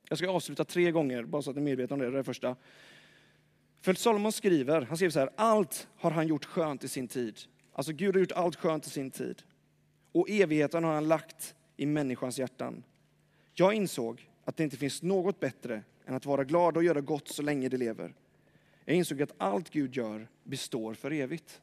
Jag 0.10 0.18
ska 0.18 0.30
avsluta 0.30 0.66
tre 0.66 0.92
gånger, 0.92 1.24
bara 1.24 1.42
så 1.42 1.50
att 1.50 1.56
ni 1.56 1.62
är 1.62 1.66
medvetna 1.66 1.94
om 1.94 2.00
det. 2.00 2.06
Det 2.06 2.14
är 2.14 2.18
det 2.18 2.24
första. 2.24 2.56
För 3.82 3.94
Salomon 3.94 4.32
skriver, 4.32 4.82
han 4.82 4.98
skriver 4.98 5.12
så 5.12 5.20
här, 5.20 5.30
allt 5.36 5.88
har 5.96 6.12
han 6.12 6.28
gjort 6.28 6.46
skönt 6.46 6.84
i 6.84 6.88
sin 6.88 7.08
tid. 7.08 7.40
Alltså 7.74 7.92
Gud 7.92 8.16
har 8.16 8.20
gjort 8.20 8.32
allt 8.32 8.56
skönt 8.56 8.88
i 8.88 8.90
sin 8.90 9.12
tid. 9.12 9.42
Och 10.12 10.30
evigheten 10.30 10.84
har 10.84 10.94
han 10.94 11.08
lagt 11.08 11.56
i 11.78 11.86
människans 11.86 12.40
hjärtan. 12.40 12.84
Jag 13.60 13.74
insåg 13.74 14.30
att 14.44 14.58
det 14.58 14.64
inte 14.64 14.78
finns 14.78 15.02
något 15.02 15.40
bättre 15.40 15.84
än 16.06 16.14
att 16.14 16.26
vara 16.26 16.44
glad 16.44 16.78
och 16.78 16.84
göra 16.84 17.02
gott 17.02 17.28
så 17.28 17.42
länge 17.42 17.70
det 17.70 17.78
lever. 17.78 18.14
Jag 18.86 18.96
insåg 18.96 19.22
att 19.22 19.34
allt 19.38 19.70
Gud 19.70 19.96
gör 19.96 20.28
består 20.44 20.94
för 20.94 21.12
evigt. 21.12 21.62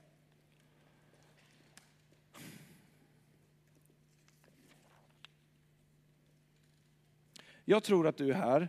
Jag 7.64 7.84
tror 7.84 8.07
att 8.07 8.16
du 8.16 8.30
är 8.30 8.34
här 8.34 8.68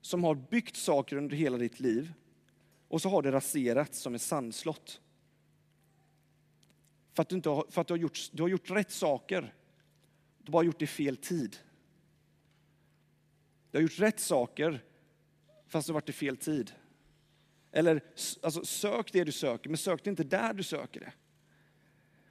som 0.00 0.24
har 0.24 0.34
byggt 0.34 0.76
saker 0.76 1.16
under 1.16 1.36
hela 1.36 1.58
ditt 1.58 1.80
liv 1.80 2.12
och 2.88 3.02
så 3.02 3.08
har 3.08 3.22
det 3.22 3.32
raserats 3.32 3.98
som 3.98 4.14
ett 4.14 4.22
sandslott. 4.22 5.00
För 7.12 7.22
att 7.22 7.28
du, 7.28 7.36
inte 7.36 7.48
har, 7.48 7.66
för 7.70 7.80
att 7.80 7.86
du, 7.86 7.94
har, 7.94 7.98
gjort, 7.98 8.30
du 8.32 8.42
har 8.42 8.48
gjort 8.48 8.70
rätt 8.70 8.90
saker. 8.90 9.54
Du 10.38 10.48
har 10.48 10.52
bara 10.52 10.64
gjort 10.64 10.78
det 10.78 10.84
i 10.84 10.86
fel 10.86 11.16
tid. 11.16 11.56
Du 13.74 13.78
har 13.78 13.82
gjort 13.82 13.98
rätt 13.98 14.20
saker 14.20 14.84
fast 15.68 15.86
det 15.86 15.92
har 15.92 15.94
varit 15.94 16.08
i 16.08 16.12
fel 16.12 16.36
tid. 16.36 16.72
Eller 17.72 18.00
alltså, 18.42 18.64
sök 18.64 19.12
det 19.12 19.24
du 19.24 19.32
söker, 19.32 19.70
men 19.70 19.76
sök 19.76 20.04
det 20.04 20.10
inte 20.10 20.24
där 20.24 20.54
du 20.54 20.62
söker 20.62 21.00
det. 21.00 21.12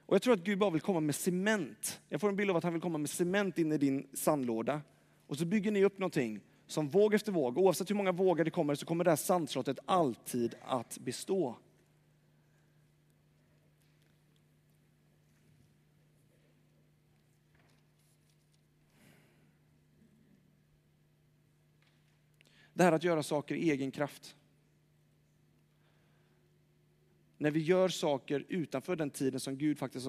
Och 0.06 0.14
jag 0.14 0.22
tror 0.22 0.34
att 0.34 0.44
Gud 0.44 0.58
bara 0.58 0.70
vill 0.70 0.80
komma 0.80 1.00
med 1.00 1.14
cement. 1.14 2.00
Jag 2.08 2.20
får 2.20 2.28
en 2.28 2.36
bild 2.36 2.50
av 2.50 2.56
att 2.56 2.64
han 2.64 2.72
vill 2.72 2.82
komma 2.82 2.98
med 2.98 3.10
cement 3.10 3.58
in 3.58 3.72
i 3.72 3.78
din 3.78 4.08
sandlåda. 4.12 4.80
Och 5.26 5.38
så 5.38 5.44
bygger 5.44 5.70
ni 5.70 5.84
upp 5.84 5.98
någonting 5.98 6.40
som 6.66 6.88
våg 6.88 7.14
efter 7.14 7.32
våg, 7.32 7.58
oavsett 7.58 7.90
hur 7.90 7.94
många 7.94 8.12
vågor 8.12 8.44
det 8.44 8.50
kommer, 8.50 8.74
så 8.74 8.86
kommer 8.86 9.04
det 9.04 9.10
här 9.10 9.16
sandslottet 9.16 9.78
alltid 9.84 10.54
att 10.62 10.98
bestå. 10.98 11.56
Det 22.74 22.82
här 22.84 22.92
att 22.92 23.04
göra 23.04 23.22
saker 23.22 23.54
i 23.54 23.70
egen 23.70 23.90
kraft. 23.90 24.36
När 27.38 27.50
vi 27.50 27.60
gör 27.60 27.88
saker 27.88 28.44
utanför 28.48 28.96
den 28.96 29.10
tiden 29.10 29.40
som 29.40 29.58
Gud 29.58 29.78
faktiskt 29.78 30.06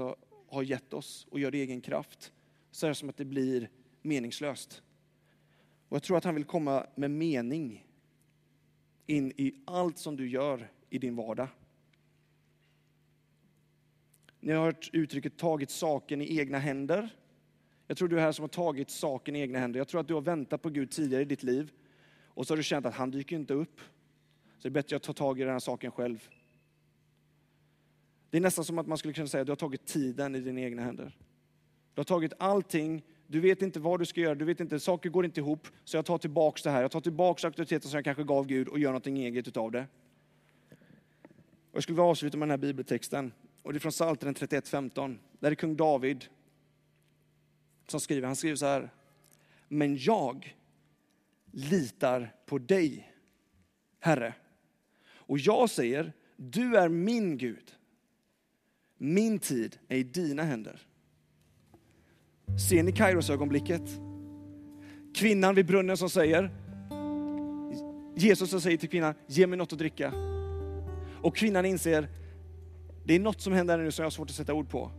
har, 0.47 0.63
gett 0.63 0.93
oss 0.93 1.27
och 1.29 1.39
gör 1.39 1.51
det 1.51 1.57
i 1.57 1.61
egen 1.61 1.81
kraft, 1.81 2.33
så 2.71 2.85
är 2.85 2.89
det 2.89 2.95
som 2.95 3.09
att 3.09 3.17
det 3.17 3.25
blir 3.25 3.69
meningslöst. 4.01 4.81
Och 5.89 5.95
jag 5.95 6.03
tror 6.03 6.17
att 6.17 6.23
han 6.23 6.35
vill 6.35 6.43
komma 6.43 6.87
med 6.95 7.11
mening 7.11 7.85
in 9.05 9.31
i 9.37 9.53
allt 9.65 9.97
som 9.97 10.15
du 10.15 10.29
gör 10.29 10.71
i 10.89 10.97
din 10.97 11.15
vardag. 11.15 11.47
Ni 14.39 14.53
har 14.53 14.65
hört 14.65 14.89
uttrycket 14.93 15.37
tagit 15.37 15.69
saken 15.69 16.21
i 16.21 16.39
egna 16.39 16.59
händer. 16.59 17.15
Jag 17.87 17.97
tror 17.97 18.07
du 18.07 18.17
är 18.17 18.21
här 18.21 18.31
som 18.31 18.43
har 18.43 18.47
tagit 18.47 18.89
saken 18.89 19.35
i 19.35 19.39
egna 19.39 19.59
händer. 19.59 19.77
Jag 19.77 19.87
tror 19.87 20.01
att 20.01 20.07
du 20.07 20.13
har 20.13 20.21
väntat 20.21 20.61
på 20.61 20.69
Gud 20.69 20.91
tidigare 20.91 21.21
i 21.21 21.25
ditt 21.25 21.43
liv 21.43 21.71
och 22.35 22.47
så 22.47 22.53
har 22.53 22.57
du 22.57 22.63
känt 22.63 22.85
att 22.85 22.95
han 22.95 23.11
dyker 23.11 23.35
inte 23.35 23.53
upp. 23.53 23.79
Så 24.57 24.61
det 24.61 24.67
är 24.67 24.71
bättre 24.71 24.95
att 24.95 25.03
ta 25.03 25.13
tag 25.13 25.39
i 25.39 25.43
den 25.43 25.51
här 25.51 25.59
saken 25.59 25.91
själv. 25.91 26.29
Det 28.29 28.37
är 28.37 28.41
nästan 28.41 28.65
som 28.65 28.79
att 28.79 28.87
man 28.87 28.97
skulle 28.97 29.13
kunna 29.13 29.27
säga 29.27 29.41
att 29.41 29.47
du 29.47 29.51
har 29.51 29.57
tagit 29.57 29.85
tiden 29.85 30.35
i 30.35 30.39
dina 30.39 30.61
egna 30.61 30.81
händer. 30.81 31.17
Du 31.93 31.99
har 31.99 32.03
tagit 32.03 32.33
allting 32.39 33.03
du 33.27 33.39
vet 33.39 33.61
inte 33.61 33.79
vad 33.79 33.99
du 33.99 34.05
ska 34.05 34.21
göra, 34.21 34.35
du 34.35 34.45
vet 34.45 34.59
inte, 34.59 34.79
saker 34.79 35.09
går 35.09 35.25
inte 35.25 35.39
ihop. 35.39 35.67
Så 35.83 35.97
jag 35.97 36.05
tar 36.05 36.17
tillbaks 36.17 36.63
det 36.63 36.69
här. 36.69 36.81
Jag 36.81 36.91
tar 36.91 37.01
tillbaks 37.01 37.45
auktoriteten 37.45 37.89
som 37.89 37.97
jag 37.97 38.03
kanske 38.03 38.23
gav 38.23 38.47
Gud 38.47 38.67
och 38.67 38.79
gör 38.79 38.89
någonting 38.89 39.17
eget 39.17 39.47
utav 39.47 39.71
det. 39.71 39.87
Och 41.71 41.75
jag 41.75 41.83
skulle 41.83 41.95
vilja 41.95 42.09
avsluta 42.09 42.37
med 42.37 42.47
den 42.47 42.51
här 42.51 42.57
bibeltexten. 42.57 43.31
Och 43.61 43.73
det 43.73 43.77
är 43.77 43.79
från 43.79 43.91
Psaltaren 43.91 44.35
31.15. 44.35 45.17
Där 45.39 45.51
är 45.51 45.55
kung 45.55 45.75
David 45.75 46.25
som 47.87 47.99
skriver. 47.99 48.27
Han 48.27 48.35
skriver 48.35 48.55
så 48.55 48.65
här. 48.65 48.89
Men 49.67 49.97
jag 49.97 50.55
litar 51.55 52.33
på 52.45 52.57
dig, 52.57 53.11
Herre. 53.99 54.33
Och 55.07 55.39
jag 55.39 55.69
säger, 55.69 56.13
du 56.37 56.77
är 56.77 56.89
min 56.89 57.37
Gud. 57.37 57.73
Min 58.97 59.39
tid 59.39 59.77
är 59.87 59.97
i 59.97 60.03
dina 60.03 60.43
händer. 60.43 60.81
Ser 62.69 62.83
ni 62.83 62.91
Kairos-ögonblicket? 62.91 63.81
Kvinnan 65.15 65.55
vid 65.55 65.65
brunnen 65.65 65.97
som 65.97 66.09
säger, 66.09 66.51
Jesus 68.15 68.49
som 68.49 68.61
säger 68.61 68.77
till 68.77 68.89
kvinnan, 68.89 69.13
ge 69.27 69.47
mig 69.47 69.57
något 69.57 69.73
att 69.73 69.79
dricka. 69.79 70.13
Och 71.21 71.35
kvinnan 71.35 71.65
inser, 71.65 72.07
det 73.05 73.15
är 73.15 73.19
något 73.19 73.41
som 73.41 73.53
händer 73.53 73.77
nu 73.77 73.91
som 73.91 74.03
jag 74.03 74.05
har 74.05 74.11
svårt 74.11 74.29
att 74.29 74.35
sätta 74.35 74.53
ord 74.53 74.69
på. 74.69 74.91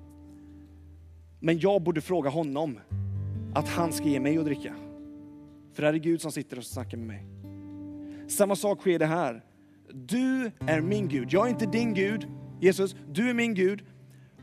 Men 1.40 1.58
jag 1.58 1.82
borde 1.82 2.00
fråga 2.00 2.30
honom 2.30 2.80
att 3.54 3.68
han 3.68 3.92
ska 3.92 4.08
ge 4.08 4.20
mig 4.20 4.38
att 4.38 4.44
dricka. 4.44 4.85
För 5.76 5.82
det 5.82 5.88
här 5.88 5.94
är 5.94 5.98
Gud 5.98 6.20
som 6.20 6.32
sitter 6.32 6.58
och 6.58 6.64
snackar 6.64 6.98
med 6.98 7.06
mig. 7.06 7.26
Samma 8.28 8.56
sak 8.56 8.80
sker 8.80 8.98
det 8.98 9.06
här. 9.06 9.44
Du 9.92 10.50
är 10.66 10.80
min 10.80 11.08
Gud, 11.08 11.28
jag 11.30 11.46
är 11.46 11.50
inte 11.50 11.66
din 11.66 11.94
Gud. 11.94 12.26
Jesus, 12.60 12.96
du 13.12 13.30
är 13.30 13.34
min 13.34 13.54
Gud 13.54 13.84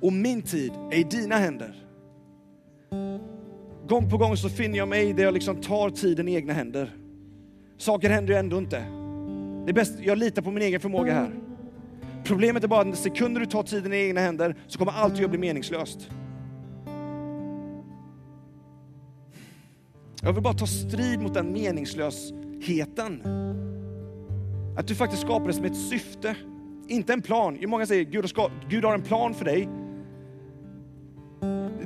och 0.02 0.14
min 0.14 0.42
tid 0.42 0.72
är 0.92 0.98
i 0.98 1.04
dina 1.04 1.36
händer. 1.36 1.86
Gång 3.88 4.10
på 4.10 4.18
gång 4.18 4.38
så 4.38 4.50
finner 4.50 4.78
jag 4.78 4.88
mig 4.88 5.14
där 5.14 5.24
jag 5.24 5.34
liksom 5.34 5.62
tar 5.62 5.90
tiden 5.90 6.28
i 6.28 6.36
egna 6.36 6.54
händer. 6.54 6.96
Saker 7.78 8.10
händer 8.10 8.34
ju 8.34 8.40
ändå 8.40 8.58
inte. 8.58 8.80
Det 9.66 9.72
är 9.72 9.74
bäst, 9.74 10.00
jag 10.00 10.18
litar 10.18 10.42
på 10.42 10.52
min 10.52 10.64
egen 10.64 10.80
förmåga 10.80 11.14
här. 11.14 11.32
Problemet 12.24 12.64
är 12.64 12.68
bara 12.68 12.90
att 12.90 12.98
sekunder 12.98 13.40
du 13.40 13.46
tar 13.46 13.64
tiden 13.64 13.94
i 13.94 13.98
egna 13.98 14.22
händer 14.22 14.56
så 14.68 14.80
kommer 14.80 14.92
allt 14.92 15.16
du 15.16 15.22
gör 15.22 15.30
bli 15.30 15.40
meningslöst. 15.40 16.10
Jag 20.24 20.34
vill 20.34 20.44
bara 20.44 20.54
ta 20.54 20.68
strid 20.68 21.22
mot 21.22 21.34
den 21.34 21.52
meningslösheten. 21.52 23.24
Att 24.78 24.88
du 24.88 24.96
faktiskt 24.96 25.22
skapades 25.22 25.60
med 25.60 25.72
ett 25.72 25.78
syfte, 25.78 26.36
inte 26.88 27.14
en 27.14 27.22
plan. 27.22 27.58
Många 27.68 27.86
säger 27.86 28.04
Gud 28.04 28.38
har, 28.38 28.52
Gud 28.70 28.86
har 28.86 28.94
en 28.94 29.02
plan 29.02 29.34
för 29.34 29.46
dig. 29.46 29.70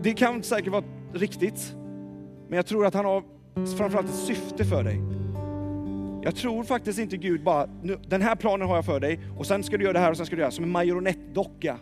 Det 0.01 0.13
kan 0.13 0.43
säkert 0.43 0.71
vara 0.71 0.83
riktigt, 1.13 1.75
men 2.47 2.55
jag 2.55 2.65
tror 2.65 2.85
att 2.85 2.93
han 2.93 3.05
har 3.05 3.23
framförallt 3.77 4.09
ett 4.09 4.15
syfte 4.15 4.65
för 4.65 4.83
dig. 4.83 5.01
Jag 6.23 6.35
tror 6.35 6.63
faktiskt 6.63 6.99
inte 6.99 7.17
Gud 7.17 7.43
bara, 7.43 7.69
nu, 7.83 7.99
den 8.07 8.21
här 8.21 8.35
planen 8.35 8.67
har 8.67 8.75
jag 8.75 8.85
för 8.85 8.99
dig 8.99 9.19
och 9.37 9.45
sen 9.45 9.63
ska 9.63 9.77
du 9.77 9.83
göra 9.83 9.93
det 9.93 9.99
här 9.99 10.11
och 10.11 10.17
sen 10.17 10.25
ska 10.25 10.35
du 10.35 10.41
göra 10.41 10.51
som 10.51 10.63
en 10.63 10.71
marionettdocka. 10.71 11.77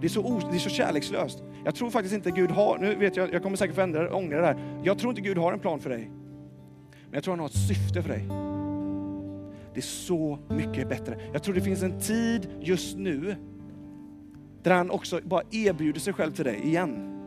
Det 0.00 0.06
är, 0.06 0.08
så, 0.08 0.40
det 0.50 0.56
är 0.56 0.60
så 0.60 0.70
kärlekslöst. 0.70 1.42
Jag 1.68 1.74
tror 1.74 1.90
faktiskt 1.90 2.14
inte 2.14 2.30
Gud 2.30 2.50
har, 2.50 2.78
nu 2.78 2.94
vet 2.94 3.16
jag, 3.16 3.32
jag 3.32 3.42
kommer 3.42 3.56
säkert 3.56 3.74
få 3.74 3.80
ändra, 3.80 4.14
ångra 4.14 4.40
det 4.40 4.46
här. 4.46 4.80
Jag 4.82 4.98
tror 4.98 5.10
inte 5.10 5.22
Gud 5.22 5.38
har 5.38 5.52
en 5.52 5.58
plan 5.58 5.80
för 5.80 5.90
dig. 5.90 6.10
Men 6.90 7.12
jag 7.12 7.24
tror 7.24 7.32
han 7.32 7.40
har 7.40 7.46
ett 7.46 7.68
syfte 7.68 8.02
för 8.02 8.08
dig. 8.08 8.26
Det 9.74 9.80
är 9.80 9.82
så 9.82 10.38
mycket 10.48 10.88
bättre. 10.88 11.18
Jag 11.32 11.42
tror 11.42 11.54
det 11.54 11.60
finns 11.60 11.82
en 11.82 12.00
tid 12.00 12.48
just 12.60 12.96
nu 12.96 13.36
där 14.62 14.74
han 14.74 14.90
också 14.90 15.20
bara 15.24 15.42
erbjuder 15.50 16.00
sig 16.00 16.12
själv 16.12 16.32
till 16.32 16.44
dig 16.44 16.60
igen. 16.64 17.20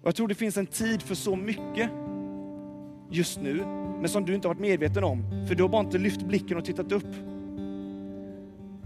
Och 0.00 0.08
jag 0.08 0.14
tror 0.14 0.28
det 0.28 0.34
finns 0.34 0.56
en 0.56 0.66
tid 0.66 1.02
för 1.02 1.14
så 1.14 1.36
mycket 1.36 1.90
just 3.10 3.40
nu, 3.40 3.54
men 4.00 4.08
som 4.08 4.24
du 4.24 4.34
inte 4.34 4.48
har 4.48 4.54
varit 4.54 4.62
medveten 4.62 5.04
om. 5.04 5.46
För 5.48 5.54
du 5.54 5.62
har 5.62 5.70
bara 5.70 5.82
inte 5.82 5.98
lyft 5.98 6.22
blicken 6.22 6.56
och 6.56 6.64
tittat 6.64 6.92
upp. 6.92 7.33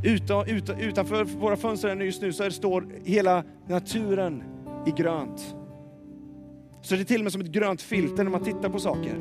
Utan, 0.02 0.48
utan, 0.48 0.80
utanför 0.80 1.24
våra 1.24 1.56
fönster 1.56 1.96
just 1.96 2.22
nu 2.22 2.32
så 2.32 2.50
står 2.50 2.86
hela 3.04 3.44
naturen 3.68 4.42
i 4.86 4.90
grönt. 4.90 5.54
Så 6.82 6.94
det 6.94 7.00
är 7.00 7.04
till 7.04 7.20
och 7.20 7.24
med 7.24 7.32
som 7.32 7.40
ett 7.40 7.46
grönt 7.46 7.82
filter 7.82 8.24
när 8.24 8.30
man 8.30 8.44
tittar 8.44 8.68
på 8.68 8.78
saker. 8.78 9.18